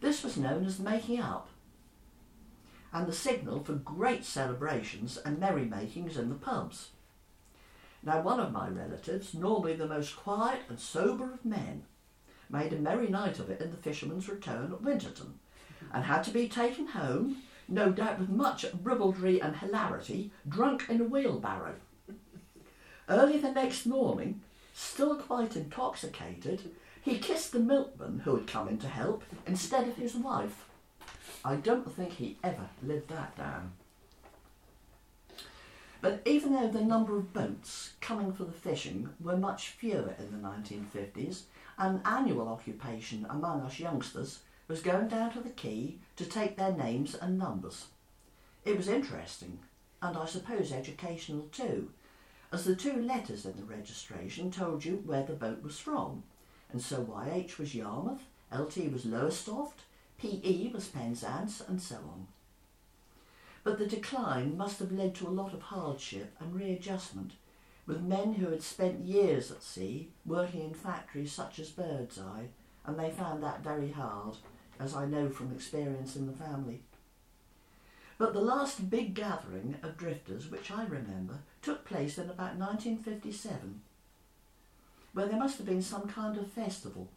This 0.00 0.24
was 0.24 0.36
known 0.36 0.66
as 0.66 0.80
making 0.80 1.20
up 1.20 1.48
and 2.92 3.06
the 3.06 3.12
signal 3.12 3.62
for 3.62 3.74
great 3.74 4.24
celebrations 4.24 5.16
and 5.16 5.38
merrymakings 5.38 6.16
in 6.16 6.28
the 6.28 6.34
pubs. 6.34 6.90
Now, 8.02 8.22
one 8.22 8.40
of 8.40 8.50
my 8.50 8.68
relatives, 8.68 9.32
normally 9.32 9.76
the 9.76 9.86
most 9.86 10.16
quiet 10.16 10.62
and 10.68 10.80
sober 10.80 11.32
of 11.32 11.44
men, 11.44 11.84
made 12.50 12.72
a 12.72 12.80
merry 12.80 13.06
night 13.06 13.38
of 13.38 13.48
it 13.48 13.60
in 13.60 13.70
the 13.70 13.76
fisherman's 13.76 14.28
return 14.28 14.72
at 14.72 14.82
Winterton, 14.82 15.38
and 15.92 16.04
had 16.04 16.24
to 16.24 16.32
be 16.32 16.48
taken 16.48 16.88
home, 16.88 17.42
no 17.68 17.90
doubt 17.90 18.18
with 18.18 18.28
much 18.28 18.66
ribaldry 18.82 19.40
and 19.40 19.56
hilarity, 19.56 20.30
drunk 20.48 20.86
in 20.88 21.00
a 21.00 21.04
wheelbarrow. 21.04 21.74
Early 23.08 23.38
the 23.38 23.52
next 23.52 23.86
morning, 23.86 24.40
still 24.72 25.16
quite 25.16 25.56
intoxicated, 25.56 26.70
he 27.02 27.18
kissed 27.18 27.52
the 27.52 27.60
milkman 27.60 28.20
who 28.20 28.36
had 28.36 28.46
come 28.46 28.68
in 28.68 28.78
to 28.78 28.88
help 28.88 29.22
instead 29.46 29.88
of 29.88 29.96
his 29.96 30.14
wife. 30.14 30.64
I 31.44 31.56
don't 31.56 31.94
think 31.94 32.12
he 32.12 32.38
ever 32.42 32.68
lived 32.82 33.08
that 33.10 33.36
down. 33.36 33.72
But 36.00 36.22
even 36.26 36.52
though 36.52 36.68
the 36.68 36.82
number 36.82 37.16
of 37.16 37.32
boats 37.32 37.94
coming 38.00 38.32
for 38.32 38.44
the 38.44 38.52
fishing 38.52 39.10
were 39.20 39.36
much 39.36 39.70
fewer 39.70 40.14
in 40.18 40.30
the 40.30 40.48
1950s, 40.48 41.42
an 41.78 42.00
annual 42.04 42.48
occupation 42.48 43.26
among 43.28 43.62
us 43.62 43.80
youngsters 43.80 44.40
was 44.68 44.80
going 44.80 45.08
down 45.08 45.32
to 45.32 45.40
the 45.40 45.50
quay 45.50 45.96
to 46.16 46.24
take 46.24 46.56
their 46.56 46.72
names 46.72 47.14
and 47.14 47.38
numbers. 47.38 47.86
It 48.64 48.76
was 48.76 48.88
interesting, 48.88 49.58
and 50.00 50.16
I 50.16 50.26
suppose 50.26 50.72
educational 50.72 51.48
too, 51.52 51.90
as 52.52 52.64
the 52.64 52.76
two 52.76 53.02
letters 53.02 53.44
in 53.44 53.56
the 53.56 53.64
registration 53.64 54.50
told 54.50 54.84
you 54.84 55.02
where 55.04 55.24
the 55.24 55.32
boat 55.32 55.62
was 55.62 55.78
from, 55.78 56.22
and 56.70 56.80
so 56.80 57.04
YH 57.04 57.58
was 57.58 57.74
Yarmouth, 57.74 58.22
LT 58.52 58.92
was 58.92 59.04
Lowestoft, 59.04 59.80
PE 60.18 60.70
was 60.72 60.88
Penzance, 60.88 61.60
and 61.66 61.82
so 61.82 61.96
on. 61.96 62.26
But 63.64 63.78
the 63.78 63.86
decline 63.86 64.56
must 64.56 64.78
have 64.78 64.92
led 64.92 65.14
to 65.16 65.26
a 65.26 65.30
lot 65.30 65.52
of 65.52 65.62
hardship 65.62 66.34
and 66.38 66.54
readjustment, 66.54 67.32
with 67.86 68.02
men 68.02 68.34
who 68.34 68.50
had 68.50 68.62
spent 68.62 69.04
years 69.04 69.50
at 69.50 69.62
sea 69.62 70.10
working 70.24 70.62
in 70.62 70.74
factories 70.74 71.32
such 71.32 71.58
as 71.58 71.70
Birdseye, 71.70 72.46
and 72.86 72.98
they 72.98 73.10
found 73.10 73.42
that 73.42 73.64
very 73.64 73.90
hard, 73.90 74.36
as 74.78 74.94
I 74.94 75.06
know 75.06 75.28
from 75.28 75.52
experience 75.52 76.16
in 76.16 76.26
the 76.26 76.32
family. 76.32 76.80
But 78.18 78.32
the 78.32 78.40
last 78.40 78.90
big 78.90 79.14
gathering 79.14 79.76
of 79.82 79.96
drifters, 79.96 80.50
which 80.50 80.70
I 80.70 80.84
remember, 80.84 81.40
took 81.62 81.84
place 81.84 82.16
in 82.16 82.24
about 82.24 82.56
1957, 82.56 83.80
where 85.12 85.26
there 85.26 85.38
must 85.38 85.58
have 85.58 85.66
been 85.66 85.82
some 85.82 86.08
kind 86.08 86.36
of 86.36 86.50
festival 86.50 87.08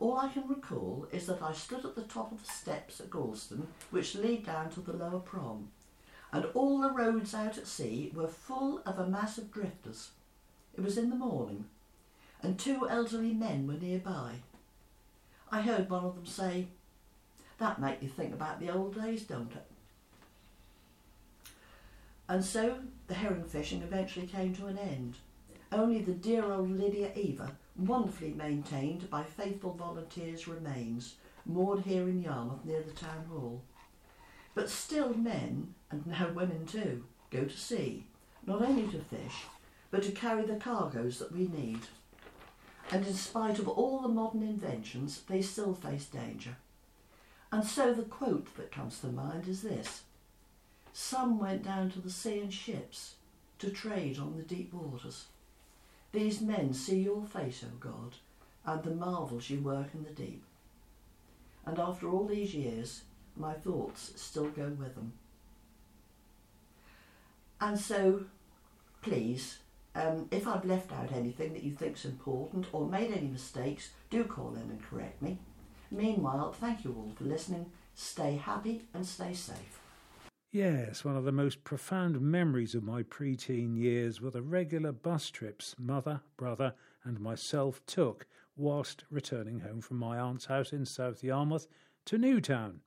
all 0.00 0.16
I 0.16 0.28
can 0.28 0.48
recall 0.48 1.06
is 1.12 1.26
that 1.26 1.42
I 1.42 1.52
stood 1.52 1.84
at 1.84 1.94
the 1.94 2.02
top 2.02 2.32
of 2.32 2.42
the 2.42 2.50
steps 2.50 3.00
at 3.00 3.10
Gorleston, 3.10 3.66
which 3.90 4.14
lead 4.14 4.46
down 4.46 4.70
to 4.70 4.80
the 4.80 4.94
lower 4.94 5.20
prom, 5.20 5.68
and 6.32 6.46
all 6.54 6.80
the 6.80 6.90
roads 6.90 7.34
out 7.34 7.58
at 7.58 7.66
sea 7.66 8.10
were 8.14 8.26
full 8.26 8.80
of 8.86 8.98
a 8.98 9.06
mass 9.06 9.36
of 9.36 9.52
drifters. 9.52 10.10
It 10.74 10.82
was 10.82 10.96
in 10.96 11.10
the 11.10 11.16
morning, 11.16 11.66
and 12.42 12.58
two 12.58 12.88
elderly 12.88 13.34
men 13.34 13.66
were 13.66 13.74
nearby. 13.74 14.36
I 15.52 15.60
heard 15.62 15.90
one 15.90 16.04
of 16.04 16.14
them 16.14 16.26
say, 16.26 16.66
That 17.58 17.80
make 17.80 18.02
you 18.02 18.08
think 18.08 18.32
about 18.32 18.60
the 18.60 18.70
old 18.70 18.94
days, 18.94 19.22
don't 19.24 19.52
it? 19.52 19.66
And 22.28 22.44
so 22.44 22.78
the 23.08 23.14
herring 23.14 23.44
fishing 23.44 23.82
eventually 23.82 24.26
came 24.26 24.54
to 24.54 24.66
an 24.66 24.78
end. 24.78 25.16
Only 25.72 26.00
the 26.00 26.12
dear 26.12 26.44
old 26.44 26.70
Lydia 26.70 27.10
Eva 27.16 27.52
wonderfully 27.76 28.32
maintained 28.32 29.10
by 29.10 29.22
faithful 29.22 29.74
volunteers, 29.74 30.46
remains, 30.46 31.16
moored 31.46 31.80
here 31.80 32.08
in 32.08 32.22
Yarmouth 32.22 32.64
near 32.64 32.82
the 32.82 32.92
town 32.92 33.24
hall. 33.30 33.62
But 34.54 34.68
still 34.68 35.14
men, 35.14 35.74
and 35.90 36.06
now 36.06 36.30
women 36.32 36.66
too, 36.66 37.04
go 37.30 37.44
to 37.44 37.56
sea, 37.56 38.04
not 38.46 38.62
only 38.62 38.86
to 38.88 38.98
fish, 38.98 39.44
but 39.90 40.02
to 40.04 40.12
carry 40.12 40.44
the 40.44 40.56
cargoes 40.56 41.18
that 41.18 41.32
we 41.32 41.48
need. 41.48 41.80
And 42.92 43.06
in 43.06 43.14
spite 43.14 43.58
of 43.58 43.68
all 43.68 44.00
the 44.00 44.08
modern 44.08 44.42
inventions, 44.42 45.22
they 45.28 45.42
still 45.42 45.74
face 45.74 46.06
danger. 46.06 46.56
And 47.52 47.64
so 47.64 47.92
the 47.92 48.02
quote 48.02 48.56
that 48.56 48.72
comes 48.72 49.00
to 49.00 49.06
mind 49.06 49.46
is 49.48 49.62
this 49.62 50.02
Some 50.92 51.38
went 51.38 51.62
down 51.62 51.90
to 51.90 52.00
the 52.00 52.10
sea 52.10 52.40
in 52.40 52.50
ships 52.50 53.14
to 53.58 53.70
trade 53.70 54.18
on 54.18 54.36
the 54.36 54.42
deep 54.42 54.72
waters. 54.72 55.26
These 56.12 56.40
men 56.40 56.72
see 56.72 57.00
your 57.00 57.24
face, 57.26 57.64
O 57.64 57.76
God, 57.78 58.16
and 58.64 58.82
the 58.82 58.94
marvels 58.94 59.48
you 59.50 59.60
work 59.60 59.88
in 59.94 60.02
the 60.02 60.10
deep. 60.10 60.42
And 61.64 61.78
after 61.78 62.08
all 62.08 62.26
these 62.26 62.54
years, 62.54 63.02
my 63.36 63.52
thoughts 63.52 64.12
still 64.16 64.48
go 64.48 64.68
with 64.68 64.94
them. 64.96 65.12
And 67.60 67.78
so, 67.78 68.24
please, 69.02 69.58
Um, 70.00 70.28
if 70.30 70.46
I've 70.46 70.64
left 70.64 70.92
out 70.92 71.12
anything 71.12 71.52
that 71.52 71.62
you 71.62 71.72
think's 71.72 72.04
important 72.04 72.66
or 72.72 72.88
made 72.88 73.12
any 73.12 73.26
mistakes, 73.28 73.90
do 74.08 74.24
call 74.24 74.54
in 74.54 74.62
and 74.62 74.82
correct 74.82 75.20
me. 75.20 75.38
Meanwhile, 75.90 76.52
thank 76.52 76.84
you 76.84 76.94
all 76.96 77.12
for 77.16 77.24
listening. 77.24 77.66
Stay 77.94 78.36
happy 78.36 78.82
and 78.94 79.04
stay 79.04 79.34
safe. 79.34 79.80
Yes, 80.52 81.04
one 81.04 81.16
of 81.16 81.24
the 81.24 81.32
most 81.32 81.64
profound 81.64 82.20
memories 82.20 82.74
of 82.74 82.82
my 82.82 83.02
preteen 83.02 83.76
years 83.76 84.20
were 84.20 84.30
the 84.30 84.42
regular 84.42 84.90
bus 84.90 85.28
trips 85.30 85.76
mother, 85.78 86.22
brother, 86.36 86.74
and 87.04 87.20
myself 87.20 87.84
took 87.86 88.26
whilst 88.56 89.04
returning 89.10 89.60
home 89.60 89.80
from 89.80 89.98
my 89.98 90.18
aunt's 90.18 90.46
house 90.46 90.72
in 90.72 90.86
South 90.86 91.22
Yarmouth 91.22 91.66
to 92.06 92.16
Newtown. 92.16 92.80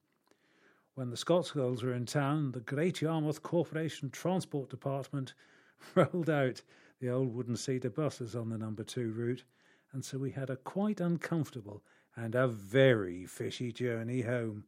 When 0.95 1.09
the 1.09 1.17
Scots 1.17 1.51
Girls 1.51 1.83
were 1.83 1.93
in 1.93 2.05
town, 2.05 2.51
the 2.51 2.59
Great 2.59 3.01
Yarmouth 3.01 3.43
Corporation 3.43 4.09
Transport 4.09 4.69
Department 4.69 5.33
rolled 5.95 6.29
out 6.29 6.61
the 7.03 7.09
old 7.09 7.35
wooden 7.35 7.57
seater 7.57 7.89
buses 7.89 8.33
on 8.33 8.47
the 8.47 8.57
number 8.57 8.81
two 8.81 9.11
route, 9.11 9.43
and 9.91 10.05
so 10.05 10.17
we 10.17 10.31
had 10.31 10.49
a 10.49 10.55
quite 10.55 11.01
uncomfortable 11.01 11.83
and 12.15 12.33
a 12.33 12.47
very 12.47 13.25
fishy 13.25 13.73
journey 13.73 14.21
home. 14.21 14.63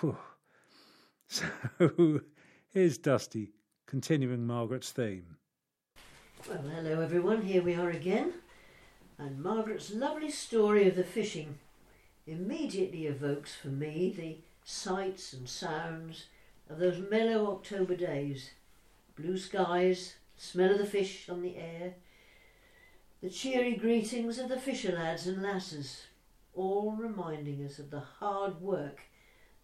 Whew. 0.00 0.16
So 1.28 2.20
here's 2.68 2.98
Dusty 2.98 3.50
continuing 3.84 4.46
Margaret's 4.46 4.92
theme. 4.92 5.38
Well, 6.48 6.62
hello 6.72 7.00
everyone, 7.00 7.42
here 7.42 7.62
we 7.62 7.74
are 7.74 7.90
again. 7.90 8.34
And 9.18 9.42
Margaret's 9.42 9.92
lovely 9.92 10.30
story 10.30 10.88
of 10.88 10.94
the 10.94 11.02
fishing 11.02 11.58
immediately 12.28 13.06
evokes 13.06 13.56
for 13.56 13.68
me 13.68 14.14
the 14.16 14.36
sights 14.62 15.32
and 15.32 15.48
sounds 15.48 16.26
of 16.70 16.78
those 16.78 17.02
mellow 17.10 17.50
October 17.50 17.96
days. 17.96 18.50
Blue 19.16 19.36
skies, 19.36 20.14
smell 20.36 20.72
of 20.72 20.78
the 20.78 20.86
fish 20.86 21.28
on 21.28 21.42
the 21.42 21.56
air, 21.56 21.94
the 23.22 23.30
cheery 23.30 23.74
greetings 23.74 24.38
of 24.38 24.48
the 24.48 24.60
fisher 24.60 24.92
lads 24.92 25.26
and 25.26 25.42
lasses, 25.42 26.02
all 26.54 26.92
reminding 26.92 27.64
us 27.64 27.78
of 27.78 27.90
the 27.90 28.00
hard 28.00 28.60
work 28.60 29.00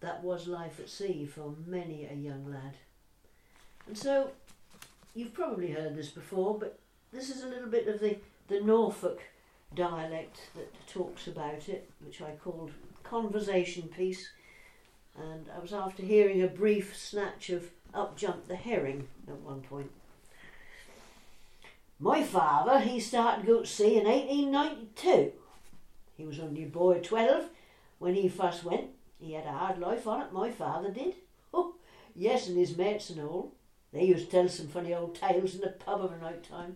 that 0.01 0.23
was 0.23 0.49
life 0.49 0.81
at 0.81 0.89
sea 0.89 1.27
for 1.27 1.55
many 1.67 2.05
a 2.07 2.15
young 2.15 2.51
lad. 2.51 2.77
And 3.87 3.97
so, 3.97 4.31
you've 5.15 5.35
probably 5.35 5.71
heard 5.71 5.97
this 5.97 6.09
before, 6.09 6.59
but 6.59 6.79
this 7.13 7.31
is 7.31 7.43
a 7.43 7.49
little 7.49 7.69
bit 7.69 7.89
of 7.89 8.01
the, 8.01 8.17
the 8.49 8.61
Norfolk 8.61 9.21
dialect 9.75 10.41
that 10.55 10.87
talks 10.87 11.27
about 11.27 11.69
it, 11.69 11.91
which 12.05 12.21
I 12.21 12.33
called 12.43 12.71
conversation 13.05 13.89
piece. 13.89 14.31
And 15.17 15.47
I 15.55 15.61
was 15.61 15.73
after 15.73 16.03
hearing 16.03 16.43
a 16.43 16.49
brief 16.49 16.97
snatch 16.97 17.51
of 17.51 17.71
Up 17.93 18.17
Jumped 18.17 18.49
the 18.49 18.57
Herring 18.57 19.09
at 19.29 19.37
one 19.41 19.61
point. 19.61 19.91
My 22.03 22.25
father, 22.25 22.81
he 22.81 22.99
started 22.99 23.43
to 23.43 23.47
go 23.47 23.61
to 23.61 23.67
sea 23.67 23.97
in 23.97 24.07
1892. 24.07 25.31
He 26.17 26.27
was 26.27 26.41
only 26.41 26.65
a 26.65 26.67
boy 26.67 26.97
of 26.97 27.03
12 27.05 27.45
when 28.01 28.17
he 28.17 28.29
first 28.29 28.65
went. 28.65 28.91
He 29.21 29.35
had 29.35 29.47
a 29.47 29.53
hard 29.53 29.79
life 29.79 30.05
on 30.09 30.21
it, 30.21 30.33
my 30.33 30.51
father 30.51 30.91
did. 30.91 31.15
Oh, 31.55 31.77
yes, 32.17 32.49
and 32.49 32.59
his 32.59 32.77
mates 32.77 33.11
and 33.11 33.21
all. 33.21 33.55
They 33.93 34.03
used 34.03 34.25
to 34.25 34.31
tell 34.33 34.49
some 34.49 34.67
funny 34.67 34.93
old 34.93 35.15
tales 35.15 35.55
in 35.55 35.61
the 35.61 35.69
pub 35.69 36.05
of 36.05 36.11
a 36.11 36.19
night 36.19 36.43
time. 36.43 36.75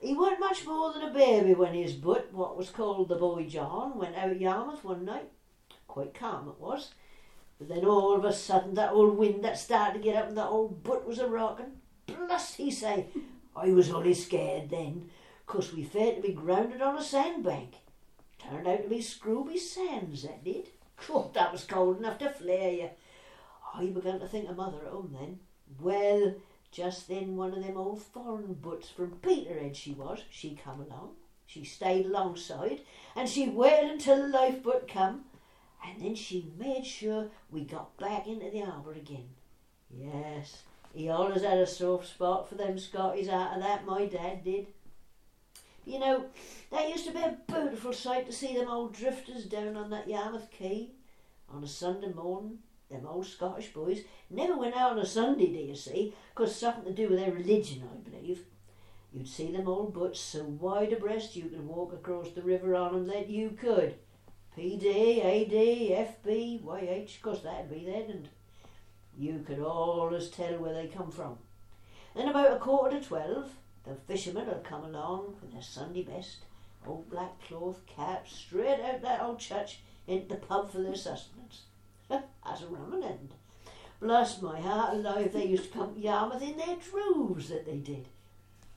He 0.00 0.14
weren't 0.14 0.40
much 0.40 0.64
more 0.64 0.94
than 0.94 1.02
a 1.02 1.12
baby 1.12 1.52
when 1.52 1.74
his 1.74 1.92
butt, 1.92 2.32
what 2.32 2.56
was 2.56 2.70
called 2.70 3.10
the 3.10 3.16
Boy 3.16 3.44
John, 3.44 3.98
went 3.98 4.16
out 4.16 4.40
Yarmouth 4.40 4.84
one 4.84 5.04
night. 5.04 5.28
Quite 5.86 6.14
calm 6.14 6.48
it 6.48 6.58
was. 6.58 6.94
But 7.58 7.68
then 7.68 7.84
all 7.84 8.16
of 8.16 8.24
a 8.24 8.32
sudden 8.32 8.72
that 8.72 8.92
old 8.92 9.18
wind 9.18 9.44
that 9.44 9.58
started 9.58 9.98
to 9.98 10.02
get 10.02 10.16
up 10.16 10.28
and 10.28 10.38
that 10.38 10.48
old 10.48 10.82
butt 10.82 11.06
was 11.06 11.18
a 11.18 11.26
rocking. 11.26 11.72
Plus, 12.06 12.54
he 12.54 12.70
say, 12.70 13.08
I 13.56 13.70
was 13.70 13.90
only 13.90 14.14
scared 14.14 14.70
then, 14.70 15.10
'cause 15.46 15.72
we 15.72 15.84
feared 15.84 16.16
to 16.16 16.22
be 16.22 16.32
grounded 16.32 16.82
on 16.82 16.96
a 16.96 17.02
sandbank. 17.02 17.76
Turned 18.38 18.66
out 18.66 18.82
to 18.82 18.88
be 18.88 18.98
Scroby 18.98 19.58
Sands, 19.58 20.22
that 20.22 20.44
did. 20.44 20.70
Oh, 21.08 21.30
that 21.34 21.52
was 21.52 21.64
cold 21.64 21.98
enough 21.98 22.18
to 22.18 22.30
flare 22.30 22.72
you. 22.72 22.90
I 23.74 23.86
began 23.86 24.20
to 24.20 24.28
think 24.28 24.48
of 24.48 24.56
mother 24.56 24.84
at 24.84 24.92
home 24.92 25.16
then. 25.18 25.40
Well, 25.80 26.34
just 26.70 27.08
then 27.08 27.36
one 27.36 27.52
of 27.54 27.64
them 27.64 27.76
old 27.76 28.02
foreign 28.02 28.54
butts 28.54 28.88
from 28.88 29.18
Peterhead 29.20 29.76
she 29.76 29.92
was, 29.92 30.24
she 30.30 30.54
come 30.56 30.80
along. 30.80 31.16
She 31.46 31.64
stayed 31.64 32.06
alongside 32.06 32.80
and 33.14 33.28
she 33.28 33.48
waited 33.48 33.90
until 33.90 34.22
the 34.22 34.28
lifeboat 34.28 34.88
come 34.88 35.26
and 35.84 36.00
then 36.00 36.14
she 36.14 36.52
made 36.58 36.86
sure 36.86 37.30
we 37.50 37.64
got 37.64 37.96
back 37.96 38.26
into 38.26 38.50
the 38.50 38.60
harbour 38.60 38.92
again. 38.92 39.28
Yes, 39.90 40.64
he 40.94 41.08
always 41.08 41.42
had 41.42 41.58
a 41.58 41.66
soft 41.66 42.06
spot 42.06 42.48
for 42.48 42.54
them 42.54 42.78
Scotties 42.78 43.28
out 43.28 43.56
of 43.56 43.62
that, 43.62 43.84
my 43.84 44.06
dad 44.06 44.44
did. 44.44 44.68
You 45.84 45.98
know, 45.98 46.24
that 46.70 46.88
used 46.88 47.06
to 47.06 47.12
be 47.12 47.20
a 47.20 47.36
beautiful 47.46 47.92
sight 47.92 48.26
to 48.26 48.32
see 48.32 48.56
them 48.56 48.68
old 48.68 48.94
drifters 48.94 49.44
down 49.44 49.76
on 49.76 49.90
that 49.90 50.08
Yarmouth 50.08 50.50
quay 50.50 50.92
on 51.52 51.64
a 51.64 51.68
Sunday 51.68 52.12
morning. 52.12 52.60
Them 52.90 53.06
old 53.06 53.26
Scottish 53.26 53.72
boys 53.72 54.02
never 54.30 54.56
went 54.56 54.76
out 54.76 54.92
on 54.92 54.98
a 54.98 55.06
Sunday, 55.06 55.46
do 55.46 55.58
you 55.58 55.74
see, 55.74 56.14
'cause 56.34 56.54
something 56.54 56.84
to 56.84 56.92
do 56.92 57.08
with 57.08 57.18
their 57.18 57.32
religion, 57.32 57.88
I 57.92 57.96
believe. 58.08 58.46
You'd 59.12 59.28
see 59.28 59.50
them 59.50 59.68
old 59.68 59.94
butts 59.94 60.20
so 60.20 60.44
wide 60.44 60.92
abreast 60.92 61.36
you 61.36 61.48
could 61.48 61.66
walk 61.66 61.92
across 61.92 62.30
the 62.30 62.42
river 62.42 62.74
on 62.74 62.94
'em 62.94 63.06
that 63.06 63.28
you 63.28 63.50
could. 63.50 63.98
PD, 64.56 65.20
AD, 65.20 65.92
FB, 65.92 66.60
YH, 66.62 67.20
'course 67.20 67.40
that'd 67.40 67.70
be 67.70 67.84
then, 67.84 68.10
and 68.10 68.28
you 69.18 69.44
could 69.46 69.60
always 69.60 70.28
tell 70.28 70.58
where 70.58 70.74
they 70.74 70.86
come 70.86 71.10
from. 71.10 71.38
Then 72.14 72.28
about 72.28 72.56
a 72.56 72.58
quarter 72.58 73.00
to 73.00 73.04
twelve, 73.04 73.50
the 73.84 73.94
fishermen 73.94 74.46
will 74.46 74.64
come 74.64 74.84
along 74.84 75.36
in 75.42 75.50
their 75.50 75.62
Sunday 75.62 76.02
best, 76.02 76.38
old 76.86 77.10
black 77.10 77.40
cloth 77.46 77.80
caps, 77.86 78.34
straight 78.34 78.80
out 78.80 79.02
that 79.02 79.22
old 79.22 79.38
church 79.38 79.80
into 80.06 80.28
the 80.28 80.36
pub 80.36 80.70
for 80.70 80.80
their 80.80 80.94
sustenance. 80.94 81.62
As 82.10 82.62
a 82.62 82.66
rum 82.66 82.92
and 82.94 83.04
end. 83.04 83.34
Bless 84.00 84.42
my 84.42 84.60
heart 84.60 84.94
alive, 84.94 85.32
they 85.32 85.46
used 85.46 85.72
to 85.72 85.78
come 85.78 85.94
to 85.94 86.00
Yarmouth 86.00 86.42
in 86.42 86.56
their 86.56 86.76
droves, 86.76 87.48
that 87.48 87.66
they 87.66 87.76
did. 87.76 88.08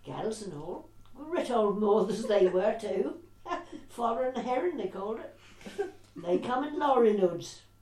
Gals 0.05 0.41
and 0.41 0.53
all. 0.53 0.89
Rit 1.15 1.51
old 1.51 1.79
mothers 1.79 2.23
they 2.23 2.47
were 2.47 2.77
too. 2.79 3.17
Foreign 3.89 4.35
herring 4.35 4.77
they 4.77 4.87
called 4.87 5.19
it. 5.19 5.93
They 6.15 6.37
come 6.37 6.63
in 6.63 6.79
lorry. 6.79 7.19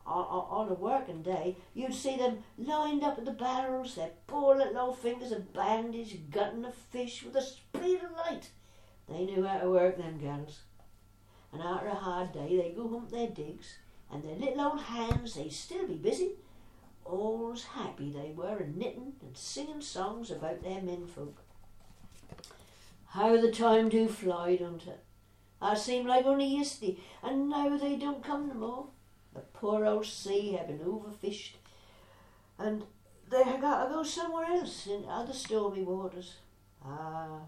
On, 0.07 0.69
a 0.69 0.73
working 0.73 1.23
day, 1.23 1.57
you'd 1.73 1.93
see 1.93 2.15
them 2.15 2.43
lined 2.59 3.03
up 3.03 3.17
at 3.17 3.25
the 3.25 3.31
barrels, 3.31 3.95
their 3.95 4.11
poor 4.27 4.55
little 4.55 4.77
old 4.77 4.99
fingers 4.99 5.31
and 5.31 5.51
bandaged, 5.51 6.29
gutting 6.31 6.61
the 6.61 6.71
fish 6.71 7.23
with 7.23 7.33
the 7.33 7.41
speed 7.41 8.01
of 8.03 8.11
light. 8.11 8.49
They 9.09 9.25
knew 9.25 9.43
how 9.43 9.59
to 9.59 9.69
work, 9.69 9.97
them 9.97 10.19
gals. 10.19 10.59
And 11.51 11.61
after 11.61 11.87
a 11.87 11.95
hard 11.95 12.33
day, 12.33 12.55
they 12.55 12.73
go 12.75 12.87
home 12.87 13.07
to 13.07 13.11
their 13.11 13.29
digs, 13.29 13.77
and 14.11 14.23
their 14.23 14.35
little 14.35 14.61
old 14.61 14.81
hands, 14.81 15.33
they'd 15.33 15.51
still 15.51 15.87
be 15.87 15.95
busy. 15.95 16.33
All's 17.03 17.63
happy 17.63 18.11
they 18.11 18.31
were, 18.35 18.57
and 18.57 18.77
knitting 18.77 19.13
and 19.21 19.35
singing 19.35 19.81
songs 19.81 20.29
about 20.29 20.61
their 20.61 20.81
menfolk. 20.81 21.41
How 23.07 23.37
the 23.37 23.51
time 23.51 23.89
do 23.89 24.07
fly, 24.07 24.55
don't 24.57 24.85
it? 24.85 25.03
I 25.61 25.73
seem 25.75 26.05
like 26.05 26.25
only 26.25 26.57
yesterday, 26.57 26.99
and 27.23 27.49
now 27.49 27.75
they 27.77 27.95
don't 27.95 28.23
come 28.23 28.49
no 28.49 28.53
more. 28.53 28.87
The 29.35 29.41
poor 29.41 29.85
old 29.85 30.05
sea 30.05 30.53
have 30.53 30.67
been 30.67 30.79
overfished, 30.79 31.55
and 32.57 32.85
they 33.29 33.43
have 33.43 33.59
got 33.59 33.83
to 33.83 33.93
go 33.93 34.01
somewhere 34.01 34.45
else 34.45 34.87
in 34.87 35.03
other 35.09 35.33
stormy 35.33 35.83
waters. 35.83 36.37
Ah, 36.81 37.41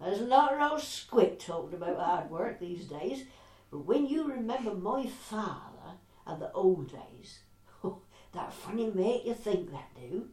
there's 0.00 0.20
not 0.20 0.52
a 0.52 0.56
lot 0.56 0.66
of 0.66 0.72
old 0.72 0.82
squid 0.82 1.38
talking 1.38 1.74
about 1.74 2.00
hard 2.00 2.30
work 2.30 2.58
these 2.58 2.86
days, 2.86 3.22
but 3.70 3.86
when 3.86 4.08
you 4.08 4.28
remember 4.28 4.74
my 4.74 5.06
father 5.06 5.98
and 6.26 6.42
the 6.42 6.50
old 6.52 6.90
days, 6.90 7.38
oh, 7.84 8.02
that 8.32 8.52
funny 8.52 8.90
make 8.90 9.24
you 9.24 9.34
think 9.34 9.70
that 9.70 9.94
do, 9.94 10.28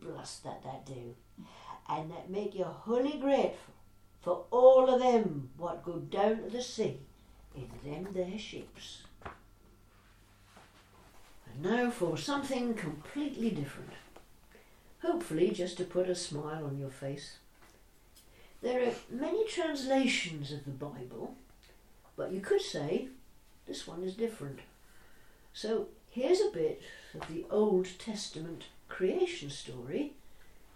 bless 0.00 0.40
that 0.40 0.64
that 0.64 0.84
do, 0.84 1.14
and 1.88 2.10
that 2.10 2.30
make 2.30 2.56
you 2.56 2.64
wholly 2.64 3.16
grateful 3.18 3.74
for 4.20 4.46
all 4.50 4.92
of 4.92 5.00
them 5.00 5.50
what 5.56 5.84
go 5.84 6.00
down 6.00 6.42
to 6.42 6.50
the 6.50 6.62
sea 6.62 6.98
in 7.54 7.68
them 7.84 8.08
there 8.12 8.36
ships. 8.36 9.04
Now 11.60 11.90
for 11.90 12.16
something 12.16 12.74
completely 12.74 13.50
different. 13.50 13.90
Hopefully, 15.02 15.50
just 15.50 15.76
to 15.78 15.84
put 15.84 16.08
a 16.08 16.14
smile 16.14 16.64
on 16.64 16.78
your 16.78 16.90
face. 16.90 17.38
There 18.62 18.88
are 18.88 18.92
many 19.10 19.44
translations 19.46 20.52
of 20.52 20.64
the 20.64 20.70
Bible, 20.70 21.34
but 22.16 22.32
you 22.32 22.40
could 22.40 22.60
say 22.60 23.08
this 23.66 23.86
one 23.88 24.04
is 24.04 24.14
different. 24.14 24.60
So 25.52 25.88
here's 26.10 26.40
a 26.40 26.50
bit 26.52 26.82
of 27.14 27.26
the 27.28 27.44
Old 27.50 27.88
Testament 27.98 28.64
creation 28.88 29.50
story 29.50 30.12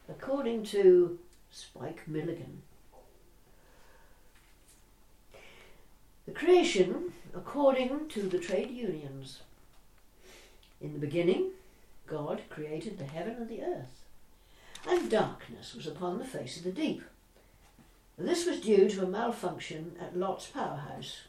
according 0.08 0.64
to 0.64 1.18
Spike 1.50 2.08
Milligan. 2.08 2.62
The 6.26 6.32
creation 6.32 7.12
according 7.34 8.08
to 8.08 8.22
the 8.22 8.38
trade 8.38 8.70
unions. 8.70 9.42
In 10.82 10.92
the 10.92 10.98
beginning, 10.98 11.50
God 12.08 12.42
created 12.50 12.98
the 12.98 13.04
heaven 13.04 13.36
and 13.36 13.48
the 13.48 13.62
earth, 13.62 14.02
and 14.86 15.08
darkness 15.08 15.74
was 15.74 15.86
upon 15.86 16.18
the 16.18 16.24
face 16.24 16.56
of 16.56 16.64
the 16.64 16.72
deep. 16.72 17.02
This 18.18 18.46
was 18.46 18.60
due 18.60 18.88
to 18.88 19.04
a 19.04 19.08
malfunction 19.08 19.96
at 20.00 20.16
Lot's 20.16 20.46
powerhouse. 20.46 21.22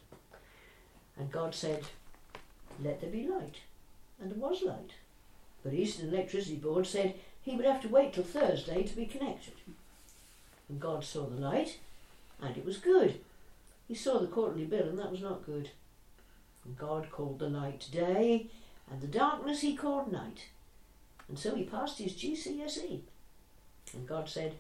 And 1.18 1.32
God 1.32 1.54
said, 1.54 1.84
Let 2.84 3.00
there 3.00 3.10
be 3.10 3.28
light. 3.28 3.58
And 4.20 4.32
there 4.32 4.38
was 4.38 4.64
light. 4.64 4.92
But 5.64 5.74
Eastern 5.74 6.10
Electricity 6.10 6.56
Board 6.56 6.88
said 6.88 7.16
he 7.42 7.56
would 7.56 7.66
have 7.66 7.82
to 7.84 7.88
wait 7.88 8.14
till 8.14 8.24
Thursday 8.24 8.84
to 8.84 8.96
be 8.96 9.06
connected. 9.06 9.54
And 10.68 10.80
God 10.80 11.04
saw 11.04 11.28
the 11.28 11.40
light, 11.40 11.78
and 12.42 12.58
it 12.58 12.66
was 12.66 12.78
good. 12.78 13.20
He 13.88 13.96
saw 13.96 14.20
the 14.20 14.28
quarterly 14.28 14.66
bill, 14.66 14.90
and 14.90 14.98
that 14.98 15.12
was 15.12 15.22
not 15.22 15.46
good. 15.46 15.70
And 16.66 16.78
God 16.78 17.12
called 17.12 17.40
the 17.40 17.50
light 17.50 17.88
day, 17.92 18.48
and 18.94 19.02
the 19.02 19.08
darkness 19.08 19.62
he 19.62 19.76
called 19.76 20.12
night. 20.12 20.50
And 21.28 21.40
so 21.40 21.56
he 21.56 21.64
passed 21.64 21.98
his 21.98 22.14
GCSE. 22.14 23.02
And 23.92 24.08
God 24.08 24.30
said, 24.30 24.54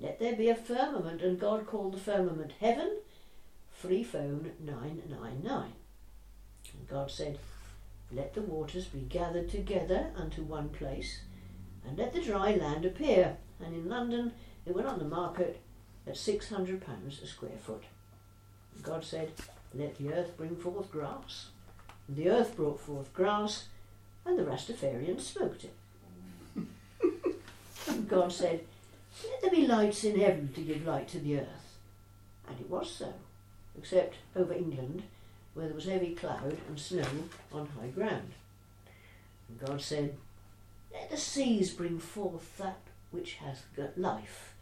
Let 0.00 0.18
there 0.18 0.34
be 0.34 0.48
a 0.48 0.54
firmament, 0.54 1.20
and 1.20 1.38
God 1.38 1.66
called 1.66 1.92
the 1.92 2.00
firmament 2.00 2.52
heaven, 2.60 2.96
free 3.70 4.02
phone 4.02 4.52
999. 4.58 5.72
And 6.72 6.88
God 6.88 7.10
said, 7.10 7.38
Let 8.10 8.32
the 8.32 8.40
waters 8.40 8.86
be 8.86 9.00
gathered 9.00 9.50
together 9.50 10.12
unto 10.16 10.42
one 10.42 10.70
place, 10.70 11.20
and 11.86 11.98
let 11.98 12.14
the 12.14 12.22
dry 12.22 12.54
land 12.54 12.86
appear. 12.86 13.36
And 13.62 13.74
in 13.74 13.90
London 13.90 14.32
it 14.64 14.74
went 14.74 14.88
on 14.88 14.98
the 14.98 15.04
market 15.04 15.60
at 16.06 16.14
£600 16.14 17.22
a 17.22 17.26
square 17.26 17.58
foot. 17.62 17.84
And 18.74 18.82
God 18.82 19.04
said, 19.04 19.32
Let 19.74 19.98
the 19.98 20.10
earth 20.14 20.38
bring 20.38 20.56
forth 20.56 20.90
grass. 20.90 21.48
And 22.08 22.16
the 22.16 22.30
earth 22.30 22.56
brought 22.56 22.80
forth 22.80 23.12
grass, 23.12 23.66
and 24.26 24.38
the 24.38 24.44
Rastafarians 24.44 25.20
smoked 25.20 25.64
it. 25.64 25.74
and 27.88 28.08
God 28.08 28.32
said, 28.32 28.64
Let 29.22 29.40
there 29.40 29.50
be 29.50 29.66
lights 29.66 30.04
in 30.04 30.18
heaven 30.18 30.52
to 30.54 30.60
give 30.60 30.86
light 30.86 31.08
to 31.08 31.18
the 31.18 31.40
earth. 31.40 31.78
And 32.48 32.58
it 32.60 32.70
was 32.70 32.90
so, 32.90 33.12
except 33.78 34.16
over 34.36 34.52
England, 34.52 35.02
where 35.54 35.66
there 35.66 35.74
was 35.74 35.86
heavy 35.86 36.14
cloud 36.14 36.56
and 36.68 36.78
snow 36.78 37.06
on 37.52 37.68
high 37.80 37.88
ground. 37.88 38.32
And 39.48 39.60
God 39.60 39.80
said, 39.80 40.16
Let 40.92 41.10
the 41.10 41.16
seas 41.16 41.70
bring 41.70 41.98
forth 41.98 42.56
that 42.58 42.80
which 43.10 43.34
hath 43.34 43.66
got 43.76 43.96
life, 43.96 44.54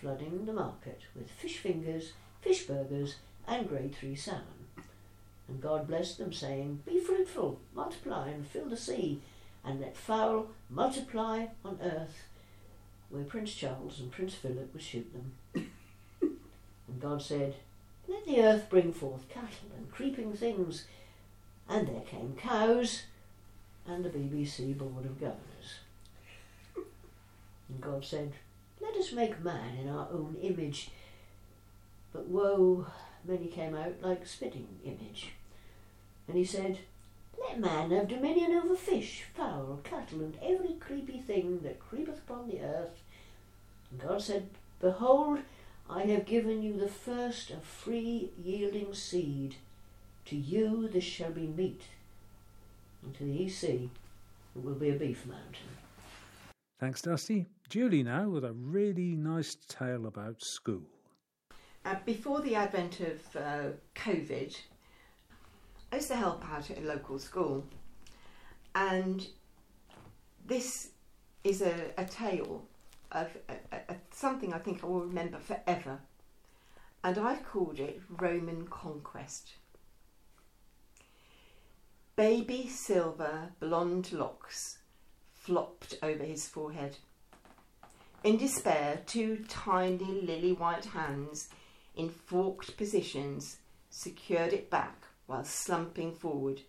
flooding 0.00 0.46
the 0.46 0.52
market 0.52 1.00
with 1.14 1.30
fish 1.30 1.58
fingers, 1.58 2.12
fish 2.40 2.66
burgers, 2.66 3.16
and 3.46 3.68
grade 3.68 3.94
three 3.94 4.14
salmon. 4.14 4.59
And 5.50 5.60
God 5.60 5.88
blessed 5.88 6.18
them, 6.18 6.32
saying, 6.32 6.84
Be 6.86 7.00
fruitful, 7.00 7.60
multiply, 7.74 8.28
and 8.28 8.46
fill 8.46 8.66
the 8.66 8.76
sea, 8.76 9.20
and 9.64 9.80
let 9.80 9.96
fowl 9.96 10.46
multiply 10.70 11.46
on 11.64 11.80
earth, 11.82 12.22
where 13.08 13.24
Prince 13.24 13.52
Charles 13.52 13.98
and 13.98 14.12
Prince 14.12 14.34
Philip 14.34 14.72
would 14.72 14.82
shoot 14.82 15.12
them. 15.12 15.32
and 16.22 17.00
God 17.00 17.20
said, 17.20 17.56
Let 18.06 18.24
the 18.24 18.40
earth 18.40 18.70
bring 18.70 18.92
forth 18.92 19.28
cattle 19.28 19.72
and 19.76 19.90
creeping 19.90 20.32
things. 20.34 20.84
And 21.68 21.88
there 21.88 22.02
came 22.02 22.36
cows 22.36 23.02
and 23.86 24.04
the 24.04 24.08
BBC 24.08 24.78
Board 24.78 25.04
of 25.04 25.18
Governors. 25.18 25.80
And 26.76 27.80
God 27.80 28.04
said, 28.04 28.34
Let 28.80 28.94
us 28.94 29.12
make 29.12 29.42
man 29.42 29.78
in 29.78 29.88
our 29.88 30.06
own 30.12 30.36
image. 30.40 30.90
But 32.12 32.28
woe, 32.28 32.86
many 33.24 33.46
came 33.46 33.74
out 33.74 33.94
like 34.00 34.26
spitting 34.26 34.68
image. 34.84 35.32
And 36.30 36.38
he 36.38 36.44
said, 36.44 36.78
Let 37.40 37.58
man 37.58 37.90
have 37.90 38.06
dominion 38.06 38.52
over 38.52 38.76
fish, 38.76 39.24
fowl, 39.34 39.80
cattle, 39.82 40.20
and 40.20 40.38
every 40.40 40.74
creepy 40.74 41.18
thing 41.18 41.58
that 41.64 41.80
creepeth 41.80 42.18
upon 42.18 42.46
the 42.46 42.60
earth. 42.60 43.02
And 43.90 44.00
God 44.00 44.22
said, 44.22 44.48
Behold, 44.80 45.40
I 45.88 46.02
have 46.04 46.26
given 46.26 46.62
you 46.62 46.78
the 46.78 46.86
first 46.86 47.50
of 47.50 47.64
free 47.64 48.30
yielding 48.40 48.94
seed. 48.94 49.56
To 50.26 50.36
you 50.36 50.86
this 50.86 51.02
shall 51.02 51.32
be 51.32 51.48
meat. 51.48 51.82
And 53.02 53.12
to 53.16 53.24
the 53.24 53.46
EC 53.46 53.64
it 53.64 53.90
will 54.54 54.74
be 54.74 54.90
a 54.90 54.94
beef 54.94 55.26
mountain. 55.26 55.74
Thanks, 56.78 57.02
Dusty. 57.02 57.46
Julie 57.68 58.04
now 58.04 58.28
with 58.28 58.44
a 58.44 58.52
really 58.52 59.16
nice 59.16 59.56
tale 59.66 60.06
about 60.06 60.44
school. 60.44 60.82
Uh, 61.84 61.96
before 62.06 62.40
the 62.40 62.54
advent 62.54 63.00
of 63.00 63.36
uh, 63.36 63.70
COVID, 63.96 64.56
I 65.92 65.96
used 65.96 66.08
to 66.08 66.16
help 66.16 66.44
out 66.48 66.70
at 66.70 66.78
a 66.78 66.86
local 66.86 67.18
school, 67.18 67.64
and 68.74 69.26
this 70.46 70.90
is 71.42 71.62
a, 71.62 71.74
a 71.98 72.04
tale 72.04 72.64
of 73.10 73.28
a, 73.48 73.76
a, 73.76 73.96
something 74.12 74.52
I 74.52 74.58
think 74.58 74.84
I 74.84 74.86
will 74.86 75.00
remember 75.00 75.38
forever, 75.38 75.98
and 77.02 77.18
I've 77.18 77.44
called 77.44 77.80
it 77.80 78.00
Roman 78.08 78.68
Conquest. 78.68 79.54
Baby 82.14 82.68
silver 82.68 83.50
blonde 83.58 84.12
locks 84.12 84.78
flopped 85.34 85.98
over 86.02 86.22
his 86.22 86.46
forehead. 86.46 86.98
In 88.22 88.36
despair, 88.36 89.00
two 89.06 89.44
tiny 89.48 90.20
lily 90.20 90.52
white 90.52 90.84
hands 90.84 91.48
in 91.96 92.10
forked 92.10 92.76
positions 92.76 93.56
secured 93.88 94.52
it 94.52 94.70
back 94.70 94.99
while 95.30 95.44
slumping 95.44 96.12
forward, 96.12 96.60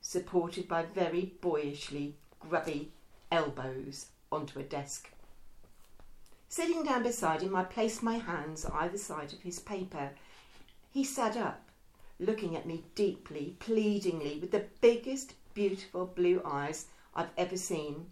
supported 0.00 0.66
by 0.66 0.82
very 0.82 1.32
boyishly 1.40 2.16
grubby 2.40 2.90
elbows 3.30 4.06
onto 4.32 4.58
a 4.58 4.64
desk. 4.64 5.10
Sitting 6.48 6.82
down 6.82 7.04
beside 7.04 7.40
him, 7.40 7.54
I 7.54 7.62
placed 7.62 8.02
my 8.02 8.18
hands 8.18 8.66
either 8.66 8.98
side 8.98 9.32
of 9.32 9.42
his 9.42 9.60
paper. 9.60 10.10
He 10.90 11.04
sat 11.04 11.36
up, 11.36 11.68
looking 12.18 12.56
at 12.56 12.66
me 12.66 12.82
deeply, 12.96 13.56
pleadingly, 13.60 14.40
with 14.40 14.50
the 14.50 14.66
biggest, 14.80 15.34
beautiful 15.54 16.04
blue 16.04 16.42
eyes 16.44 16.86
I've 17.14 17.30
ever 17.36 17.56
seen. 17.56 18.06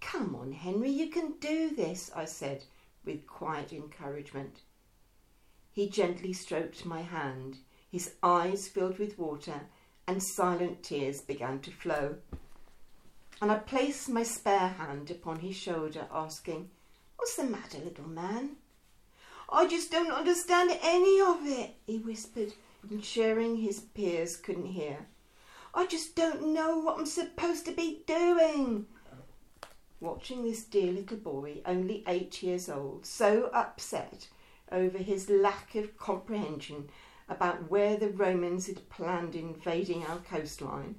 Come 0.00 0.34
on, 0.34 0.52
Henry, 0.52 0.90
you 0.90 1.08
can 1.08 1.32
do 1.40 1.76
this, 1.76 2.10
I 2.16 2.24
said 2.24 2.64
with 3.04 3.26
quiet 3.26 3.70
encouragement. 3.70 4.60
He 5.70 5.90
gently 5.90 6.32
stroked 6.32 6.86
my 6.86 7.02
hand. 7.02 7.58
His 7.92 8.14
eyes 8.22 8.68
filled 8.68 8.98
with 8.98 9.18
water, 9.18 9.68
and 10.08 10.22
silent 10.22 10.82
tears 10.82 11.20
began 11.20 11.60
to 11.60 11.70
flow. 11.70 12.16
And 13.42 13.52
I 13.52 13.58
placed 13.58 14.08
my 14.08 14.22
spare 14.22 14.68
hand 14.68 15.10
upon 15.10 15.40
his 15.40 15.56
shoulder, 15.56 16.06
asking, 16.10 16.70
What's 17.16 17.36
the 17.36 17.44
matter, 17.44 17.76
little 17.78 18.08
man? 18.08 18.56
I 19.50 19.66
just 19.68 19.90
don't 19.90 20.10
understand 20.10 20.70
any 20.82 21.20
of 21.20 21.46
it, 21.46 21.74
he 21.86 21.98
whispered, 21.98 22.54
ensuring 22.90 23.56
his 23.56 23.80
peers 23.80 24.38
couldn't 24.38 24.72
hear. 24.72 25.06
I 25.74 25.86
just 25.86 26.16
don't 26.16 26.54
know 26.54 26.78
what 26.78 26.98
I'm 26.98 27.04
supposed 27.04 27.66
to 27.66 27.72
be 27.72 28.04
doing. 28.06 28.86
Watching 30.00 30.44
this 30.44 30.64
dear 30.64 30.92
little 30.92 31.18
boy, 31.18 31.60
only 31.66 32.04
eight 32.06 32.42
years 32.42 32.70
old, 32.70 33.04
so 33.04 33.50
upset 33.52 34.28
over 34.70 34.96
his 34.96 35.28
lack 35.28 35.74
of 35.74 35.98
comprehension 35.98 36.88
about 37.28 37.70
where 37.70 37.96
the 37.96 38.08
Romans 38.08 38.66
had 38.66 38.88
planned 38.88 39.34
invading 39.34 40.04
our 40.04 40.18
coastline, 40.18 40.96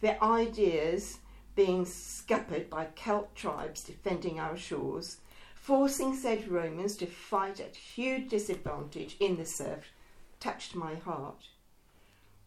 their 0.00 0.22
ideas 0.22 1.18
being 1.54 1.84
scuppered 1.84 2.70
by 2.70 2.86
Celt 2.96 3.34
tribes 3.34 3.82
defending 3.84 4.40
our 4.40 4.56
shores, 4.56 5.18
forcing 5.54 6.16
said 6.16 6.48
Romans 6.48 6.96
to 6.96 7.06
fight 7.06 7.60
at 7.60 7.76
huge 7.76 8.28
disadvantage 8.28 9.16
in 9.20 9.36
the 9.36 9.46
surf, 9.46 9.92
touched 10.40 10.74
my 10.74 10.94
heart. 10.94 11.48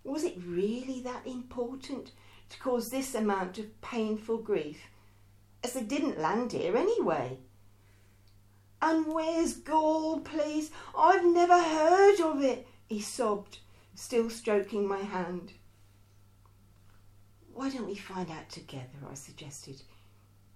Was 0.04 0.24
it 0.24 0.38
really 0.46 1.02
that 1.02 1.26
important 1.26 2.12
to 2.50 2.60
cause 2.60 2.90
this 2.90 3.16
amount 3.16 3.58
of 3.58 3.82
painful 3.82 4.38
grief, 4.38 4.82
as 5.64 5.74
they 5.74 5.82
didn't 5.82 6.20
land 6.20 6.52
here 6.52 6.76
anyway? 6.76 7.40
And 8.82 9.08
where's 9.08 9.54
Gaul, 9.54 10.20
please? 10.20 10.70
I've 10.96 11.26
never 11.26 11.60
heard 11.60 12.20
of 12.20 12.44
it, 12.44 12.68
he 12.88 13.02
sobbed, 13.02 13.60
still 13.96 14.30
stroking 14.30 14.88
my 14.88 15.02
hand. 15.02 15.54
Why 17.54 17.70
don't 17.70 17.88
we 17.88 17.96
find 17.96 18.30
out 18.30 18.50
together? 18.50 19.00
I 19.10 19.16
suggested. 19.16 19.82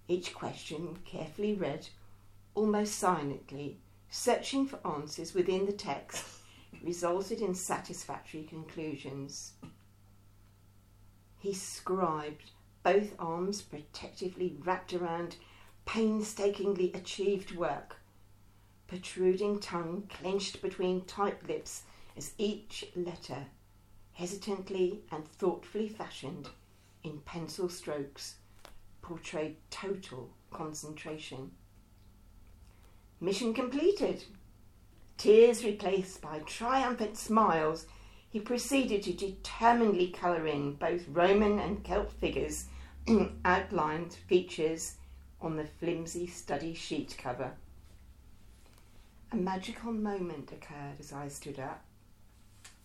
Each 0.06 0.34
question 0.34 0.98
carefully 1.04 1.54
read, 1.54 1.88
almost 2.54 2.98
silently, 2.98 3.78
searching 4.10 4.66
for 4.66 4.78
answers 4.86 5.34
within 5.34 5.66
the 5.66 5.72
text, 5.72 6.24
resulted 6.82 7.40
in 7.40 7.54
satisfactory 7.54 8.42
conclusions. 8.44 9.52
He 11.38 11.54
scribed, 11.54 12.50
both 12.82 13.14
arms 13.18 13.62
protectively 13.62 14.56
wrapped 14.62 14.92
around 14.92 15.36
painstakingly 15.86 16.92
achieved 16.92 17.56
work, 17.56 17.96
protruding 18.86 19.58
tongue 19.58 20.08
clenched 20.08 20.60
between 20.60 21.04
tight 21.04 21.48
lips 21.48 21.84
as 22.16 22.32
each 22.38 22.86
letter, 22.94 23.46
hesitantly 24.12 25.00
and 25.10 25.26
thoughtfully 25.26 25.88
fashioned 25.88 26.48
in 27.02 27.20
pencil 27.20 27.68
strokes, 27.68 28.36
portrayed 29.02 29.56
total 29.70 30.30
concentration. 30.50 31.50
Mission 33.20 33.52
completed. 33.54 34.24
Tears 35.16 35.64
replaced 35.64 36.22
by 36.22 36.38
triumphant 36.40 37.16
smiles, 37.16 37.86
he 38.30 38.40
proceeded 38.40 39.02
to 39.02 39.12
determinedly 39.12 40.08
colour 40.08 40.46
in 40.46 40.74
both 40.74 41.08
Roman 41.08 41.58
and 41.58 41.84
Celt 41.84 42.12
figures 42.12 42.66
outlined 43.44 44.14
features 44.28 44.94
on 45.40 45.56
the 45.56 45.66
flimsy 45.66 46.26
study 46.26 46.74
sheet 46.74 47.16
cover. 47.18 47.52
A 49.32 49.36
magical 49.36 49.92
moment 49.92 50.52
occurred 50.52 50.98
as 50.98 51.12
I 51.12 51.28
stood 51.28 51.58
up. 51.58 51.84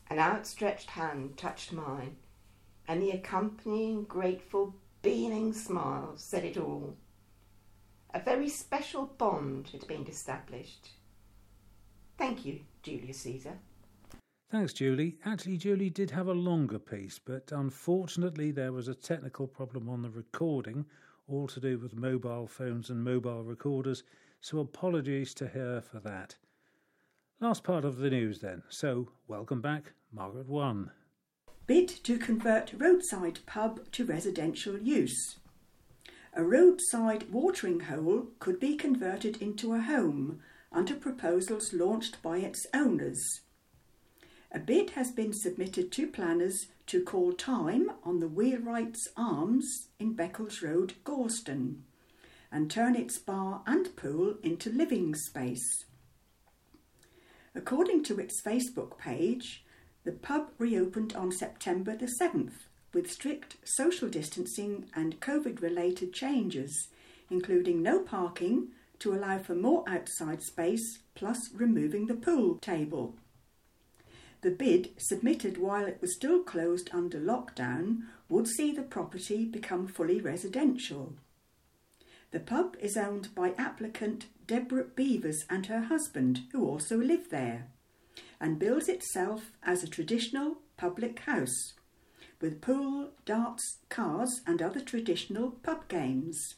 An 0.10 0.20
outstretched 0.20 0.92
hand 0.92 1.38
touched 1.38 1.74
mine, 1.74 2.18
and 2.88 3.02
the 3.02 3.12
accompanying 3.12 4.04
grateful, 4.04 4.76
beaming 5.02 5.54
smile 5.54 6.14
said 6.16 6.46
it 6.46 6.58
all. 6.58 6.96
A 8.14 8.20
very 8.20 8.48
special 8.48 9.06
bond 9.06 9.70
had 9.70 9.88
been 9.88 10.08
established. 10.08 10.90
Thank 12.18 12.46
you, 12.46 12.62
Julius 12.84 13.20
Caesar. 13.22 13.60
Thanks, 14.52 14.74
Julie. 14.74 15.18
Actually, 15.26 15.58
Julie 15.58 15.90
did 15.90 16.12
have 16.12 16.28
a 16.28 16.34
longer 16.34 16.80
piece, 16.80 17.20
but 17.20 17.52
unfortunately, 17.52 18.52
there 18.52 18.72
was 18.72 18.88
a 18.88 18.96
technical 18.96 19.48
problem 19.48 19.90
on 19.90 20.04
the 20.04 20.10
recording, 20.10 20.86
all 21.28 21.48
to 21.48 21.60
do 21.60 21.80
with 21.80 21.96
mobile 21.96 22.48
phones 22.48 22.90
and 22.90 23.04
mobile 23.04 23.44
recorders, 23.44 24.04
so 24.40 24.60
apologies 24.60 25.34
to 25.34 25.48
her 25.48 25.82
for 25.82 26.00
that. 26.00 26.38
Last 27.42 27.66
part 27.66 27.84
of 27.84 27.98
the 27.98 28.10
news 28.10 28.40
then. 28.40 28.64
So, 28.70 29.10
welcome 29.28 29.60
back, 29.60 29.92
Margaret 30.10 30.48
1. 30.48 30.90
Bid 31.68 31.90
to 31.90 32.18
convert 32.18 32.72
roadside 32.78 33.40
pub 33.46 33.92
to 33.92 34.06
residential 34.06 34.78
use. 34.80 35.36
A 36.34 36.46
roadside 36.46 37.30
watering 37.32 37.82
hole 37.82 38.28
could 38.40 38.58
be 38.58 38.78
converted 38.78 39.42
into 39.42 39.74
a 39.74 39.82
home 39.82 40.40
under 40.72 40.96
proposals 40.96 41.74
launched 41.74 42.22
by 42.22 42.38
its 42.38 42.66
owners. 42.74 43.22
A 44.54 44.60
bid 44.60 44.92
has 44.92 45.12
been 45.12 45.34
submitted 45.34 45.92
to 45.92 46.08
planners 46.08 46.68
to 46.88 47.04
call 47.04 47.34
time 47.34 47.92
on 48.06 48.22
the 48.22 48.30
Wheelwrights 48.30 49.10
Arms 49.18 49.90
in 50.00 50.16
Beccles 50.16 50.62
Road, 50.62 50.94
Gorleston, 51.04 51.82
and 52.50 52.72
turn 52.72 52.96
its 52.96 53.18
bar 53.18 53.62
and 53.68 53.94
pool 53.98 54.36
into 54.42 54.70
living 54.70 55.14
space. 55.16 55.84
According 57.56 58.04
to 58.04 58.20
its 58.20 58.42
Facebook 58.42 58.98
page, 58.98 59.64
the 60.04 60.12
pub 60.12 60.52
reopened 60.58 61.16
on 61.16 61.32
September 61.32 61.96
the 61.96 62.12
7th 62.22 62.68
with 62.94 63.12
strict 63.12 63.56
social 63.64 64.10
distancing 64.10 64.86
and 64.94 65.20
COVID 65.22 65.62
related 65.62 66.14
changes, 66.14 66.90
including 67.30 67.82
no 67.82 68.00
parking 68.00 68.70
to 69.00 69.14
allow 69.14 69.40
for 69.40 69.56
more 69.56 69.84
outside 69.88 70.42
space, 70.42 71.00
plus 71.16 71.50
removing 71.54 72.08
the 72.08 72.14
pool 72.14 72.56
table. 72.58 73.16
The 74.42 74.52
bid, 74.52 74.90
submitted 74.98 75.58
while 75.58 75.86
it 75.86 76.00
was 76.02 76.16
still 76.16 76.44
closed 76.44 76.90
under 76.94 77.20
lockdown, 77.20 78.04
would 78.30 78.48
see 78.48 78.72
the 78.72 78.84
property 78.84 79.46
become 79.46 79.88
fully 79.88 80.22
residential. 80.22 81.14
The 82.32 82.40
pub 82.40 82.76
is 82.80 82.98
owned 82.98 83.34
by 83.34 83.54
applicant 83.58 84.28
Deborah 84.48 84.86
Beavers 84.96 85.46
and 85.50 85.66
her 85.68 85.82
husband, 85.82 86.42
who 86.52 86.68
also 86.68 86.98
live 86.98 87.30
there, 87.30 87.68
and 88.40 88.60
bills 88.60 88.88
itself 88.88 89.52
as 89.64 89.84
a 89.84 89.88
traditional 89.88 90.58
public 90.78 91.20
house 91.20 91.74
with 92.42 92.62
pool, 92.62 93.12
darts, 93.26 93.80
cars, 93.90 94.42
and 94.46 94.62
other 94.62 94.80
traditional 94.82 95.52
pub 95.52 95.88
games. 95.88 96.56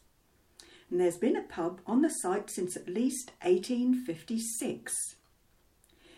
And 0.89 0.99
there's 0.99 1.17
been 1.17 1.35
a 1.35 1.41
pub 1.41 1.81
on 1.85 2.01
the 2.01 2.09
site 2.09 2.49
since 2.49 2.75
at 2.75 2.87
least 2.87 3.31
1856. 3.41 5.15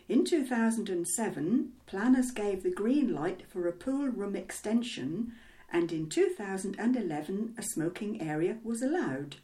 In 0.07 0.25
2007, 0.25 1.73
planners 1.85 2.31
gave 2.31 2.63
the 2.63 2.71
green 2.71 3.13
light 3.13 3.43
for 3.47 3.67
a 3.67 3.73
pool 3.73 4.07
room 4.07 4.35
extension, 4.35 5.33
and 5.71 5.91
in 5.91 6.09
2011, 6.09 7.53
a 7.57 7.61
smoking 7.61 8.21
area 8.21 8.57
was 8.63 8.81
allowed. 8.81 9.35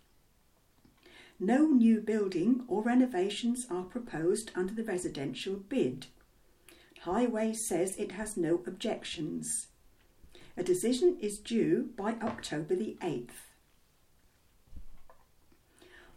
No 1.39 1.67
new 1.67 1.99
building 1.99 2.63
or 2.67 2.81
renovations 2.81 3.67
are 3.69 3.83
proposed 3.83 4.51
under 4.55 4.73
the 4.73 4.85
residential 4.85 5.55
bid. 5.55 6.07
Highway 7.01 7.53
says 7.53 7.97
it 7.97 8.13
has 8.13 8.37
no 8.37 8.63
objections. 8.65 9.67
A 10.55 10.63
decision 10.63 11.17
is 11.19 11.37
due 11.37 11.89
by 11.97 12.13
October 12.21 12.75
the 12.75 12.97
8th. 13.01 13.51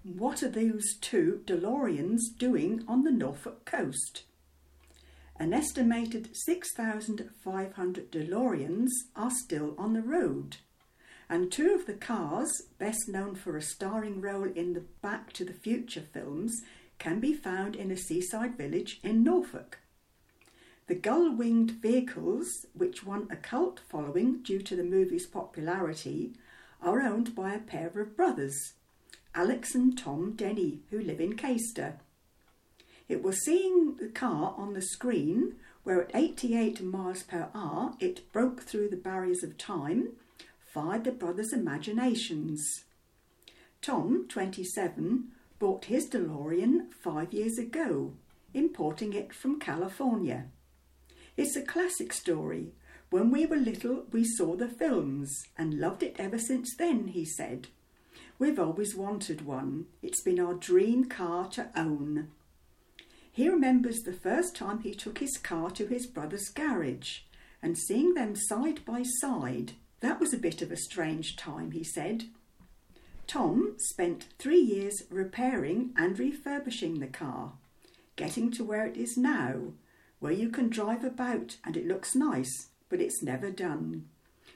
What 0.04 0.42
are 0.44 0.48
those 0.48 0.96
two 1.00 1.42
DeLoreans 1.44 2.20
doing 2.38 2.84
on 2.86 3.02
the 3.02 3.10
Norfolk 3.10 3.64
coast? 3.64 4.22
An 5.36 5.52
estimated 5.52 6.30
6,500 6.32 8.12
DeLoreans 8.12 8.90
are 9.16 9.30
still 9.30 9.74
on 9.76 9.92
the 9.92 10.02
road 10.02 10.58
and 11.28 11.52
two 11.52 11.74
of 11.74 11.86
the 11.86 11.94
cars, 11.94 12.50
best 12.78 13.08
known 13.08 13.34
for 13.34 13.56
a 13.56 13.62
starring 13.62 14.20
role 14.20 14.50
in 14.50 14.72
the 14.72 14.84
Back 15.02 15.32
to 15.34 15.44
the 15.44 15.52
Future 15.52 16.04
films, 16.12 16.62
can 16.98 17.20
be 17.20 17.34
found 17.34 17.76
in 17.76 17.90
a 17.90 17.96
seaside 17.96 18.56
village 18.56 18.98
in 19.02 19.22
Norfolk. 19.22 19.78
The 20.86 20.94
gull 20.94 21.30
winged 21.30 21.72
vehicles, 21.82 22.66
which 22.72 23.04
won 23.04 23.28
a 23.30 23.36
cult 23.36 23.80
following 23.88 24.42
due 24.42 24.60
to 24.62 24.74
the 24.74 24.82
movie's 24.82 25.26
popularity, 25.26 26.32
are 26.80 27.02
owned 27.02 27.34
by 27.34 27.52
a 27.52 27.60
pair 27.60 27.88
of 27.88 28.16
brothers, 28.16 28.72
Alex 29.34 29.74
and 29.74 29.98
Tom 29.98 30.32
Denny, 30.32 30.80
who 30.90 30.98
live 30.98 31.20
in 31.20 31.36
Caister. 31.36 32.00
It 33.06 33.22
was 33.22 33.44
seeing 33.44 33.96
the 33.96 34.08
car 34.08 34.54
on 34.56 34.72
the 34.72 34.82
screen 34.82 35.56
where 35.84 36.02
at 36.02 36.10
88 36.14 36.82
miles 36.82 37.22
per 37.22 37.48
hour 37.54 37.94
it 38.00 38.30
broke 38.32 38.62
through 38.62 38.88
the 38.88 38.96
barriers 38.96 39.42
of 39.42 39.58
time 39.58 40.10
fired 40.72 41.04
the 41.04 41.12
brothers' 41.12 41.52
imaginations. 41.52 42.84
Tom, 43.80 44.26
27, 44.28 45.28
bought 45.58 45.86
his 45.86 46.08
DeLorean 46.08 46.92
five 46.92 47.32
years 47.32 47.58
ago, 47.58 48.14
importing 48.52 49.12
it 49.12 49.32
from 49.32 49.58
California. 49.58 50.46
It's 51.36 51.56
a 51.56 51.62
classic 51.62 52.12
story. 52.12 52.72
When 53.10 53.30
we 53.30 53.46
were 53.46 53.56
little, 53.56 54.04
we 54.12 54.24
saw 54.24 54.56
the 54.56 54.68
films 54.68 55.42
and 55.56 55.80
loved 55.80 56.02
it 56.02 56.16
ever 56.18 56.38
since 56.38 56.76
then, 56.76 57.08
he 57.08 57.24
said. 57.24 57.68
We've 58.38 58.58
always 58.58 58.94
wanted 58.94 59.46
one. 59.46 59.86
It's 60.02 60.20
been 60.20 60.38
our 60.38 60.54
dream 60.54 61.06
car 61.06 61.48
to 61.50 61.70
own. 61.74 62.28
He 63.32 63.48
remembers 63.48 64.00
the 64.00 64.12
first 64.12 64.54
time 64.54 64.80
he 64.80 64.92
took 64.92 65.18
his 65.18 65.38
car 65.38 65.70
to 65.70 65.86
his 65.86 66.06
brother's 66.06 66.48
garage 66.48 67.20
and 67.62 67.78
seeing 67.78 68.14
them 68.14 68.34
side 68.36 68.84
by 68.84 69.02
side 69.20 69.72
that 70.00 70.20
was 70.20 70.32
a 70.32 70.38
bit 70.38 70.62
of 70.62 70.70
a 70.70 70.76
strange 70.76 71.36
time, 71.36 71.72
he 71.72 71.84
said. 71.84 72.24
Tom 73.26 73.74
spent 73.78 74.26
three 74.38 74.60
years 74.60 75.02
repairing 75.10 75.92
and 75.96 76.18
refurbishing 76.18 76.98
the 76.98 77.06
car, 77.06 77.52
getting 78.16 78.50
to 78.52 78.64
where 78.64 78.86
it 78.86 78.96
is 78.96 79.16
now, 79.16 79.74
where 80.18 80.32
you 80.32 80.48
can 80.48 80.68
drive 80.68 81.04
about 81.04 81.56
and 81.64 81.76
it 81.76 81.86
looks 81.86 82.14
nice, 82.14 82.68
but 82.88 83.00
it's 83.00 83.22
never 83.22 83.50
done. 83.50 84.08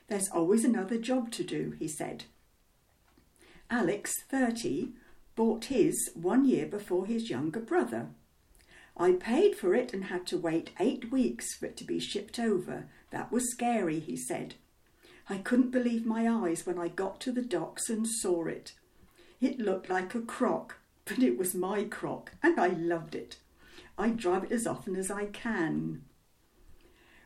There's 0.09 0.29
always 0.31 0.65
another 0.65 0.99
job 0.99 1.31
to 1.33 1.45
do, 1.45 1.75
he 1.79 1.89
said. 1.89 2.25
Alex, 3.71 4.13
30, 4.29 4.93
bought 5.35 5.67
his 5.67 6.11
one 6.15 6.45
year 6.45 6.67
before 6.67 7.07
his 7.07 7.31
younger 7.31 7.61
brother. 7.61 8.09
I 8.97 9.13
paid 9.13 9.57
for 9.57 9.75
it 9.75 9.95
and 9.95 10.05
had 10.05 10.27
to 10.29 10.39
wait 10.39 10.71
eight 10.79 11.11
weeks 11.11 11.55
for 11.55 11.67
it 11.67 11.77
to 11.79 11.85
be 11.85 11.99
shipped 11.99 12.39
over. 12.39 12.89
That 13.11 13.33
was 13.33 13.51
scary, 13.51 14.01
he 14.01 14.17
said. 14.17 14.55
I 15.29 15.39
couldn't 15.39 15.71
believe 15.71 16.05
my 16.05 16.29
eyes 16.29 16.67
when 16.67 16.79
I 16.79 16.89
got 16.89 17.21
to 17.21 17.33
the 17.33 17.43
docks 17.43 17.89
and 17.89 18.07
saw 18.07 18.47
it. 18.47 18.73
It 19.41 19.59
looked 19.59 19.89
like 19.89 20.15
a 20.15 20.21
croc, 20.21 20.79
but 21.05 21.19
it 21.19 21.39
was 21.39 21.55
my 21.55 21.85
croc, 21.85 22.33
and 22.43 22.59
I 22.59 22.69
loved 22.69 23.15
it. 23.15 23.37
I 23.99 24.11
drive 24.11 24.45
it 24.45 24.53
as 24.53 24.67
often 24.67 24.97
as 24.97 25.11
I 25.11 25.27
can. 25.27 26.03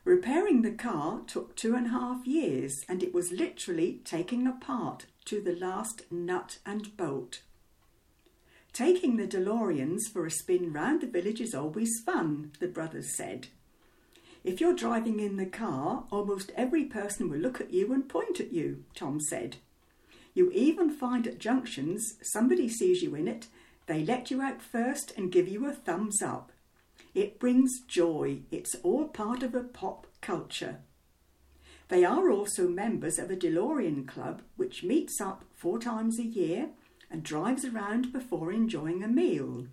Repairing 0.05 0.63
the 0.63 0.71
car 0.71 1.23
took 1.27 1.57
two 1.57 1.75
and 1.75 1.87
a 1.87 1.91
half 1.91 2.27
years, 2.27 2.85
and 2.89 3.03
it 3.03 3.13
was 3.13 3.33
literally 3.33 4.01
taking 4.05 4.47
apart 4.47 5.07
to 5.25 5.41
the 5.41 5.57
last 5.57 6.03
nut 6.13 6.59
and 6.65 6.97
bolt. 6.97 7.43
Taking 8.73 9.17
the 9.17 9.27
DeLoreans 9.27 10.03
for 10.13 10.27
a 10.27 10.31
spin 10.31 10.73
round 10.73 11.01
the 11.01 11.07
village 11.07 11.41
is 11.41 11.55
always 11.55 12.03
fun, 12.05 12.53
the 12.61 12.69
brothers 12.69 13.17
said. 13.17 13.49
If 14.47 14.61
you're 14.61 14.77
driving 14.77 15.19
in 15.19 15.39
the 15.39 15.47
car, 15.47 16.05
almost 16.13 16.53
every 16.55 16.85
person 16.85 17.29
will 17.29 17.41
look 17.41 17.61
at 17.61 17.73
you 17.73 17.93
and 17.93 18.09
point 18.09 18.39
at 18.39 18.53
you, 18.53 18.85
Tom 18.95 19.19
said. 19.21 19.57
You 20.35 20.53
even 20.53 20.89
find 20.89 21.27
at 21.27 21.41
junctions 21.41 22.15
somebody 22.23 22.69
sees 22.69 23.03
you 23.03 23.17
in 23.17 23.27
it, 23.27 23.49
they 23.87 24.05
let 24.05 24.31
you 24.31 24.41
out 24.41 24.63
first 24.63 25.13
and 25.17 25.33
give 25.33 25.49
you 25.49 25.67
a 25.67 25.73
thumbs 25.73 26.23
up. 26.23 26.53
It 27.13 27.41
brings 27.41 27.81
joy, 27.89 28.43
it's 28.53 28.77
all 28.85 29.09
part 29.09 29.43
of 29.43 29.57
a 29.57 29.65
pop 29.65 30.07
culture. 30.21 30.79
They 31.89 32.05
are 32.05 32.31
also 32.31 32.69
members 32.69 33.19
of 33.19 33.33
a 33.33 33.37
DeLorean 33.37 34.07
club 34.07 34.43
which 34.55 34.85
meets 34.85 35.21
up 35.21 35.45
four 35.57 35.81
times 35.81 36.21
a 36.21 36.25
year 36.25 36.69
and 37.11 37.25
drives 37.25 37.65
around 37.65 38.13
before 38.13 38.53
enjoying 38.53 39.03
a 39.03 39.09
meal. 39.09 39.67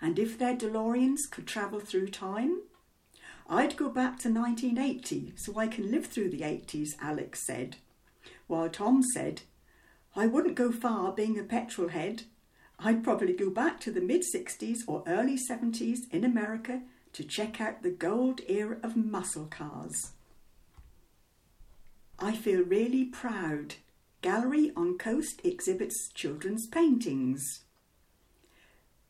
And 0.00 0.18
if 0.18 0.36
their 0.36 0.56
DeLoreans 0.56 1.30
could 1.30 1.46
travel 1.46 1.78
through 1.78 2.08
time? 2.08 2.62
I'd 3.48 3.76
go 3.76 3.88
back 3.88 4.18
to 4.20 4.28
1980 4.28 5.32
so 5.36 5.58
I 5.58 5.68
can 5.68 5.90
live 5.90 6.06
through 6.06 6.30
the 6.30 6.42
80s, 6.42 6.90
Alex 7.00 7.46
said. 7.46 7.76
While 8.46 8.68
Tom 8.68 9.02
said, 9.02 9.42
I 10.14 10.26
wouldn't 10.26 10.54
go 10.54 10.70
far 10.70 11.12
being 11.12 11.38
a 11.38 11.42
petrol 11.42 11.88
head. 11.88 12.24
I'd 12.78 13.02
probably 13.02 13.32
go 13.32 13.48
back 13.48 13.80
to 13.80 13.90
the 13.90 14.02
mid 14.02 14.22
60s 14.22 14.80
or 14.86 15.02
early 15.06 15.38
70s 15.38 16.00
in 16.10 16.24
America 16.24 16.82
to 17.14 17.24
check 17.24 17.60
out 17.60 17.82
the 17.82 17.90
gold 17.90 18.42
era 18.48 18.76
of 18.82 18.96
muscle 18.96 19.46
cars. 19.46 20.12
I 22.18 22.34
feel 22.34 22.62
really 22.62 23.04
proud. 23.04 23.76
Gallery 24.20 24.72
on 24.76 24.98
Coast 24.98 25.40
exhibits 25.44 26.10
children's 26.12 26.66
paintings. 26.66 27.60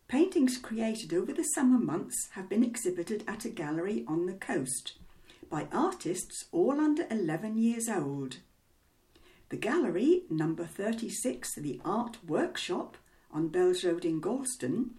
Paintings 0.09 0.56
created 0.56 1.12
over 1.12 1.35
the 1.35 1.44
summer 1.44 1.78
months 1.78 2.30
have 2.32 2.48
been 2.48 2.64
exhibited 2.64 3.22
at 3.28 3.44
a 3.44 3.51
gallery 3.51 4.06
on 4.09 4.24
the 4.24 4.32
coast 4.32 4.94
by 5.51 5.68
artists 5.70 6.47
all 6.51 6.80
under 6.80 7.06
11 7.10 7.59
years 7.59 7.90
old. 7.90 8.39
The 9.51 9.59
gallery, 9.59 10.22
number 10.30 10.64
36, 10.64 11.56
the 11.56 11.78
Art 11.85 12.16
Workshop 12.26 12.97
on 13.30 13.48
Bells 13.48 13.85
Road 13.85 14.06
in 14.06 14.18
Gorleston, 14.22 14.93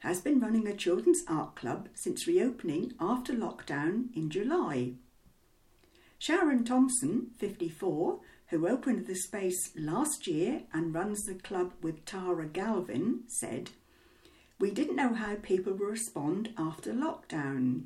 has 0.00 0.20
been 0.20 0.40
running 0.40 0.66
a 0.66 0.74
children's 0.74 1.22
art 1.28 1.54
club 1.54 1.88
since 1.94 2.26
reopening 2.26 2.92
after 2.98 3.32
lockdown 3.32 4.08
in 4.16 4.30
July. 4.30 4.94
Sharon 6.18 6.64
Thompson, 6.64 7.28
54, 7.38 8.18
who 8.48 8.66
opened 8.66 9.06
the 9.06 9.14
space 9.14 9.70
last 9.76 10.26
year 10.26 10.62
and 10.72 10.92
runs 10.92 11.22
the 11.22 11.34
club 11.34 11.72
with 11.82 12.04
Tara 12.04 12.46
Galvin, 12.46 13.20
said, 13.28 13.70
we 14.58 14.70
didn't 14.70 14.96
know 14.96 15.12
how 15.12 15.34
people 15.36 15.74
would 15.74 15.90
respond 15.90 16.54
after 16.56 16.92
lockdown, 16.92 17.84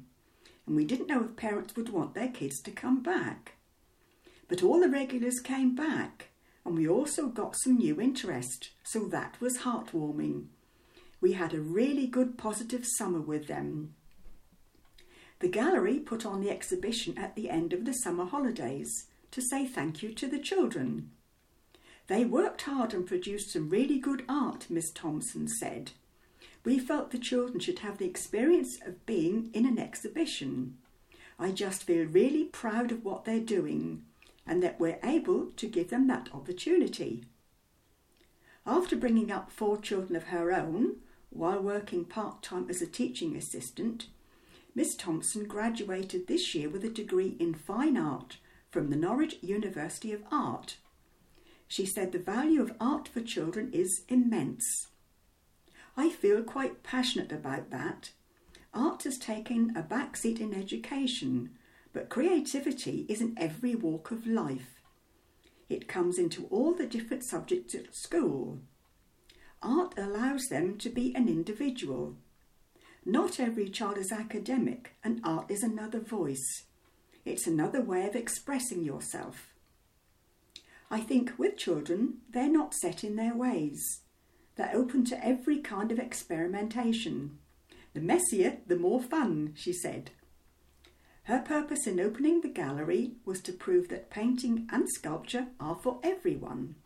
and 0.66 0.76
we 0.76 0.84
didn't 0.84 1.08
know 1.08 1.24
if 1.24 1.36
parents 1.36 1.74
would 1.74 1.88
want 1.88 2.14
their 2.14 2.28
kids 2.28 2.60
to 2.62 2.70
come 2.70 3.02
back. 3.02 3.54
But 4.46 4.62
all 4.62 4.80
the 4.80 4.88
regulars 4.88 5.40
came 5.40 5.74
back, 5.74 6.28
and 6.64 6.76
we 6.76 6.88
also 6.88 7.26
got 7.26 7.56
some 7.56 7.76
new 7.76 8.00
interest, 8.00 8.70
so 8.84 9.06
that 9.08 9.40
was 9.40 9.58
heartwarming. 9.58 10.46
We 11.20 11.32
had 11.32 11.52
a 11.52 11.60
really 11.60 12.06
good 12.06 12.38
positive 12.38 12.86
summer 12.86 13.20
with 13.20 13.48
them. 13.48 13.94
The 15.40 15.48
gallery 15.48 15.98
put 15.98 16.24
on 16.24 16.40
the 16.40 16.50
exhibition 16.50 17.18
at 17.18 17.34
the 17.34 17.50
end 17.50 17.72
of 17.72 17.84
the 17.84 17.94
summer 17.94 18.26
holidays 18.26 19.06
to 19.32 19.42
say 19.42 19.66
thank 19.66 20.02
you 20.02 20.12
to 20.14 20.28
the 20.28 20.38
children. 20.38 21.10
They 22.06 22.24
worked 22.24 22.62
hard 22.62 22.92
and 22.92 23.06
produced 23.06 23.52
some 23.52 23.70
really 23.70 23.98
good 23.98 24.24
art, 24.28 24.66
Miss 24.68 24.90
Thompson 24.90 25.48
said 25.48 25.92
we 26.64 26.78
felt 26.78 27.10
the 27.10 27.18
children 27.18 27.58
should 27.58 27.78
have 27.80 27.98
the 27.98 28.06
experience 28.06 28.78
of 28.84 29.06
being 29.06 29.50
in 29.54 29.66
an 29.66 29.78
exhibition. 29.78 30.76
I 31.38 31.52
just 31.52 31.84
feel 31.84 32.06
really 32.06 32.44
proud 32.44 32.92
of 32.92 33.04
what 33.04 33.24
they're 33.24 33.40
doing 33.40 34.04
and 34.46 34.62
that 34.62 34.78
we're 34.78 34.98
able 35.02 35.46
to 35.56 35.68
give 35.68 35.90
them 35.90 36.06
that 36.08 36.28
opportunity. 36.34 37.24
After 38.66 38.94
bringing 38.94 39.30
up 39.30 39.50
four 39.50 39.78
children 39.78 40.16
of 40.16 40.24
her 40.24 40.52
own 40.52 40.96
while 41.30 41.60
working 41.60 42.04
part 42.04 42.42
time 42.42 42.66
as 42.68 42.82
a 42.82 42.86
teaching 42.86 43.36
assistant, 43.36 44.08
Miss 44.74 44.94
Thompson 44.94 45.44
graduated 45.44 46.26
this 46.26 46.54
year 46.54 46.68
with 46.68 46.84
a 46.84 46.90
degree 46.90 47.36
in 47.40 47.54
fine 47.54 47.96
art 47.96 48.36
from 48.70 48.90
the 48.90 48.96
Norwich 48.96 49.38
University 49.40 50.12
of 50.12 50.22
Art. 50.30 50.76
She 51.66 51.86
said 51.86 52.12
the 52.12 52.18
value 52.18 52.60
of 52.60 52.76
art 52.80 53.08
for 53.08 53.20
children 53.20 53.70
is 53.72 54.02
immense 54.08 54.89
I 55.96 56.10
feel 56.10 56.42
quite 56.42 56.82
passionate 56.82 57.32
about 57.32 57.70
that. 57.70 58.10
Art 58.72 59.02
has 59.02 59.18
taken 59.18 59.76
a 59.76 59.82
back 59.82 60.16
seat 60.16 60.40
in 60.40 60.54
education, 60.54 61.50
but 61.92 62.08
creativity 62.08 63.06
is 63.08 63.20
in 63.20 63.34
every 63.36 63.74
walk 63.74 64.10
of 64.10 64.26
life. 64.26 64.80
It 65.68 65.88
comes 65.88 66.18
into 66.18 66.46
all 66.46 66.72
the 66.74 66.86
different 66.86 67.24
subjects 67.24 67.74
at 67.74 67.94
school. 67.94 68.60
Art 69.62 69.94
allows 69.98 70.48
them 70.48 70.78
to 70.78 70.88
be 70.88 71.14
an 71.14 71.28
individual. 71.28 72.16
Not 73.04 73.40
every 73.40 73.68
child 73.68 73.98
is 73.98 74.12
academic, 74.12 74.94
and 75.02 75.20
art 75.24 75.50
is 75.50 75.62
another 75.62 76.00
voice. 76.00 76.64
It's 77.24 77.46
another 77.46 77.82
way 77.82 78.06
of 78.06 78.16
expressing 78.16 78.82
yourself. 78.84 79.48
I 80.90 81.00
think 81.00 81.38
with 81.38 81.56
children, 81.56 82.18
they're 82.28 82.50
not 82.50 82.74
set 82.74 83.04
in 83.04 83.16
their 83.16 83.34
ways. 83.34 84.00
They're 84.56 84.74
open 84.74 85.04
to 85.06 85.24
every 85.24 85.58
kind 85.58 85.90
of 85.90 85.98
experimentation. 85.98 87.38
The 87.94 88.00
messier, 88.00 88.58
the 88.66 88.76
more 88.76 89.00
fun, 89.00 89.54
she 89.56 89.72
said. 89.72 90.10
Her 91.24 91.40
purpose 91.40 91.86
in 91.86 92.00
opening 92.00 92.40
the 92.40 92.48
gallery 92.48 93.12
was 93.24 93.40
to 93.42 93.52
prove 93.52 93.88
that 93.88 94.10
painting 94.10 94.68
and 94.72 94.88
sculpture 94.88 95.48
are 95.58 95.76
for 95.76 96.00
everyone. 96.02 96.76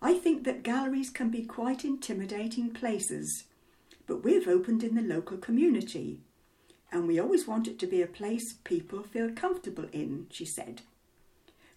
I 0.00 0.18
think 0.18 0.44
that 0.44 0.62
galleries 0.62 1.10
can 1.10 1.30
be 1.30 1.44
quite 1.44 1.84
intimidating 1.84 2.70
places, 2.70 3.44
but 4.06 4.24
we've 4.24 4.48
opened 4.48 4.82
in 4.82 4.94
the 4.96 5.02
local 5.02 5.36
community, 5.36 6.20
and 6.90 7.06
we 7.06 7.20
always 7.20 7.46
want 7.46 7.68
it 7.68 7.78
to 7.78 7.86
be 7.86 8.02
a 8.02 8.06
place 8.06 8.54
people 8.64 9.02
feel 9.02 9.30
comfortable 9.30 9.86
in, 9.92 10.26
she 10.30 10.44
said. 10.44 10.82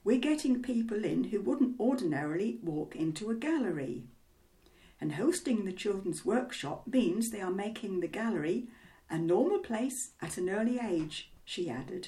We're 0.04 0.20
getting 0.20 0.62
people 0.62 1.06
in 1.06 1.26
who 1.26 1.42
wouldn't 1.42 1.80
ordinarily 1.80 2.60
walk 2.62 2.96
into 2.96 3.30
a 3.30 3.36
gallery 3.36 4.04
and 5.06 5.14
hosting 5.14 5.66
the 5.66 5.72
children's 5.72 6.26
workshop 6.26 6.88
means 6.88 7.30
they 7.30 7.40
are 7.40 7.52
making 7.52 8.00
the 8.00 8.08
gallery 8.08 8.66
a 9.08 9.20
normal 9.20 9.60
place 9.60 10.14
at 10.20 10.36
an 10.36 10.50
early 10.50 10.80
age, 10.80 11.30
she 11.44 11.70
added. 11.70 12.08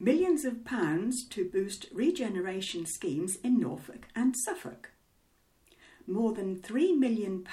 Millions 0.00 0.44
of 0.44 0.64
pounds 0.64 1.24
to 1.28 1.48
boost 1.48 1.86
regeneration 1.92 2.84
schemes 2.86 3.36
in 3.44 3.60
Norfolk 3.60 4.08
and 4.16 4.34
Suffolk. 4.36 4.90
More 6.08 6.32
than 6.32 6.58
£3 6.58 6.98
million 6.98 7.46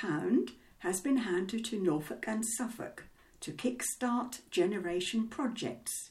has 0.80 1.00
been 1.00 1.18
handed 1.18 1.66
to 1.66 1.80
Norfolk 1.80 2.26
and 2.28 2.44
Suffolk 2.44 3.04
to 3.42 3.52
kick-start 3.52 4.40
generation 4.50 5.28
projects, 5.28 6.10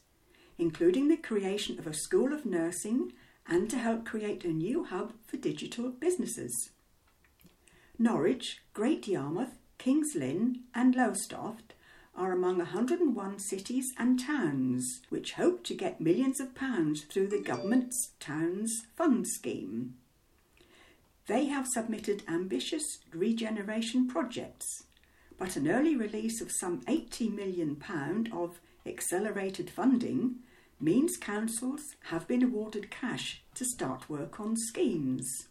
including 0.58 1.08
the 1.08 1.16
creation 1.16 1.76
of 1.80 1.88
a 1.88 1.92
school 1.92 2.32
of 2.32 2.46
nursing 2.46 3.14
and 3.48 3.70
to 3.70 3.78
help 3.78 4.04
create 4.04 4.44
a 4.44 4.48
new 4.48 4.84
hub 4.84 5.12
for 5.26 5.38
digital 5.38 5.90
businesses. 5.90 6.70
Norwich, 7.98 8.60
Great 8.74 9.08
Yarmouth, 9.08 9.58
Kings 9.78 10.12
Lynn, 10.14 10.60
and 10.74 10.94
Lowestoft 10.94 11.74
are 12.14 12.32
among 12.32 12.58
101 12.58 13.38
cities 13.38 13.92
and 13.96 14.20
towns 14.20 15.00
which 15.08 15.32
hope 15.32 15.64
to 15.64 15.74
get 15.74 16.00
millions 16.00 16.40
of 16.40 16.54
pounds 16.54 17.04
through 17.04 17.28
the 17.28 17.40
government's 17.40 18.10
Towns 18.20 18.86
Fund 18.96 19.26
scheme. 19.26 19.94
They 21.26 21.46
have 21.46 21.66
submitted 21.68 22.22
ambitious 22.28 22.84
regeneration 23.12 24.08
projects, 24.08 24.84
but 25.38 25.56
an 25.56 25.70
early 25.70 25.94
release 25.94 26.40
of 26.40 26.50
some 26.50 26.80
£80 26.82 27.34
million 27.34 27.80
of 28.32 28.60
accelerated 28.84 29.70
funding 29.70 30.36
means 30.80 31.16
councils 31.16 31.96
have 32.04 32.28
been 32.28 32.42
awarded 32.42 32.90
cash 32.90 33.42
to 33.54 33.64
start 33.64 34.08
work 34.08 34.38
on 34.38 34.56
schemes. 34.56 35.48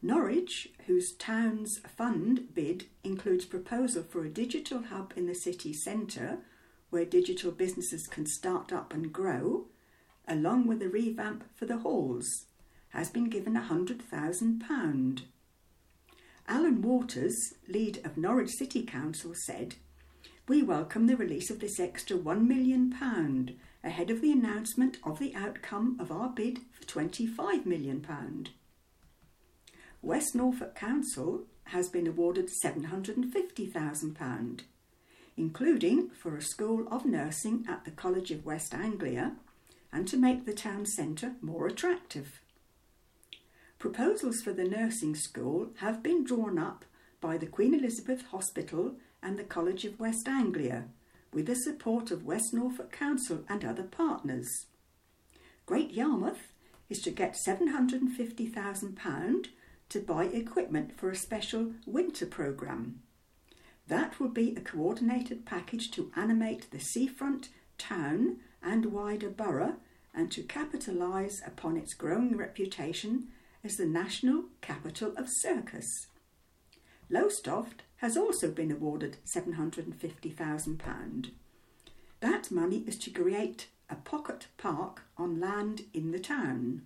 Norwich, 0.00 0.68
whose 0.86 1.12
town's 1.12 1.78
fund 1.96 2.54
bid 2.54 2.86
includes 3.02 3.44
proposal 3.44 4.04
for 4.04 4.24
a 4.24 4.30
digital 4.30 4.82
hub 4.82 5.12
in 5.16 5.26
the 5.26 5.34
city 5.34 5.72
centre 5.72 6.38
where 6.90 7.04
digital 7.04 7.50
businesses 7.50 8.06
can 8.06 8.24
start 8.24 8.72
up 8.72 8.94
and 8.94 9.12
grow, 9.12 9.66
along 10.26 10.66
with 10.66 10.80
a 10.82 10.88
revamp 10.88 11.44
for 11.54 11.66
the 11.66 11.78
halls, 11.78 12.46
has 12.90 13.10
been 13.10 13.28
given 13.28 13.54
£100,000. 13.54 15.22
Alan 16.46 16.80
Waters, 16.80 17.54
lead 17.68 18.00
of 18.04 18.16
Norwich 18.16 18.50
City 18.50 18.82
Council, 18.84 19.34
said, 19.34 19.74
We 20.46 20.62
welcome 20.62 21.06
the 21.06 21.16
release 21.16 21.50
of 21.50 21.60
this 21.60 21.78
extra 21.78 22.16
£1 22.16 22.46
million 22.46 22.90
ahead 23.82 24.10
of 24.10 24.20
the 24.20 24.32
announcement 24.32 24.98
of 25.04 25.18
the 25.18 25.34
outcome 25.34 25.96
of 26.00 26.10
our 26.10 26.28
bid 26.28 26.60
for 26.72 26.84
£25 26.84 27.64
million. 27.64 28.06
West 30.02 30.34
Norfolk 30.34 30.74
Council 30.74 31.44
has 31.64 31.88
been 31.88 32.06
awarded 32.06 32.48
£750,000, 32.64 34.60
including 35.36 36.10
for 36.10 36.36
a 36.36 36.42
school 36.42 36.86
of 36.90 37.04
nursing 37.04 37.64
at 37.68 37.84
the 37.84 37.90
College 37.90 38.30
of 38.30 38.44
West 38.44 38.74
Anglia 38.74 39.36
and 39.92 40.06
to 40.08 40.16
make 40.16 40.44
the 40.44 40.52
town 40.52 40.86
centre 40.86 41.32
more 41.40 41.66
attractive. 41.66 42.40
Proposals 43.78 44.40
for 44.40 44.52
the 44.52 44.64
nursing 44.64 45.14
school 45.14 45.70
have 45.78 46.02
been 46.02 46.24
drawn 46.24 46.58
up 46.58 46.84
by 47.20 47.36
the 47.36 47.46
Queen 47.46 47.74
Elizabeth 47.74 48.22
Hospital 48.26 48.96
and 49.22 49.38
the 49.38 49.44
College 49.44 49.84
of 49.84 50.00
West 50.00 50.28
Anglia 50.28 50.86
with 51.32 51.46
the 51.46 51.54
support 51.54 52.10
of 52.10 52.24
West 52.24 52.52
Norfolk 52.52 52.92
Council 52.92 53.44
and 53.48 53.64
other 53.64 53.82
partners. 53.82 54.66
Great 55.66 55.92
Yarmouth 55.92 56.52
is 56.88 57.00
to 57.02 57.10
get 57.10 57.36
£750,000 57.46 59.46
to 59.90 60.00
buy 60.00 60.24
equipment 60.24 60.98
for 60.98 61.10
a 61.10 61.16
special 61.16 61.72
winter 61.86 62.26
programme. 62.26 63.00
That 63.86 64.20
will 64.20 64.28
be 64.28 64.54
a 64.54 64.60
coordinated 64.60 65.46
package 65.46 65.90
to 65.92 66.12
animate 66.14 66.70
the 66.70 66.80
seafront, 66.80 67.48
town, 67.78 68.38
and 68.62 68.86
wider 68.86 69.30
borough 69.30 69.76
and 70.14 70.30
to 70.32 70.42
capitalise 70.42 71.42
upon 71.46 71.76
its 71.76 71.94
growing 71.94 72.36
reputation 72.36 73.28
as 73.64 73.76
the 73.76 73.86
national 73.86 74.44
capital 74.60 75.12
of 75.16 75.28
circus. 75.28 76.06
Lowestoft 77.10 77.82
has 77.98 78.16
also 78.16 78.50
been 78.50 78.72
awarded 78.72 79.18
£750,000. 79.26 81.30
That 82.20 82.50
money 82.50 82.84
is 82.86 82.96
to 82.98 83.10
create 83.10 83.68
a 83.90 83.96
pocket 83.96 84.46
park 84.56 85.02
on 85.16 85.40
land 85.40 85.82
in 85.92 86.10
the 86.10 86.18
town. 86.18 86.82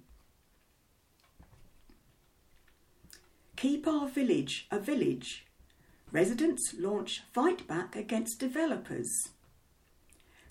Keep 3.56 3.86
our 3.86 4.08
village 4.08 4.66
a 4.70 4.78
village. 4.78 5.46
Residents 6.10 6.74
launch 6.78 7.22
fight 7.32 7.66
back 7.66 7.96
against 7.96 8.40
developers. 8.40 9.10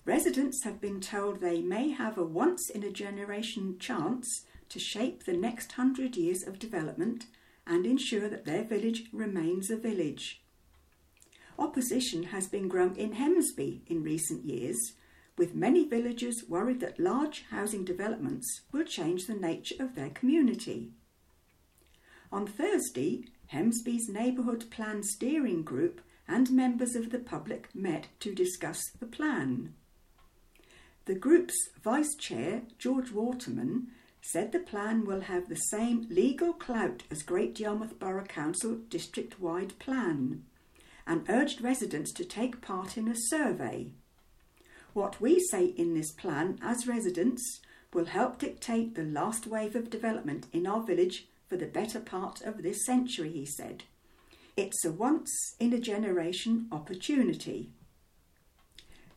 Residents 0.04 0.64
have 0.64 0.80
been 0.80 1.00
told 1.00 1.40
they 1.40 1.60
may 1.60 1.90
have 1.90 2.18
a 2.18 2.24
once 2.24 2.68
in 2.70 2.82
a 2.82 2.90
generation 2.90 3.76
chance 3.78 4.44
to 4.68 4.80
shape 4.80 5.24
the 5.24 5.36
next 5.36 5.72
hundred 5.72 6.16
years 6.16 6.42
of 6.42 6.58
development 6.58 7.26
and 7.66 7.86
ensure 7.86 8.28
that 8.28 8.44
their 8.44 8.64
village 8.64 9.04
remains 9.12 9.70
a 9.70 9.76
village. 9.76 10.41
Opposition 11.62 12.24
has 12.24 12.48
been 12.48 12.66
growing 12.66 12.96
in 12.96 13.12
Hemsby 13.12 13.82
in 13.86 14.02
recent 14.02 14.44
years, 14.44 14.94
with 15.38 15.54
many 15.54 15.86
villagers 15.86 16.42
worried 16.48 16.80
that 16.80 16.98
large 16.98 17.44
housing 17.50 17.84
developments 17.84 18.62
will 18.72 18.82
change 18.82 19.26
the 19.26 19.34
nature 19.34 19.76
of 19.78 19.94
their 19.94 20.10
community. 20.10 20.90
On 22.32 22.48
Thursday, 22.48 23.26
Hemsby's 23.52 24.08
Neighbourhood 24.08 24.72
Plan 24.72 25.04
Steering 25.04 25.62
Group 25.62 26.00
and 26.26 26.50
members 26.50 26.96
of 26.96 27.10
the 27.10 27.20
public 27.20 27.68
met 27.72 28.08
to 28.18 28.34
discuss 28.34 28.82
the 28.98 29.06
plan. 29.06 29.72
The 31.04 31.14
group's 31.14 31.68
vice 31.80 32.16
chair, 32.16 32.62
George 32.76 33.12
Waterman, 33.12 33.86
said 34.20 34.50
the 34.50 34.58
plan 34.58 35.04
will 35.04 35.20
have 35.20 35.48
the 35.48 35.54
same 35.54 36.08
legal 36.10 36.54
clout 36.54 37.04
as 37.08 37.22
Great 37.22 37.60
Yarmouth 37.60 38.00
Borough 38.00 38.24
Council 38.24 38.78
district 38.88 39.38
wide 39.38 39.78
plan 39.78 40.42
and 41.06 41.28
urged 41.28 41.60
residents 41.60 42.12
to 42.12 42.24
take 42.24 42.60
part 42.60 42.96
in 42.96 43.08
a 43.08 43.16
survey. 43.16 43.88
What 44.92 45.20
we 45.20 45.40
say 45.40 45.66
in 45.66 45.94
this 45.94 46.12
plan 46.12 46.58
as 46.62 46.86
residents 46.86 47.60
will 47.92 48.06
help 48.06 48.38
dictate 48.38 48.94
the 48.94 49.04
last 49.04 49.46
wave 49.46 49.74
of 49.74 49.90
development 49.90 50.46
in 50.52 50.66
our 50.66 50.82
village 50.82 51.26
for 51.48 51.56
the 51.56 51.66
better 51.66 52.00
part 52.00 52.40
of 52.42 52.62
this 52.62 52.84
century, 52.84 53.30
he 53.30 53.44
said. 53.44 53.84
It's 54.56 54.84
a 54.84 54.92
once 54.92 55.54
in 55.58 55.72
a 55.72 55.78
generation 55.78 56.68
opportunity. 56.70 57.70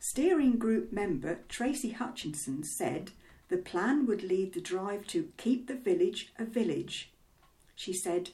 Steering 0.00 0.58
group 0.58 0.92
member 0.92 1.40
Tracy 1.48 1.90
Hutchinson 1.90 2.64
said 2.64 3.10
the 3.48 3.56
plan 3.56 4.06
would 4.06 4.22
lead 4.22 4.54
the 4.54 4.60
drive 4.60 5.06
to 5.08 5.30
keep 5.36 5.66
the 5.66 5.74
village 5.74 6.32
a 6.38 6.44
village. 6.44 7.12
She 7.74 7.92
said, 7.92 8.30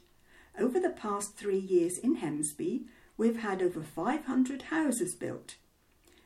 Over 0.59 0.79
the 0.79 0.91
past 0.91 1.37
three 1.37 1.59
years 1.59 1.99
in 1.99 2.19
Hemsby, 2.19 2.85
we've 3.23 3.39
had 3.39 3.63
over 3.63 3.81
500 3.81 4.63
houses 4.63 5.15
built. 5.15 5.55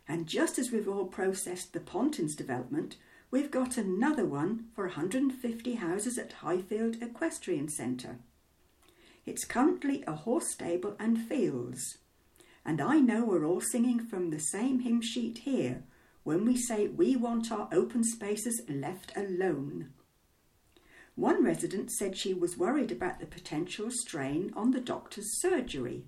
And 0.09 0.27
just 0.27 0.59
as 0.59 0.71
we've 0.71 0.89
all 0.89 1.05
processed 1.05 1.75
the 1.75 1.81
Pontins 1.81 2.35
development, 2.35 2.97
we've 3.31 3.51
got 3.51 3.77
another 3.77 4.25
one 4.25 4.69
for 4.75 4.87
150 4.87 5.75
houses 5.75 6.17
at 6.17 6.33
Highfield 6.33 7.03
Equestrian 7.03 7.69
Centre. 7.69 8.21
It's 9.27 9.45
currently 9.45 10.05
a 10.07 10.15
horse 10.15 10.51
stable 10.51 10.97
and 10.99 11.19
fields. 11.19 11.99
And 12.65 12.81
I 12.81 13.01
know 13.01 13.27
we're 13.27 13.45
all 13.45 13.61
singing 13.61 14.01
from 14.01 14.31
the 14.31 14.41
same 14.41 14.81
hymn 14.81 15.03
sheet 15.03 15.41
here 15.45 15.83
when 16.23 16.47
we 16.47 16.57
say 16.57 16.89
we 16.89 17.15
want 17.15 17.53
our 17.53 17.69
open 17.73 18.05
spaces 18.05 18.63
left 18.71 19.15
alone. 19.15 19.91
One 21.15 21.45
resident 21.45 21.91
said 21.93 22.17
she 22.17 22.33
was 22.33 22.57
worried 22.57 22.91
about 22.91 23.21
the 23.21 23.27
potential 23.27 23.91
strain 23.91 24.51
on 24.57 24.71
the 24.71 24.81
doctor's 24.81 25.39
surgery. 25.43 26.07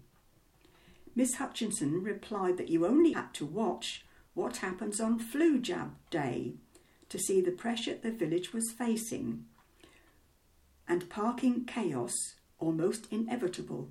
Miss 1.19 1.35
Hutchinson 1.35 2.05
replied 2.05 2.59
that 2.59 2.69
you 2.69 2.86
only 2.86 3.11
had 3.11 3.35
to 3.35 3.45
watch 3.45 4.05
what 4.35 4.59
happens 4.59 5.01
on 5.01 5.19
flu 5.19 5.59
jab 5.59 5.97
day 6.11 6.55
to 7.09 7.19
see 7.19 7.40
the 7.40 7.51
pressure 7.51 7.97
the 7.97 8.12
village 8.12 8.53
was 8.53 8.70
facing 8.70 9.45
and 10.86 11.11
parking 11.11 11.65
chaos 11.65 12.36
almost 12.61 13.09
inevitable. 13.11 13.90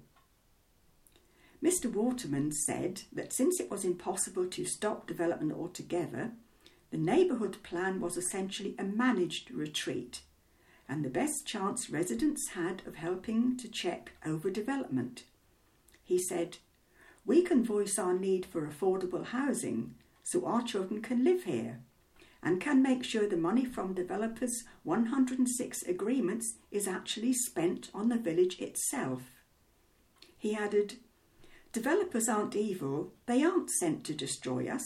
Mr. 1.62 1.92
Waterman 1.92 2.54
said 2.54 3.02
that 3.12 3.34
since 3.34 3.60
it 3.60 3.70
was 3.70 3.84
impossible 3.84 4.48
to 4.48 4.64
stop 4.64 5.06
development 5.06 5.52
altogether, 5.52 6.32
the 6.92 6.98
neighbourhood 6.98 7.62
plan 7.62 8.00
was 8.00 8.16
essentially 8.16 8.74
a 8.80 8.86
managed 8.86 9.52
retreat 9.52 10.22
and 10.88 11.04
the 11.04 11.10
best 11.10 11.46
chance 11.46 11.90
residents 11.90 12.52
had 12.52 12.84
of 12.88 12.96
helping 12.96 13.58
to 13.58 13.68
check 13.68 14.14
overdevelopment. 14.26 15.24
He 16.06 16.18
said, 16.18 16.60
We 17.28 17.42
can 17.42 17.66
voice 17.66 18.00
our 18.00 18.14
need 18.14 18.46
for 18.46 18.66
affordable 18.66 19.26
housing 19.26 19.96
so 20.24 20.46
our 20.46 20.64
children 20.64 21.02
can 21.02 21.26
live 21.26 21.44
here 21.44 21.82
and 22.42 22.62
can 22.62 22.82
make 22.82 23.04
sure 23.04 23.28
the 23.28 23.36
money 23.36 23.66
from 23.66 23.94
developers' 23.94 24.64
106 24.84 25.84
agreements 25.84 26.56
is 26.72 26.88
actually 26.88 27.34
spent 27.34 27.90
on 27.94 28.08
the 28.08 28.18
village 28.18 28.62
itself. 28.62 29.24
He 30.38 30.56
added, 30.56 30.96
Developers 31.74 32.30
aren't 32.30 32.56
evil, 32.56 33.12
they 33.26 33.44
aren't 33.44 33.72
sent 33.72 34.06
to 34.06 34.14
destroy 34.14 34.70
us. 34.70 34.86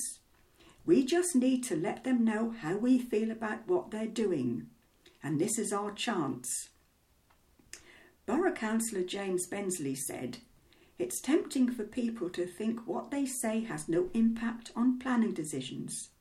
We 0.84 1.06
just 1.06 1.36
need 1.36 1.64
to 1.66 1.76
let 1.76 2.04
them 2.04 2.26
know 2.26 2.56
how 2.60 2.76
we 2.76 2.98
feel 2.98 3.30
about 3.30 3.68
what 3.68 3.92
they're 3.92 4.08
doing, 4.08 4.66
and 5.22 5.40
this 5.40 5.60
is 5.60 5.72
our 5.72 5.92
chance. 5.92 6.70
Borough 8.26 8.54
Councillor 8.54 9.04
James 9.04 9.46
Bensley 9.46 9.94
said, 9.94 10.40
It's 11.02 11.20
tempting 11.20 11.72
for 11.72 11.84
people 11.84 12.30
to 12.30 12.46
think 12.46 12.82
what 12.86 13.10
they 13.10 13.26
say 13.26 13.62
has 13.62 13.90
no 13.90 14.12
impact 14.14 14.72
on 14.76 15.00
planning 15.00 15.34
decisions. 15.34 16.12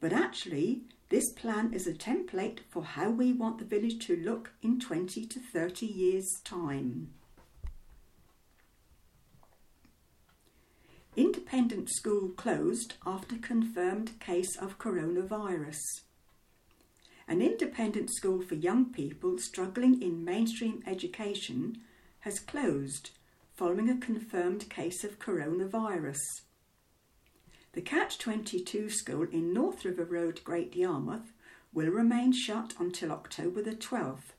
But 0.00 0.12
actually, 0.12 0.82
this 1.08 1.32
plan 1.32 1.74
is 1.74 1.88
a 1.88 1.92
template 1.92 2.60
for 2.70 2.84
how 2.84 3.10
we 3.10 3.32
want 3.32 3.58
the 3.58 3.64
village 3.64 4.06
to 4.06 4.14
look 4.14 4.52
in 4.62 4.78
20 4.78 5.26
to 5.26 5.40
30 5.40 5.86
years' 5.86 6.40
time. 6.44 7.14
Independent 11.16 11.90
school 11.90 12.28
closed 12.28 12.94
after 13.04 13.36
confirmed 13.38 14.20
case 14.20 14.54
of 14.56 14.78
coronavirus. 14.78 15.82
An 17.26 17.42
independent 17.42 18.14
school 18.14 18.40
for 18.40 18.54
young 18.54 18.92
people 18.92 19.38
struggling 19.38 20.00
in 20.00 20.24
mainstream 20.24 20.84
education 20.86 21.78
has 22.20 22.38
closed 22.38 23.10
following 23.56 23.88
a 23.88 23.96
confirmed 23.96 24.68
case 24.68 25.02
of 25.02 25.18
coronavirus. 25.18 26.42
The 27.72 27.80
Catch 27.80 28.18
22 28.18 28.90
school 28.90 29.26
in 29.32 29.54
North 29.54 29.82
River 29.82 30.04
Road, 30.04 30.42
Great 30.44 30.76
Yarmouth, 30.76 31.32
will 31.72 31.88
remain 31.88 32.32
shut 32.32 32.74
until 32.78 33.10
October 33.10 33.62
the 33.62 33.74
12th, 33.74 34.34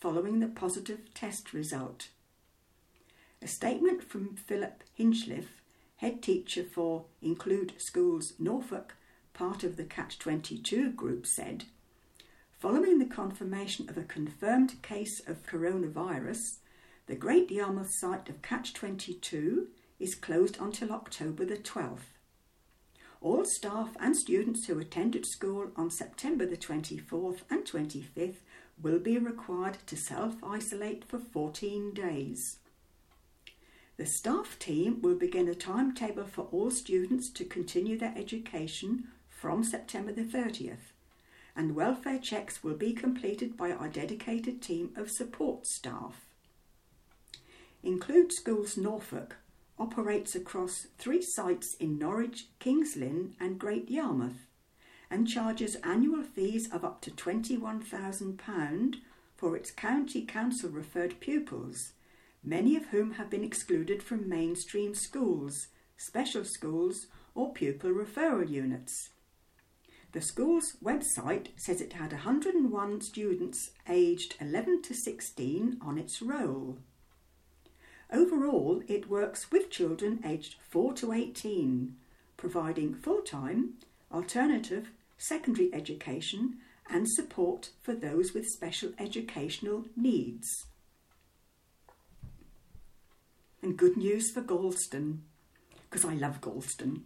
following 0.00 0.40
the 0.40 0.48
positive 0.48 1.12
test 1.12 1.52
result. 1.52 2.08
A 3.42 3.46
statement 3.46 4.02
from 4.02 4.36
Philip 4.36 4.82
Hinchliffe, 4.98 5.60
head 5.96 6.22
teacher 6.22 6.64
for 6.64 7.04
Include 7.20 7.74
Schools 7.76 8.32
Norfolk, 8.38 8.94
part 9.34 9.64
of 9.64 9.76
the 9.76 9.84
Catch 9.84 10.18
22 10.18 10.92
group, 10.92 11.26
said 11.26 11.64
Following 12.58 12.98
the 12.98 13.04
confirmation 13.04 13.90
of 13.90 13.98
a 13.98 14.02
confirmed 14.02 14.80
case 14.80 15.20
of 15.26 15.44
coronavirus, 15.46 16.60
the 17.06 17.16
Great 17.16 17.50
Yarmouth 17.50 17.90
site 17.90 18.28
of 18.28 18.42
Catch 18.42 18.74
22 18.74 19.66
is 19.98 20.14
closed 20.14 20.56
until 20.60 20.92
October 20.92 21.44
the 21.44 21.56
12th. 21.56 22.14
All 23.20 23.44
staff 23.44 23.96
and 23.98 24.16
students 24.16 24.66
who 24.66 24.78
attended 24.78 25.26
school 25.26 25.72
on 25.74 25.90
September 25.90 26.46
the 26.46 26.56
24th 26.56 27.40
and 27.50 27.64
25th 27.64 28.42
will 28.80 29.00
be 29.00 29.18
required 29.18 29.78
to 29.86 29.96
self 29.96 30.36
isolate 30.44 31.04
for 31.04 31.18
14 31.18 31.92
days. 31.92 32.58
The 33.96 34.06
staff 34.06 34.56
team 34.60 35.02
will 35.02 35.16
begin 35.16 35.48
a 35.48 35.56
timetable 35.56 36.24
for 36.24 36.42
all 36.52 36.70
students 36.70 37.30
to 37.30 37.44
continue 37.44 37.98
their 37.98 38.14
education 38.16 39.08
from 39.28 39.64
September 39.64 40.12
the 40.12 40.24
30th, 40.24 40.92
and 41.56 41.74
welfare 41.74 42.20
checks 42.20 42.62
will 42.62 42.76
be 42.76 42.92
completed 42.92 43.56
by 43.56 43.72
our 43.72 43.88
dedicated 43.88 44.62
team 44.62 44.92
of 44.96 45.10
support 45.10 45.66
staff. 45.66 46.31
Include 47.82 48.32
Schools 48.32 48.76
Norfolk 48.76 49.36
operates 49.78 50.34
across 50.34 50.86
three 50.98 51.22
sites 51.22 51.74
in 51.74 51.98
Norwich, 51.98 52.46
Kings 52.58 52.96
Lynn, 52.96 53.34
and 53.40 53.58
Great 53.58 53.90
Yarmouth 53.90 54.46
and 55.10 55.28
charges 55.28 55.76
annual 55.84 56.22
fees 56.22 56.72
of 56.72 56.84
up 56.84 57.02
to 57.02 57.10
£21,000 57.10 58.94
for 59.36 59.56
its 59.56 59.70
county 59.70 60.24
council 60.24 60.70
referred 60.70 61.20
pupils 61.20 61.92
many 62.42 62.76
of 62.76 62.86
whom 62.86 63.12
have 63.12 63.30
been 63.30 63.44
excluded 63.44 64.02
from 64.02 64.28
mainstream 64.28 64.94
schools, 64.94 65.68
special 65.96 66.44
schools, 66.44 67.06
or 67.34 67.52
pupil 67.52 67.90
referral 67.90 68.48
units. 68.48 69.10
The 70.12 70.20
school's 70.20 70.76
website 70.84 71.48
says 71.56 71.80
it 71.80 71.94
had 71.94 72.12
101 72.12 73.00
students 73.00 73.70
aged 73.88 74.34
11 74.40 74.82
to 74.82 74.94
16 74.94 75.78
on 75.80 75.98
its 75.98 76.20
roll. 76.20 76.78
Overall, 78.12 78.82
it 78.88 79.08
works 79.08 79.50
with 79.50 79.70
children 79.70 80.22
aged 80.24 80.56
4 80.68 80.92
to 80.94 81.12
18, 81.12 81.96
providing 82.36 82.94
full 82.94 83.22
time, 83.22 83.74
alternative, 84.12 84.90
secondary 85.16 85.72
education 85.72 86.58
and 86.90 87.08
support 87.08 87.70
for 87.80 87.94
those 87.94 88.34
with 88.34 88.46
special 88.48 88.90
educational 88.98 89.86
needs. 89.96 90.66
And 93.62 93.78
good 93.78 93.96
news 93.96 94.30
for 94.30 94.42
Gorleston, 94.42 95.20
because 95.88 96.04
I 96.04 96.14
love 96.14 96.40
Gorleston. 96.40 97.02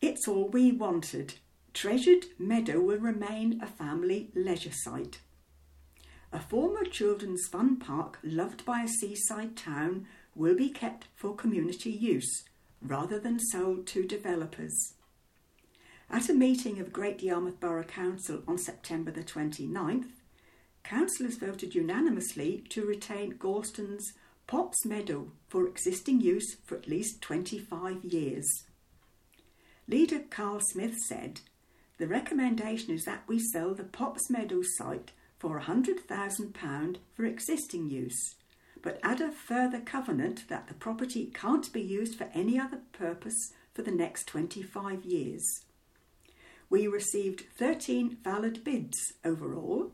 It's 0.00 0.26
all 0.26 0.48
we 0.48 0.72
wanted. 0.72 1.34
Treasured 1.74 2.26
Meadow 2.38 2.80
will 2.80 2.98
remain 2.98 3.60
a 3.60 3.66
family 3.66 4.30
leisure 4.34 4.72
site. 4.72 5.20
A 6.34 6.40
former 6.40 6.84
children's 6.84 7.46
fun 7.46 7.76
park 7.76 8.18
loved 8.24 8.64
by 8.64 8.82
a 8.82 8.88
seaside 8.88 9.56
town 9.56 10.08
will 10.34 10.56
be 10.56 10.68
kept 10.68 11.06
for 11.14 11.32
community 11.32 11.92
use 11.92 12.42
rather 12.82 13.20
than 13.20 13.38
sold 13.38 13.86
to 13.86 14.04
developers. 14.04 14.94
At 16.10 16.28
a 16.28 16.34
meeting 16.34 16.80
of 16.80 16.92
Great 16.92 17.22
Yarmouth 17.22 17.60
Borough 17.60 17.84
Council 17.84 18.42
on 18.48 18.58
September 18.58 19.12
the 19.12 19.22
29th, 19.22 20.08
councillors 20.82 21.36
voted 21.36 21.72
unanimously 21.72 22.64
to 22.70 22.84
retain 22.84 23.38
Gorleston's 23.38 24.14
Pops 24.48 24.84
Meadow 24.84 25.30
for 25.46 25.68
existing 25.68 26.20
use 26.20 26.56
for 26.64 26.76
at 26.76 26.88
least 26.88 27.22
25 27.22 28.04
years. 28.04 28.64
Leader 29.86 30.24
Carl 30.30 30.58
Smith 30.58 30.96
said, 31.06 31.42
The 31.98 32.08
recommendation 32.08 32.92
is 32.92 33.04
that 33.04 33.22
we 33.28 33.38
sell 33.38 33.72
the 33.72 33.84
Pops 33.84 34.28
Meadow 34.28 34.62
site 34.62 35.12
for 35.44 35.60
£100,000 35.60 36.96
for 37.14 37.26
existing 37.26 37.90
use, 37.90 38.34
but 38.80 38.98
add 39.02 39.20
a 39.20 39.30
further 39.30 39.78
covenant 39.78 40.48
that 40.48 40.68
the 40.68 40.72
property 40.72 41.30
can't 41.34 41.70
be 41.70 41.82
used 41.82 42.16
for 42.16 42.30
any 42.32 42.58
other 42.58 42.78
purpose 42.92 43.52
for 43.74 43.82
the 43.82 43.90
next 43.90 44.26
25 44.26 45.04
years. 45.04 45.44
We 46.70 46.86
received 46.86 47.44
13 47.58 48.16
valid 48.24 48.64
bids 48.64 48.96
overall, 49.22 49.92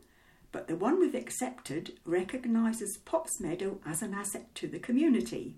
but 0.52 0.68
the 0.68 0.76
one 0.76 1.00
we've 1.00 1.16
accepted 1.16 1.94
recognises 2.04 3.00
Pops 3.04 3.40
Meadow 3.40 3.80
as 3.84 4.02
an 4.02 4.14
asset 4.14 4.54
to 4.54 4.68
the 4.68 4.78
community. 4.78 5.56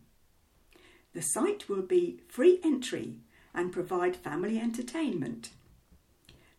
The 1.12 1.20
site 1.20 1.68
will 1.68 1.82
be 1.82 2.22
free 2.28 2.60
entry 2.64 3.18
and 3.52 3.70
provide 3.70 4.16
family 4.16 4.58
entertainment. 4.58 5.50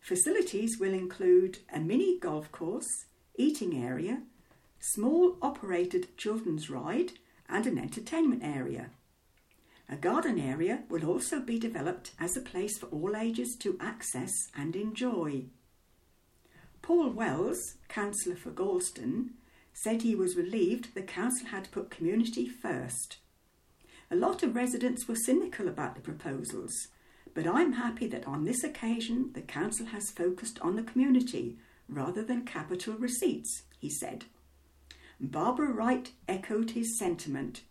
Facilities 0.00 0.78
will 0.78 0.94
include 0.94 1.58
a 1.74 1.80
mini 1.80 2.20
golf 2.20 2.52
course, 2.52 3.06
eating 3.36 3.82
area, 3.82 4.22
small 4.78 5.36
operated 5.42 6.16
children's 6.16 6.70
ride, 6.70 7.12
and 7.48 7.66
an 7.66 7.78
entertainment 7.78 8.42
area. 8.42 8.90
A 9.88 9.96
garden 9.96 10.38
area 10.38 10.84
will 10.88 11.04
also 11.04 11.40
be 11.40 11.58
developed 11.58 12.12
as 12.18 12.36
a 12.36 12.40
place 12.40 12.78
for 12.78 12.86
all 12.86 13.16
ages 13.16 13.54
to 13.60 13.76
access 13.80 14.32
and 14.56 14.74
enjoy. 14.74 15.44
Paul 16.80 17.10
Wells, 17.10 17.76
councillor 17.88 18.36
for 18.36 18.50
Gorleston, 18.50 19.30
said 19.72 20.02
he 20.02 20.14
was 20.14 20.36
relieved 20.36 20.94
the 20.94 21.02
council 21.02 21.48
had 21.48 21.70
put 21.70 21.90
community 21.90 22.48
first. 22.48 23.18
A 24.10 24.16
lot 24.16 24.42
of 24.42 24.54
residents 24.54 25.08
were 25.08 25.16
cynical 25.16 25.66
about 25.68 25.94
the 25.94 26.00
proposals, 26.00 26.88
but 27.34 27.46
I'm 27.46 27.72
happy 27.72 28.06
that 28.08 28.26
on 28.26 28.44
this 28.44 28.62
occasion 28.62 29.30
the 29.34 29.42
council 29.42 29.86
has 29.86 30.10
focused 30.10 30.58
on 30.60 30.76
the 30.76 30.82
community 30.82 31.58
rather 31.88 32.22
than 32.22 32.44
capital 32.44 32.94
receipts, 32.94 33.62
he 33.78 33.90
said. 33.90 34.24
Barbara 35.20 35.72
Wright 35.72 36.10
echoed 36.28 36.72
his 36.72 36.98
sentiment. 36.98 37.62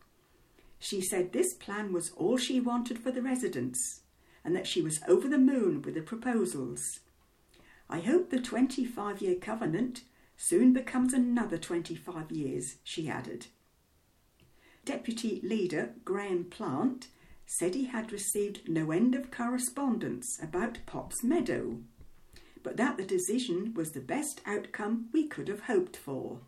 She 0.79 1.01
said 1.01 1.31
this 1.31 1.53
plan 1.53 1.93
was 1.93 2.11
all 2.11 2.37
she 2.37 2.59
wanted 2.59 2.99
for 2.99 3.11
the 3.11 3.21
residents 3.21 4.01
and 4.43 4.55
that 4.55 4.67
she 4.67 4.81
was 4.81 5.01
over 5.07 5.27
the 5.27 5.37
moon 5.37 5.81
with 5.81 5.93
the 5.93 6.01
proposals. 6.01 6.99
I 7.89 7.99
hope 7.99 8.29
the 8.29 8.41
25 8.41 9.21
year 9.21 9.35
covenant 9.35 10.01
soon 10.35 10.73
becomes 10.73 11.13
another 11.13 11.57
25 11.57 12.31
years, 12.31 12.75
she 12.83 13.07
added. 13.07 13.47
Deputy 14.85 15.39
Leader 15.43 15.93
Graham 16.03 16.45
Plant 16.45 17.07
said 17.45 17.75
he 17.75 17.85
had 17.85 18.11
received 18.11 18.67
no 18.67 18.91
end 18.91 19.15
of 19.15 19.31
correspondence 19.31 20.39
about 20.41 20.79
Pops 20.85 21.23
Meadow, 21.23 21.79
but 22.63 22.77
that 22.77 22.97
the 22.97 23.03
decision 23.03 23.73
was 23.75 23.91
the 23.91 23.99
best 23.99 24.41
outcome 24.45 25.09
we 25.11 25.27
could 25.27 25.47
have 25.47 25.61
hoped 25.61 25.95
for. 25.95 26.39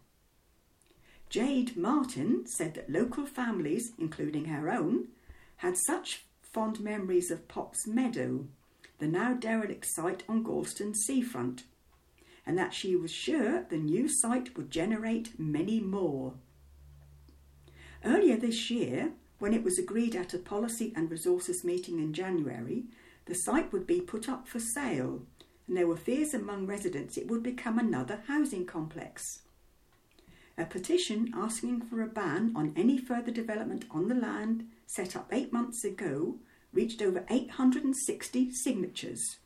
Jade 1.29 1.75
Martin 1.75 2.47
said 2.47 2.73
that 2.75 2.89
local 2.89 3.25
families, 3.25 3.91
including 3.99 4.45
her 4.45 4.69
own, 4.69 5.09
had 5.57 5.75
such 5.77 6.25
fond 6.41 6.79
memories 6.79 7.29
of 7.29 7.47
Pops 7.47 7.85
Meadow 7.85 8.45
the 8.99 9.07
now 9.07 9.33
derelict 9.33 9.85
site 9.85 10.23
on 10.29 10.43
Gorleston 10.43 10.95
seafront, 10.95 11.63
and 12.45 12.57
that 12.57 12.73
she 12.73 12.95
was 12.95 13.11
sure 13.11 13.63
the 13.63 13.77
new 13.77 14.07
site 14.07 14.55
would 14.55 14.71
generate 14.71 15.37
many 15.39 15.79
more. 15.79 16.33
Earlier 18.03 18.37
this 18.37 18.69
year, 18.69 19.11
when 19.39 19.53
it 19.53 19.63
was 19.63 19.77
agreed 19.77 20.15
at 20.15 20.33
a 20.33 20.39
policy 20.39 20.93
and 20.95 21.11
resources 21.11 21.63
meeting 21.63 21.99
in 21.99 22.13
January, 22.13 22.85
the 23.25 23.33
site 23.33 23.73
would 23.73 23.87
be 23.87 23.99
put 23.99 24.29
up 24.29 24.47
for 24.47 24.59
sale, 24.59 25.23
and 25.67 25.75
there 25.75 25.87
were 25.87 25.97
fears 25.97 26.33
among 26.33 26.67
residents 26.67 27.17
it 27.17 27.27
would 27.27 27.43
become 27.43 27.79
another 27.79 28.21
housing 28.27 28.65
complex. 28.65 29.41
A 30.57 30.65
petition 30.65 31.33
asking 31.35 31.81
for 31.81 32.01
a 32.01 32.07
ban 32.07 32.53
on 32.55 32.73
any 32.75 32.97
further 32.97 33.31
development 33.31 33.85
on 33.91 34.07
the 34.07 34.15
land 34.15 34.67
set 34.85 35.15
up 35.15 35.29
eight 35.31 35.51
months 35.51 35.83
ago 35.83 36.39
reached 36.71 37.01
over 37.01 37.25
860 37.29 38.51
signatures. 38.51 39.37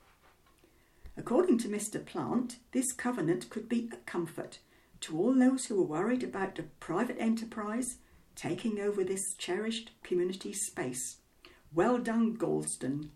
According 1.18 1.58
to 1.60 1.68
Mr. 1.68 2.04
Plant, 2.04 2.58
this 2.72 2.92
covenant 2.92 3.50
could 3.50 3.68
be 3.68 3.90
a 3.92 3.98
comfort 3.98 4.60
to 5.02 5.18
all 5.18 5.34
those 5.34 5.66
who 5.66 5.76
were 5.76 5.84
worried 5.84 6.24
about 6.24 6.60
a 6.60 6.64
private 6.80 7.18
enterprise 7.20 7.98
taking 8.36 8.80
over 8.80 9.04
this 9.04 9.34
cherished 9.34 9.92
community 10.04 10.54
space. 10.54 11.18
Well 11.74 11.98
done, 11.98 12.38
Gorleston. 12.38 13.10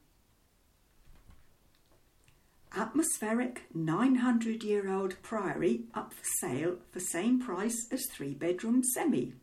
Atmospheric 2.75 3.65
900 3.75 4.63
year 4.63 4.91
old 4.91 5.21
priory 5.21 5.83
up 5.93 6.11
for 6.11 6.25
sale 6.39 6.77
for 6.91 6.99
same 6.99 7.39
price 7.39 7.85
as 7.91 8.07
three 8.07 8.33
bedroom 8.33 8.83
semi. 8.83 9.33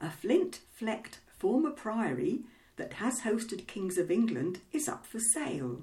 A 0.00 0.10
flint 0.10 0.58
flecked 0.72 1.20
former 1.38 1.70
priory 1.70 2.40
that 2.76 2.94
has 2.94 3.20
hosted 3.20 3.68
Kings 3.68 3.96
of 3.96 4.10
England 4.10 4.58
is 4.72 4.88
up 4.88 5.06
for 5.06 5.20
sale. 5.20 5.82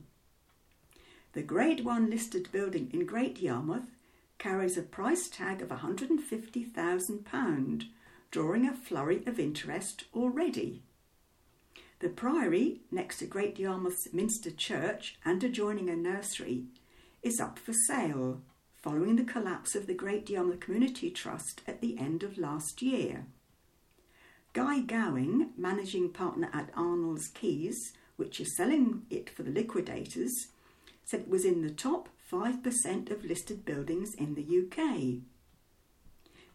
The 1.32 1.44
Grade 1.44 1.86
1 1.86 2.10
listed 2.10 2.52
building 2.52 2.90
in 2.92 3.06
Great 3.06 3.40
Yarmouth 3.40 3.96
carries 4.38 4.78
a 4.78 4.82
price 4.82 5.30
tag 5.30 5.62
of 5.62 5.70
£150,000, 5.70 7.84
drawing 8.32 8.68
a 8.68 8.74
flurry 8.74 9.24
of 9.26 9.40
interest 9.40 10.04
already. 10.14 10.84
The 12.02 12.10
Priory, 12.10 12.82
next 12.90 13.20
to 13.20 13.28
Great 13.28 13.60
Yarmouth's 13.60 14.12
Minster 14.12 14.50
Church 14.50 15.20
and 15.24 15.44
adjoining 15.44 15.88
a 15.88 15.96
nursery, 15.96 16.66
is 17.22 17.40
up 17.40 17.60
for 17.60 17.74
sale 17.74 18.42
following 18.74 19.18
the 19.18 19.24
collapse 19.24 19.76
of 19.76 19.86
the 19.86 19.94
Great 19.94 20.28
Yarmouth 20.28 20.62
Community 20.62 21.12
Trust 21.12 21.62
at 21.68 21.80
the 21.80 22.00
end 22.00 22.24
of 22.24 22.40
last 22.40 22.82
year. 22.82 23.28
Guy 24.54 24.80
Gowing, 24.80 25.52
managing 25.56 26.10
partner 26.10 26.50
at 26.52 26.72
Arnold's 26.76 27.28
Keys, 27.28 27.94
which 28.16 28.40
is 28.40 28.58
selling 28.58 29.04
it 29.12 29.30
for 29.30 29.44
the 29.44 29.52
liquidators, 29.52 30.48
said 31.06 31.20
it 31.20 31.30
was 31.30 31.46
in 31.46 31.62
the 31.62 31.70
top 31.70 32.10
5% 32.32 33.12
of 33.12 33.24
listed 33.24 33.64
buildings 33.64 34.16
in 34.16 34.34
the 34.34 34.42
UK. 34.42 35.22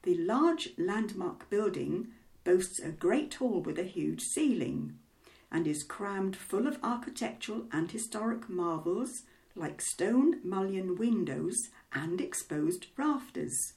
The 0.03 0.17
large 0.17 0.71
landmark 0.77 1.49
building 1.49 2.09
boasts 2.43 2.81
a 2.81 2.91
great 2.91 3.35
hall 3.35 3.61
with 3.61 3.79
a 3.79 3.85
huge 3.85 4.23
ceiling 4.23 4.99
and 5.51 5.67
is 5.67 5.83
crammed 5.83 6.37
full 6.37 6.67
of 6.67 6.79
architectural 6.83 7.67
and 7.73 7.91
historic 7.91 8.49
marvels 8.49 9.23
like 9.55 9.81
stone 9.81 10.41
mullion 10.45 10.97
windows 10.97 11.71
and 11.93 12.21
exposed 12.21 12.87
rafters. 12.97 13.75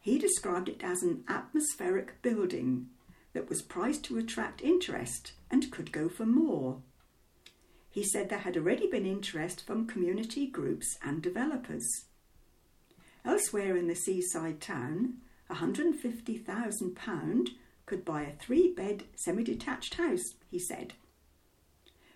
He 0.00 0.18
described 0.18 0.68
it 0.68 0.82
as 0.82 1.02
an 1.02 1.24
atmospheric 1.28 2.20
building 2.22 2.88
that 3.32 3.48
was 3.48 3.62
priced 3.62 4.04
to 4.04 4.18
attract 4.18 4.60
interest 4.62 5.32
and 5.50 5.70
could 5.70 5.92
go 5.92 6.08
for 6.08 6.26
more. 6.26 6.82
He 7.90 8.04
said 8.04 8.28
there 8.28 8.38
had 8.38 8.56
already 8.56 8.88
been 8.88 9.06
interest 9.06 9.66
from 9.66 9.86
community 9.86 10.46
groups 10.46 10.96
and 11.02 11.22
developers. 11.22 12.06
Elsewhere 13.24 13.76
in 13.76 13.86
the 13.86 13.94
seaside 13.94 14.60
town, 14.60 15.18
£150,000 15.50 17.48
could 17.92 18.06
buy 18.06 18.22
a 18.22 18.32
three 18.32 18.72
bed 18.72 19.02
semi 19.14 19.44
detached 19.44 19.96
house, 19.96 20.36
he 20.50 20.58
said. 20.58 20.94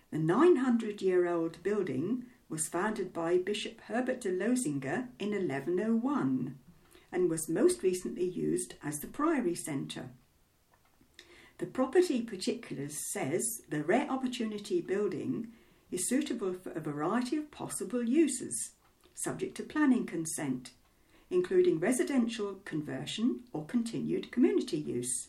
The 0.09 0.17
900 0.17 1.03
year 1.03 1.27
old 1.27 1.61
building 1.61 2.23
was 2.49 2.67
founded 2.67 3.13
by 3.13 3.37
Bishop 3.37 3.79
Herbert 3.81 4.21
de 4.21 4.31
Losinga 4.31 5.09
in 5.19 5.33
1101 5.33 6.57
and 7.11 7.29
was 7.29 7.47
most 7.47 7.83
recently 7.83 8.27
used 8.27 8.73
as 8.83 8.97
the 8.97 9.05
Priory 9.05 9.53
Centre. 9.53 10.09
The 11.59 11.67
property 11.67 12.21
particulars 12.21 12.97
says 12.97 13.61
the 13.69 13.83
rare 13.83 14.09
opportunity 14.09 14.81
building 14.81 15.49
is 15.91 16.09
suitable 16.09 16.53
for 16.53 16.71
a 16.71 16.79
variety 16.79 17.37
of 17.37 17.51
possible 17.51 18.01
uses, 18.01 18.71
subject 19.13 19.55
to 19.57 19.63
planning 19.63 20.07
consent, 20.07 20.71
including 21.29 21.79
residential 21.79 22.55
conversion 22.65 23.41
or 23.53 23.63
continued 23.63 24.31
community 24.31 24.77
use. 24.77 25.27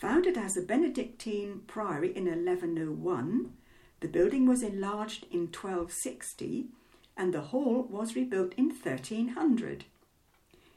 Founded 0.00 0.36
as 0.36 0.58
a 0.58 0.62
Benedictine 0.62 1.62
priory 1.66 2.14
in 2.14 2.26
1101, 2.26 3.50
the 4.00 4.08
building 4.08 4.46
was 4.46 4.62
enlarged 4.62 5.24
in 5.30 5.46
1260 5.46 6.66
and 7.16 7.32
the 7.32 7.40
hall 7.40 7.86
was 7.88 8.14
rebuilt 8.14 8.52
in 8.58 8.66
1300. 8.66 9.86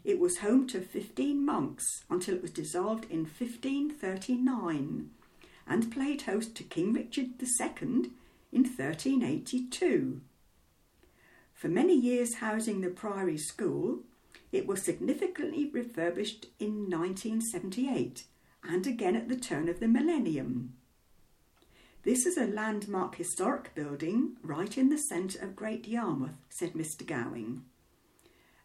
It 0.06 0.20
was 0.20 0.38
home 0.38 0.68
to 0.68 0.80
15 0.80 1.46
monks 1.46 2.06
until 2.10 2.36
it 2.36 2.42
was 2.42 2.52
dissolved 2.52 3.12
in 3.12 3.26
1539 3.26 5.10
and 5.68 5.92
played 5.92 6.22
host 6.22 6.56
to 6.56 6.64
King 6.64 6.94
Richard 6.94 7.32
II 7.42 8.12
in 8.54 8.64
1382. 8.64 10.22
For 11.54 11.68
many 11.68 11.94
years 11.94 12.36
housing 12.36 12.80
the 12.80 12.90
Priory 12.90 13.38
School, 13.38 14.00
it 14.54 14.66
was 14.66 14.82
significantly 14.82 15.70
refurbished 15.70 16.46
in 16.58 16.90
1978 16.90 18.24
and 18.64 18.88
again 18.88 19.16
at 19.16 19.30
the 19.30 19.36
turn 19.36 19.70
of 19.70 19.80
the 19.80 19.88
millennium. 19.88 20.74
This 22.04 22.26
is 22.26 22.38
a 22.38 22.48
landmark 22.48 23.16
historic 23.16 23.76
building 23.76 24.38
right 24.42 24.76
in 24.78 24.90
the 24.90 24.98
centre 24.98 25.40
of 25.40 25.56
Great 25.56 25.88
Yarmouth, 25.88 26.38
said 26.50 26.74
Mr. 26.74 27.06
Gowing. 27.06 27.64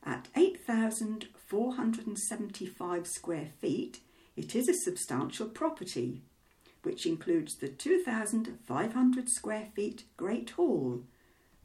At 0.04 0.28
8,475 0.36 3.06
square 3.06 3.50
feet, 3.60 4.00
it 4.36 4.54
is 4.54 4.68
a 4.68 4.74
substantial 4.74 5.48
property, 5.48 6.22
which 6.82 7.06
includes 7.06 7.56
the 7.56 7.68
2,500 7.68 9.28
square 9.28 9.68
feet 9.74 10.04
Great 10.16 10.50
Hall, 10.50 11.02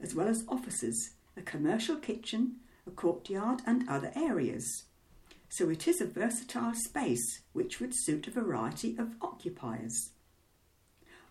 as 0.02 0.16
well 0.16 0.28
as 0.28 0.44
offices, 0.48 1.12
a 1.36 1.42
commercial 1.42 1.98
kitchen, 1.98 2.56
a 2.88 2.92
courtyard, 2.92 3.62
and 3.66 3.88
other 3.88 4.12
areas. 4.16 4.86
So 5.50 5.70
it 5.70 5.88
is 5.88 6.00
a 6.00 6.06
versatile 6.06 6.76
space 6.76 7.42
which 7.54 7.80
would 7.80 7.94
suit 7.94 8.28
a 8.28 8.32
variety 8.32 8.96
of 8.98 9.16
occupiers. 9.22 10.12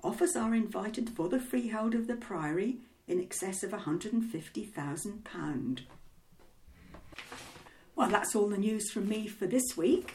Offers 0.02 0.36
are 0.36 0.54
invited 0.54 1.10
for 1.10 1.28
the 1.28 1.40
freehold 1.40 1.94
of 1.94 2.06
the 2.06 2.16
Priory 2.16 2.78
in 3.06 3.20
excess 3.20 3.62
of 3.62 3.70
£150,000. 3.70 5.80
Well, 7.96 8.08
that's 8.08 8.36
all 8.36 8.48
the 8.48 8.58
news 8.58 8.90
from 8.90 9.08
me 9.08 9.26
for 9.26 9.46
this 9.46 9.76
week. 9.76 10.14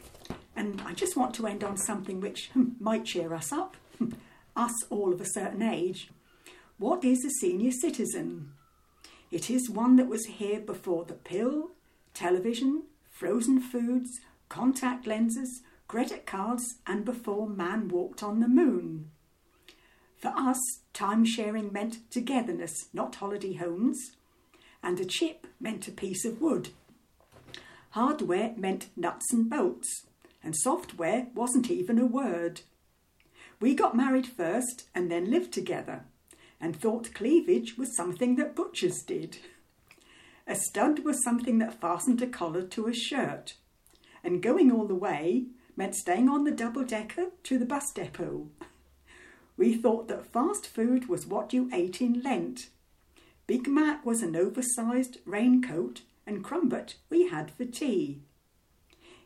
And 0.55 0.81
I 0.85 0.93
just 0.93 1.17
want 1.17 1.33
to 1.35 1.47
end 1.47 1.63
on 1.63 1.77
something 1.77 2.21
which 2.21 2.49
hmm, 2.53 2.69
might 2.79 3.05
cheer 3.05 3.33
us 3.33 3.51
up, 3.51 3.75
us 4.55 4.83
all 4.89 5.11
of 5.11 5.19
a 5.19 5.25
certain 5.25 5.61
age. 5.61 6.09
What 6.77 7.03
is 7.03 7.25
a 7.25 7.29
senior 7.41 7.71
citizen? 7.71 8.53
It 9.31 9.49
is 9.49 9.69
one 9.69 9.95
that 9.95 10.07
was 10.07 10.25
here 10.25 10.59
before 10.59 11.05
the 11.05 11.13
pill, 11.13 11.71
television, 12.13 12.83
frozen 13.23 13.61
foods, 13.61 14.19
contact 14.49 15.07
lenses, 15.07 15.61
credit 15.87 16.25
cards, 16.25 16.75
and 16.85 17.05
before 17.05 17.47
man 17.47 17.87
walked 17.87 18.21
on 18.21 18.41
the 18.41 18.49
moon. 18.49 19.09
For 20.17 20.33
us, 20.35 20.59
time 20.91 21.23
sharing 21.23 21.71
meant 21.71 21.99
togetherness, 22.11 22.89
not 22.91 23.15
holiday 23.15 23.53
homes, 23.53 23.97
and 24.83 24.99
a 24.99 25.05
chip 25.05 25.47
meant 25.57 25.87
a 25.87 25.91
piece 25.91 26.25
of 26.25 26.41
wood. 26.41 26.71
Hardware 27.91 28.53
meant 28.57 28.89
nuts 28.97 29.31
and 29.31 29.49
bolts, 29.49 30.05
and 30.43 30.53
software 30.53 31.27
wasn't 31.33 31.71
even 31.71 31.99
a 31.99 32.05
word. 32.05 32.59
We 33.61 33.73
got 33.73 33.95
married 33.95 34.27
first 34.27 34.89
and 34.93 35.09
then 35.09 35.31
lived 35.31 35.53
together, 35.53 36.03
and 36.59 36.75
thought 36.75 37.13
cleavage 37.13 37.77
was 37.77 37.95
something 37.95 38.35
that 38.35 38.53
butchers 38.53 39.01
did. 39.01 39.37
A 40.45 40.55
stud 40.55 40.99
was 40.99 41.23
something 41.23 41.59
that 41.59 41.79
fastened 41.79 42.21
a 42.21 42.27
collar 42.27 42.63
to 42.63 42.87
a 42.87 42.93
shirt, 42.93 43.55
and 44.23 44.43
going 44.43 44.71
all 44.71 44.85
the 44.85 44.95
way 44.95 45.45
meant 45.75 45.95
staying 45.95 46.29
on 46.29 46.43
the 46.43 46.51
double 46.51 46.83
decker 46.83 47.27
to 47.43 47.57
the 47.57 47.65
bus 47.65 47.91
depot. 47.91 48.49
We 49.55 49.75
thought 49.75 50.07
that 50.07 50.31
fast 50.31 50.67
food 50.67 51.07
was 51.07 51.25
what 51.25 51.53
you 51.53 51.69
ate 51.73 52.01
in 52.01 52.21
Lent. 52.21 52.69
Big 53.47 53.67
Mac 53.67 54.05
was 54.05 54.21
an 54.21 54.35
oversized 54.35 55.17
raincoat 55.25 56.01
and 56.25 56.43
crumbet 56.43 56.95
we 57.09 57.27
had 57.29 57.51
for 57.51 57.65
tea. 57.65 58.21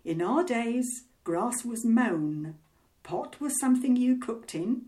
In 0.03 0.21
our 0.21 0.43
days, 0.43 1.05
grass 1.23 1.65
was 1.65 1.85
mown, 1.85 2.55
pot 3.03 3.39
was 3.39 3.59
something 3.59 3.95
you 3.95 4.17
cooked 4.17 4.55
in, 4.55 4.85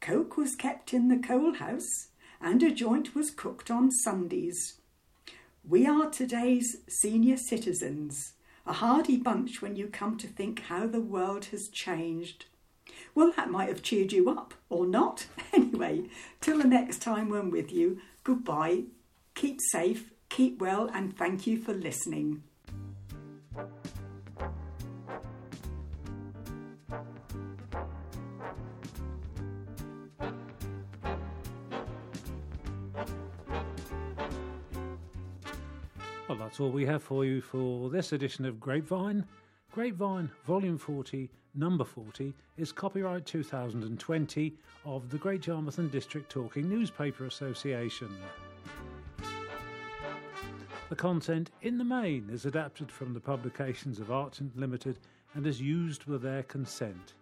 coke 0.00 0.36
was 0.36 0.54
kept 0.54 0.92
in 0.92 1.08
the 1.08 1.18
coal 1.18 1.54
house, 1.54 2.08
and 2.40 2.62
a 2.62 2.70
joint 2.70 3.14
was 3.14 3.30
cooked 3.30 3.70
on 3.70 3.90
Sundays. 3.90 4.77
We 5.68 5.86
are 5.86 6.08
today's 6.10 6.78
senior 6.88 7.36
citizens, 7.36 8.32
a 8.66 8.72
hardy 8.72 9.16
bunch 9.16 9.60
when 9.60 9.76
you 9.76 9.88
come 9.88 10.16
to 10.18 10.26
think 10.26 10.60
how 10.60 10.86
the 10.86 11.00
world 11.00 11.46
has 11.46 11.68
changed. 11.68 12.46
Well, 13.14 13.32
that 13.36 13.50
might 13.50 13.68
have 13.68 13.82
cheered 13.82 14.12
you 14.12 14.30
up, 14.30 14.54
or 14.68 14.86
not. 14.86 15.26
Anyway, 15.52 16.04
till 16.40 16.58
the 16.58 16.68
next 16.68 17.00
time 17.00 17.28
when 17.28 17.50
with 17.50 17.72
you, 17.72 18.00
goodbye, 18.24 18.84
keep 19.34 19.60
safe, 19.60 20.12
Keep 20.28 20.60
well 20.60 20.90
and 20.92 21.16
thank 21.16 21.46
you 21.46 21.58
for 21.58 21.72
listening. 21.72 22.42
That's 36.48 36.60
all 36.60 36.70
we 36.70 36.86
have 36.86 37.02
for 37.02 37.26
you 37.26 37.42
for 37.42 37.90
this 37.90 38.12
edition 38.12 38.46
of 38.46 38.58
Grapevine. 38.58 39.26
Grapevine, 39.70 40.30
Volume 40.46 40.78
40, 40.78 41.28
Number 41.54 41.84
40, 41.84 42.32
is 42.56 42.72
copyright 42.72 43.26
2020 43.26 44.54
of 44.86 45.10
the 45.10 45.18
Great 45.18 45.46
Yarmouth 45.46 45.76
and 45.76 45.92
District 45.92 46.30
Talking 46.30 46.66
Newspaper 46.66 47.26
Association. 47.26 48.08
The 50.88 50.96
content, 50.96 51.50
in 51.60 51.76
the 51.76 51.84
main, 51.84 52.30
is 52.32 52.46
adapted 52.46 52.90
from 52.90 53.12
the 53.12 53.20
publications 53.20 54.00
of 54.00 54.10
Archant 54.10 54.56
Limited 54.56 55.00
and 55.34 55.46
is 55.46 55.60
used 55.60 56.06
with 56.06 56.22
their 56.22 56.44
consent. 56.44 57.12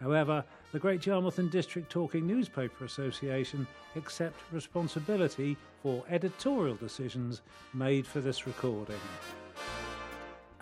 However, 0.00 0.44
the 0.72 0.78
Great 0.78 1.06
Yarmouth 1.06 1.38
and 1.38 1.50
District 1.50 1.90
Talking 1.90 2.26
Newspaper 2.26 2.84
Association 2.84 3.66
accept 3.96 4.40
responsibility 4.52 5.56
for 5.82 6.04
editorial 6.10 6.74
decisions 6.74 7.42
made 7.72 8.06
for 8.06 8.20
this 8.20 8.46
recording. 8.46 9.00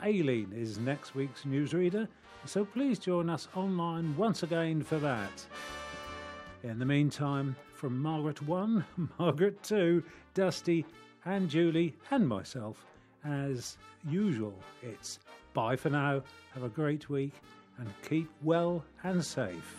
Aileen 0.02 0.52
is 0.54 0.78
next 0.78 1.14
week's 1.14 1.42
newsreader, 1.42 2.08
so 2.44 2.64
please 2.64 2.98
join 2.98 3.30
us 3.30 3.48
online 3.54 4.16
once 4.16 4.42
again 4.42 4.82
for 4.82 4.98
that. 4.98 5.46
In 6.64 6.78
the 6.78 6.84
meantime, 6.84 7.56
from 7.74 8.00
Margaret 8.00 8.42
1, 8.42 8.84
Margaret 9.18 9.62
2, 9.62 10.02
Dusty, 10.34 10.84
and 11.24 11.48
Julie 11.48 11.94
and 12.10 12.28
myself. 12.28 12.84
As 13.24 13.78
usual, 14.08 14.54
it's 14.82 15.20
bye 15.54 15.76
for 15.76 15.90
now, 15.90 16.22
have 16.54 16.64
a 16.64 16.68
great 16.68 17.08
week, 17.08 17.34
and 17.78 17.92
keep 18.08 18.28
well 18.42 18.84
and 19.02 19.24
safe. 19.24 19.76